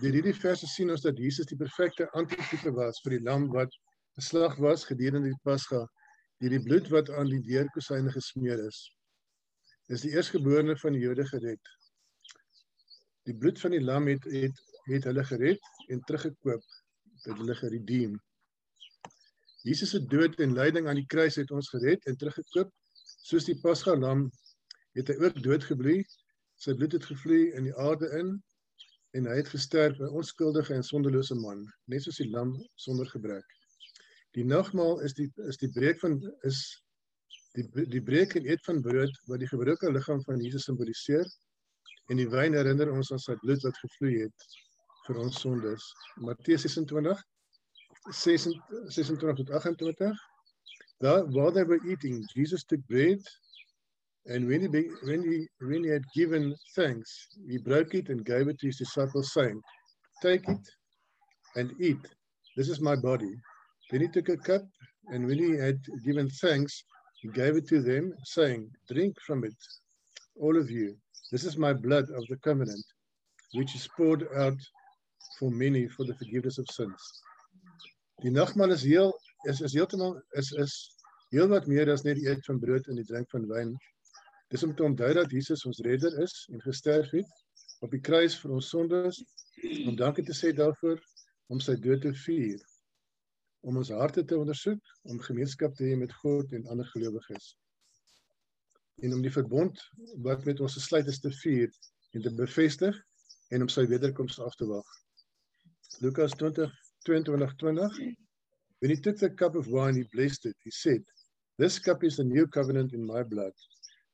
Deur 0.00 0.12
hierdie 0.12 0.34
verse 0.34 0.66
sien 0.66 0.90
ons 0.90 1.02
dat 1.02 1.18
Jesus 1.18 1.46
die 1.46 1.56
perfekte 1.56 2.10
antitype 2.12 2.72
was 2.76 3.00
vir 3.04 3.16
die 3.16 3.24
lam 3.24 3.48
wat 3.52 3.72
geslag 4.20 4.58
was 4.58 4.84
gedurende 4.84 5.32
die 5.32 5.42
Pasga 5.44 5.86
deur 6.40 6.50
die 6.50 6.62
bloed 6.62 6.88
wat 6.92 7.10
aan 7.10 7.30
die 7.32 7.42
deurkosyne 7.42 8.12
gesmeer 8.12 8.60
is. 8.66 8.78
Dis 9.88 10.04
die 10.04 10.12
eerstgeborene 10.12 10.76
van 10.76 10.92
die 10.92 11.00
Jode 11.00 11.24
gered. 11.26 11.72
Die 13.24 13.34
bloed 13.34 13.60
van 13.60 13.70
die 13.70 13.80
lam 13.80 14.06
het 14.06 14.24
het 14.24 14.60
het 14.88 15.04
hulle 15.08 15.24
gered 15.24 15.70
en 15.92 16.00
teruggekoop, 16.08 16.64
het 17.24 17.36
hulle 17.36 17.54
geredeem. 17.54 18.16
Jesus 19.66 19.90
se 19.90 20.00
dood 20.06 20.38
en 20.40 20.54
lyding 20.56 20.88
aan 20.88 21.00
die 21.00 21.06
kruis 21.06 21.36
het 21.36 21.50
ons 21.50 21.68
gered 21.72 22.04
en 22.06 22.16
teruggekoop. 22.16 22.70
Soos 23.28 23.48
die 23.48 23.58
Pasga 23.60 23.96
lam 23.98 24.28
het 24.96 25.10
hy 25.12 25.16
ook 25.20 25.40
doodgebloei. 25.44 26.02
Sy 26.58 26.74
bloed 26.78 26.94
het 26.96 27.06
gevloei 27.06 27.50
in 27.58 27.68
die 27.68 27.74
aarde 27.76 28.08
in 28.18 28.36
en 29.16 29.28
hy 29.30 29.38
het 29.40 29.50
gesterf 29.52 29.98
'n 29.98 30.14
onskuldige 30.20 30.74
en 30.74 30.82
sondelose 30.82 31.34
man, 31.34 31.64
net 31.86 32.02
soos 32.02 32.20
die 32.20 32.30
lam 32.30 32.52
sonder 32.76 33.08
gebrek. 33.08 33.44
Die 34.36 34.44
nagmaal 34.44 35.00
is 35.00 35.14
die 35.14 35.30
is 35.48 35.56
die 35.56 35.70
breek 35.72 36.00
van 36.00 36.20
is 36.44 36.60
die 37.56 37.86
die 37.96 38.02
breek 38.02 38.34
en 38.36 38.46
eet 38.46 38.64
van 38.64 38.82
brood 38.82 39.20
wat 39.26 39.40
die 39.40 39.48
gebroke 39.48 39.90
liggaam 39.92 40.22
van 40.24 40.40
Jesus 40.44 40.68
simboliseer 40.68 41.26
en 42.08 42.16
die 42.16 42.28
wyn 42.28 42.54
herinner 42.54 42.92
ons 42.92 43.12
aan 43.12 43.22
sy 43.24 43.36
bloed 43.42 43.62
wat 43.62 43.80
gevloei 43.84 44.20
het 44.20 44.48
vir 45.08 45.20
ons 45.24 45.40
sondes. 45.42 45.90
Matteus 46.20 46.64
26 46.68 47.24
26 48.12 49.18
tot 49.18 49.36
28. 49.36 50.12
There, 51.00 51.24
while 51.26 51.52
they 51.52 51.64
were 51.64 51.80
eating, 51.86 52.24
Jesus 52.34 52.64
took 52.64 52.80
bread 52.88 53.20
and 54.28 54.46
when 54.46 54.60
he, 54.60 54.68
when, 55.04 55.22
he, 55.22 55.46
when 55.60 55.84
he 55.84 55.90
had 55.90 56.04
given 56.14 56.54
thanks, 56.76 57.28
he 57.48 57.56
broke 57.56 57.94
it 57.94 58.10
and 58.10 58.24
gave 58.24 58.48
it 58.48 58.58
to 58.60 58.66
his 58.66 58.76
disciples, 58.76 59.32
saying, 59.32 59.60
Take 60.22 60.46
it 60.48 60.68
and 61.56 61.72
eat. 61.80 62.04
This 62.56 62.68
is 62.68 62.80
my 62.80 62.94
body. 62.94 63.32
Then 63.90 64.02
he 64.02 64.08
took 64.08 64.28
a 64.28 64.36
cup 64.36 64.62
and 65.08 65.26
when 65.26 65.38
he 65.38 65.52
had 65.52 65.78
given 66.04 66.28
thanks, 66.28 66.84
he 67.22 67.28
gave 67.28 67.56
it 67.56 67.66
to 67.68 67.80
them, 67.80 68.12
saying, 68.24 68.70
Drink 68.90 69.16
from 69.26 69.44
it, 69.44 69.56
all 70.38 70.58
of 70.58 70.70
you. 70.70 70.94
This 71.32 71.44
is 71.44 71.56
my 71.56 71.72
blood 71.72 72.04
of 72.10 72.26
the 72.28 72.36
covenant, 72.44 72.84
which 73.54 73.74
is 73.74 73.88
poured 73.96 74.28
out 74.36 74.58
for 75.38 75.50
many 75.50 75.88
for 75.88 76.06
the 76.06 76.14
forgiveness 76.14 76.58
of 76.58 76.70
sins. 76.72 77.08
Die 78.22 78.30
nagmaal 78.30 78.74
is 78.74 78.82
heel 78.82 79.12
is 79.50 79.60
is 79.60 79.76
heeltemal 79.78 80.16
is 80.42 80.52
is 80.64 80.76
heel 81.30 81.48
wat 81.48 81.66
meer 81.66 81.90
as 81.92 82.04
net 82.06 82.16
die 82.18 82.28
eet 82.30 82.44
van 82.46 82.58
brood 82.62 82.88
en 82.88 82.96
die 83.00 83.06
drink 83.10 83.30
van 83.30 83.46
wyn. 83.50 83.76
Dis 84.48 84.64
om 84.64 84.74
te 84.74 84.86
onthou 84.86 85.12
dat 85.18 85.30
Jesus 85.30 85.66
ons 85.68 85.82
redder 85.84 86.16
is 86.24 86.34
en 86.52 86.64
gesterf 86.64 87.12
het 87.12 87.44
op 87.84 87.92
die 87.94 88.02
kruis 88.02 88.38
vir 88.40 88.56
ons 88.56 88.72
sondes 88.72 89.22
om 89.86 89.94
dankie 89.96 90.24
te 90.24 90.34
sê 90.34 90.54
daarvoor 90.56 90.98
om 91.52 91.60
sy 91.60 91.76
dood 91.84 92.02
te 92.06 92.14
vier 92.24 92.58
om 93.66 93.76
ons 93.76 93.92
harte 93.92 94.24
te 94.24 94.38
ondersoek 94.38 94.92
om 95.12 95.20
gemeenskap 95.22 95.74
te 95.76 95.86
hê 95.90 95.96
met 95.98 96.14
God 96.22 96.54
en 96.56 96.66
ander 96.72 96.88
gelowiges 96.94 97.52
en 99.02 99.14
om 99.14 99.22
die 99.22 99.32
verbond 99.32 99.82
wat 100.26 100.44
met 100.48 100.60
ons 100.64 100.78
gesluit 100.78 101.06
is 101.12 101.20
te 101.22 101.30
vier 101.42 101.70
en 102.16 102.24
te 102.24 102.34
bevestig 102.34 102.96
en 103.54 103.64
om 103.64 103.70
sy 103.72 103.86
wederkoms 103.88 104.38
af 104.44 104.56
te 104.58 104.66
wag. 104.68 104.88
Lukas 106.00 106.32
20 106.32 106.70
22 107.06 107.56
20 107.58 108.16
When 108.80 108.90
he 108.90 108.96
took 108.96 109.18
the 109.18 109.30
cup 109.30 109.54
of 109.54 109.66
wine 109.66 109.96
he 109.96 110.04
blessed 110.12 110.46
it 110.46 110.56
he 110.62 110.70
said 110.70 111.02
this 111.58 111.78
cup 111.78 112.04
is 112.04 112.16
the 112.16 112.24
new 112.24 112.46
covenant 112.46 112.92
in 112.92 113.04
my 113.06 113.22
blood 113.22 113.52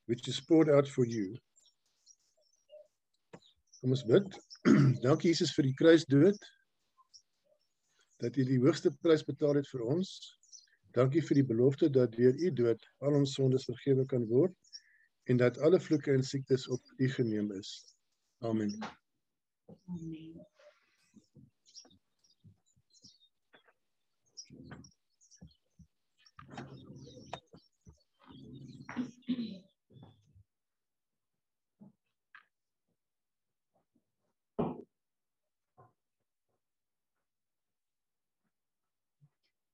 which 0.06 0.28
is 0.28 0.40
poured 0.40 0.68
out 0.68 0.88
for 0.88 1.06
you. 1.06 1.36
Kom 3.80 3.90
ons 3.90 4.02
bid. 4.02 4.26
Dankie 5.04 5.32
Jesus 5.32 5.52
vir 5.56 5.68
die 5.68 5.76
kruisdood. 5.78 6.38
dat 8.24 8.36
U 8.36 8.44
die 8.48 8.60
hoogste 8.62 8.92
prys 9.04 9.24
betaal 9.28 9.58
het 9.60 9.68
vir 9.68 9.82
ons. 9.94 10.12
Dankie 10.96 11.22
vir 11.26 11.40
die 11.40 11.48
belofte 11.50 11.90
dat 11.92 12.14
deur 12.16 12.38
U 12.38 12.52
dood 12.62 12.86
al 13.04 13.18
ons 13.20 13.34
sondes 13.36 13.66
vergewe 13.68 14.06
kan 14.14 14.24
word 14.30 14.54
en 15.32 15.40
dat 15.40 15.60
alle 15.66 15.80
vloeke 15.80 16.14
en 16.14 16.24
siektes 16.24 16.68
op 16.68 16.96
U 16.96 17.10
geneem 17.18 17.52
is. 17.58 17.76
Amen. 18.44 18.76
Amen. 19.88 20.53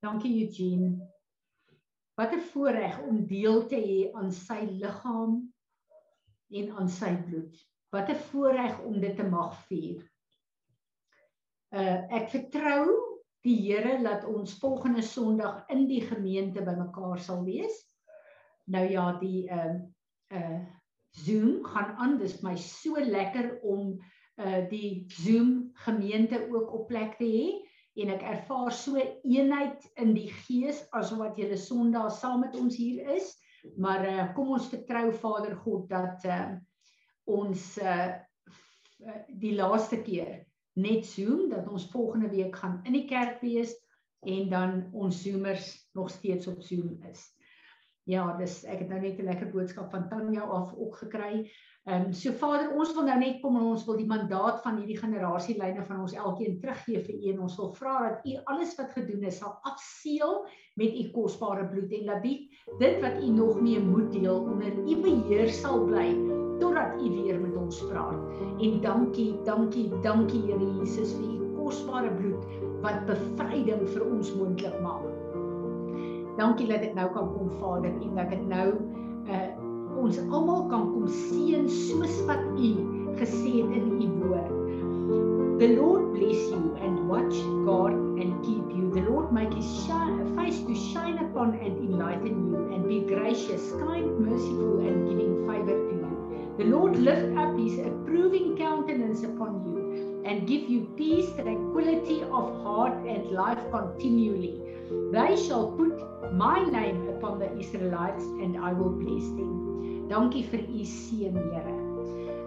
Dankie 0.01 0.45
Eugene. 0.45 1.09
Wat 2.17 2.33
'n 2.33 2.41
voorreg 2.51 3.01
om 3.01 3.25
deel 3.27 3.67
te 3.69 3.77
hê 3.77 3.99
aan 4.17 4.31
sy 4.31 4.65
liggaam 4.65 5.35
en 6.49 6.71
aan 6.77 6.89
sy 6.89 7.11
bloed. 7.25 7.55
Wat 7.93 8.09
'n 8.09 8.23
voorreg 8.31 8.79
om 8.81 8.99
dit 8.99 9.15
te 9.15 9.23
mag 9.23 9.53
vier. 9.67 10.01
Uh 11.69 11.99
ek 12.17 12.29
vertrou 12.29 12.89
die 13.45 13.55
Here 13.61 14.01
dat 14.03 14.25
ons 14.25 14.57
volgende 14.59 15.01
Sondag 15.01 15.69
in 15.69 15.87
die 15.87 16.01
gemeente 16.01 16.65
bymekaar 16.65 17.19
sal 17.19 17.45
wees. 17.45 17.77
Nou 18.65 18.85
ja, 18.89 19.19
die 19.19 19.45
uh 19.49 19.77
uh 20.33 20.61
Zoom 21.11 21.63
gaan 21.63 21.95
aan. 21.95 22.17
Dis 22.17 22.41
my 22.41 22.55
so 22.57 22.97
lekker 22.97 23.59
om 23.61 23.99
uh 24.37 24.69
die 24.69 25.05
Zoom 25.07 25.69
gemeente 25.73 26.47
ook 26.49 26.73
op 26.73 26.87
plek 26.87 27.17
te 27.17 27.25
hê 27.25 27.70
en 27.99 28.13
ek 28.13 28.23
ervaar 28.23 28.71
so 28.71 28.99
eenheid 28.99 29.85
in 29.99 30.13
die 30.15 30.29
gees 30.45 30.83
asof 30.95 31.19
wat 31.19 31.39
julle 31.39 31.57
Sondag 31.59 32.11
saam 32.15 32.45
met 32.45 32.55
ons 32.59 32.77
hier 32.79 33.03
is. 33.17 33.33
Maar 33.77 34.05
uh, 34.09 34.27
kom 34.35 34.53
ons 34.55 34.69
vertrou 34.71 35.11
Vader 35.13 35.55
God 35.65 35.89
dat 35.91 36.23
uh, 36.25 36.55
ons 37.29 37.65
uh, 37.77 38.13
die 39.41 39.53
laaste 39.57 40.01
keer 40.05 40.41
net 40.79 41.05
Zoom 41.05 41.49
dat 41.51 41.67
ons 41.67 41.89
volgende 41.91 42.29
week 42.31 42.55
gaan 42.55 42.79
in 42.87 42.95
die 42.95 43.05
kerk 43.09 43.41
wees 43.43 43.75
en 44.25 44.49
dan 44.49 44.73
ons 44.93 45.21
Zoomers 45.23 45.67
nog 45.97 46.09
steeds 46.09 46.47
op 46.47 46.61
Zoom 46.61 46.97
is. 47.11 47.25
Ja, 48.09 48.25
dis 48.37 48.63
ek 48.65 48.85
het 48.85 48.89
nou 48.89 48.99
net 49.01 49.19
'n 49.19 49.29
lekker 49.29 49.51
boodskap 49.51 49.91
van 49.91 50.07
Tanya 50.09 50.41
af 50.41 50.73
ook 50.73 50.95
gekry. 51.03 51.51
Ehm 51.89 52.05
um, 52.05 52.13
so 52.13 52.29
Vader, 52.37 52.75
ons 52.77 52.91
wil 52.93 53.07
nou 53.07 53.15
net 53.17 53.39
kom 53.41 53.55
en 53.57 53.63
ons 53.71 53.83
wil 53.87 53.95
die 53.97 54.05
mandaat 54.05 54.59
van 54.61 54.75
hierdie 54.77 54.99
generasielyne 54.99 55.81
van 55.87 56.03
ons 56.03 56.11
elkeen 56.13 56.59
teruggee 56.61 56.99
vir 57.07 57.15
U 57.15 57.31
en 57.31 57.39
ons 57.47 57.55
wil 57.57 57.71
vra 57.79 57.93
dat 58.03 58.27
U 58.29 58.35
alles 58.53 58.75
wat 58.77 58.91
gedoen 58.93 59.23
is 59.25 59.39
sal 59.41 59.55
afseël 59.65 60.35
met 60.77 60.93
U 60.99 61.07
kosbare 61.15 61.65
bloed 61.71 61.95
en 61.97 62.11
dat 62.11 62.21
die 62.21 62.35
dit 62.83 62.99
wat 63.01 63.17
U 63.17 63.31
nog 63.33 63.57
mee 63.65 63.81
moet 63.81 64.13
deel 64.13 64.43
onder 64.51 64.77
U 64.77 64.99
beheer 65.07 65.49
sal 65.49 65.81
bly 65.87 66.05
totdat 66.61 67.01
U 67.01 67.09
weer 67.15 67.41
met 67.41 67.57
ons 67.57 67.81
praat. 67.89 68.29
En 68.61 68.77
dankie, 68.85 69.31
dankie, 69.49 69.87
dankie 70.05 70.43
Here 70.51 70.69
Jesus 70.77 71.15
vir 71.17 71.33
U 71.33 71.49
kosbare 71.63 72.13
bloed 72.19 72.45
wat 72.85 73.09
bevryding 73.09 73.87
vir 73.89 74.05
ons 74.05 74.29
moontlik 74.37 74.77
maak. 74.85 75.09
Dankie 76.37 76.69
dat 76.69 76.85
ek 76.85 76.93
nou 77.01 77.09
kan 77.17 77.33
kom 77.33 77.49
Vader 77.57 77.89
en 77.89 78.21
dat 78.21 78.37
ek 78.37 78.45
nou 78.53 78.69
'n 78.69 79.25
uh, 79.25 79.41
eh, 79.41 79.60
ons 80.01 80.17
almal 80.17 80.63
kan 80.69 80.87
kom 80.93 81.05
seën 81.07 81.67
soos 81.69 82.15
wat 82.27 82.41
U 82.57 82.71
gesê 83.19 83.51
het 83.61 83.73
in 83.77 84.01
U 84.01 84.09
woord. 84.21 84.49
The 85.61 85.67
Lord 85.77 86.13
bless 86.15 86.41
you 86.49 86.61
and 86.81 87.07
watch 87.07 87.37
God 87.67 87.93
and 87.93 88.41
keep 88.45 88.65
you. 88.77 88.89
The 88.95 89.03
Lord 89.09 89.31
make 89.31 89.53
his 89.53 89.69
shine, 89.85 90.35
face 90.35 90.57
to 90.69 90.75
shine 90.75 91.19
upon 91.25 91.53
and 91.53 91.77
enlighten 91.85 92.49
you 92.49 92.57
and 92.73 92.87
be 92.87 93.01
gracious, 93.13 93.69
kind, 93.83 94.09
merciful 94.25 94.79
and 94.87 95.07
giving 95.09 95.35
favor 95.47 95.77
to 95.77 95.95
you. 96.01 96.55
The 96.57 96.65
Lord 96.65 96.97
lift 96.97 97.37
up 97.37 97.55
his 97.57 97.77
approving 97.79 98.57
countenance 98.57 99.23
upon 99.23 99.61
you 99.67 100.23
and 100.25 100.47
give 100.47 100.67
you 100.67 100.81
peace, 100.97 101.29
tranquility 101.35 102.21
of 102.23 102.63
heart 102.63 102.97
and 103.05 103.31
life 103.31 103.63
continually. 103.71 104.61
They 105.11 105.35
shall 105.47 105.71
put 105.71 106.33
my 106.33 106.63
name 106.63 107.07
upon 107.09 107.37
the 107.39 107.55
Israelites 107.57 108.23
and 108.23 108.57
I 108.57 108.73
will 108.73 108.89
bless 108.89 109.29
them. 109.37 109.70
Dankie 110.11 110.43
vir 110.43 110.59
u 110.67 110.83
seën, 110.83 111.35
Here. 111.53 111.73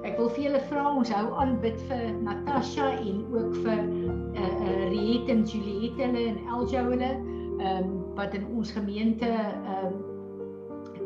Ek 0.05 0.19
wil 0.20 0.27
vir 0.36 0.43
julle 0.45 0.59
vra 0.69 0.82
ons 0.91 1.09
hou 1.16 1.28
aan 1.41 1.55
bid 1.62 1.78
vir 1.89 2.11
Natasha 2.27 2.91
en 3.01 3.23
ook 3.32 3.55
vir 3.65 3.78
eh 3.81 4.43
uh, 4.43 4.51
uh, 4.51 4.82
Riet 4.93 5.31
en 5.32 5.47
Juliet 5.49 5.97
hulle 5.97 6.27
en 6.32 6.36
Eljo 6.45 6.82
hulle 6.91 7.09
ehm 7.09 7.78
um, 7.78 7.95
wat 8.19 8.36
in 8.36 8.45
ons 8.53 8.73
gemeente 8.77 9.31
ehm 9.31 9.97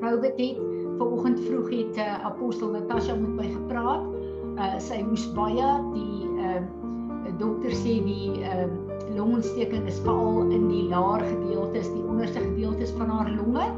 um, 0.02 0.18
bid 0.24 0.40
het. 0.42 0.58
Vanoggend 0.98 1.38
vroeg 1.46 1.70
het 1.70 2.02
uh, 2.02 2.26
apostel 2.26 2.74
Natasha 2.74 3.14
met 3.14 3.36
my 3.38 3.48
gepraat. 3.54 4.10
Uh 4.58 4.78
sy 4.82 4.98
moes 5.06 5.28
baie 5.38 5.70
die 5.94 6.26
ehm 6.42 6.66
uh, 6.66 7.36
dokter 7.38 7.70
sê 7.70 8.00
die 8.02 8.32
ehm 8.42 8.74
uh, 8.74 9.14
longontsteking 9.14 9.86
is 9.86 10.02
veral 10.02 10.50
in 10.50 10.66
die 10.68 10.88
laer 10.90 11.22
gedeeltes, 11.22 11.86
die 11.94 12.02
onderste 12.02 12.42
gedeeltes 12.42 12.90
van 12.98 13.14
haar 13.14 13.30
longe 13.30 13.70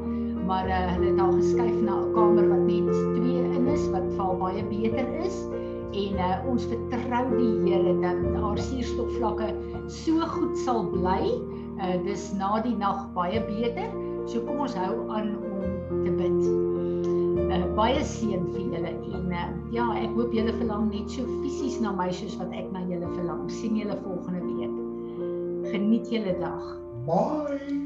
maar 0.51 0.67
uh, 0.67 0.79
hulle 0.93 1.11
het 1.13 1.21
al 1.23 1.33
geskuif 1.39 1.77
na 1.87 1.95
'n 2.03 2.13
kamer 2.13 2.49
wat 2.51 2.65
net 2.67 2.87
2 2.91 3.43
in 3.57 3.67
is 3.69 3.85
wat 3.95 4.07
val 4.17 4.37
baie 4.37 4.63
beter 4.67 5.07
is 5.23 5.37
en 5.95 6.15
uh, 6.19 6.39
ons 6.51 6.65
vertrou 6.71 7.25
die 7.39 7.55
Here 7.67 7.95
dat 8.03 8.19
haar 8.43 8.59
suurstofvlakke 8.59 9.55
so 9.87 10.19
goed 10.35 10.59
sal 10.59 10.87
bly. 10.91 11.23
Uh, 11.81 11.97
dis 12.05 12.33
na 12.39 12.61
die 12.63 12.77
nag 12.77 13.13
baie 13.15 13.41
beter. 13.47 13.91
So 14.27 14.43
kom 14.47 14.63
ons 14.67 14.75
hou 14.75 14.95
aan 15.11 15.35
om 15.39 16.05
te 16.05 16.11
bid. 16.19 16.41
Uh, 17.51 17.65
baie 17.79 18.03
seën 18.05 18.47
vir 18.55 18.65
julle 18.75 18.91
en 18.91 19.35
uh, 19.35 19.47
ja, 19.75 19.87
ek 20.03 20.15
hoop 20.19 20.35
julle 20.35 20.55
verlang 20.59 20.91
net 20.91 21.11
so 21.11 21.27
fisies 21.43 21.79
na 21.83 21.95
my 21.95 22.11
soos 22.15 22.39
wat 22.43 22.55
ek 22.55 22.71
na 22.75 22.83
julle 22.91 23.07
verlang. 23.19 23.47
sien 23.51 23.79
julle 23.79 23.99
volgende 24.03 24.43
week. 24.47 25.71
Geniet 25.71 26.11
julle 26.11 26.35
dag. 26.43 26.75
Bye. 27.07 27.80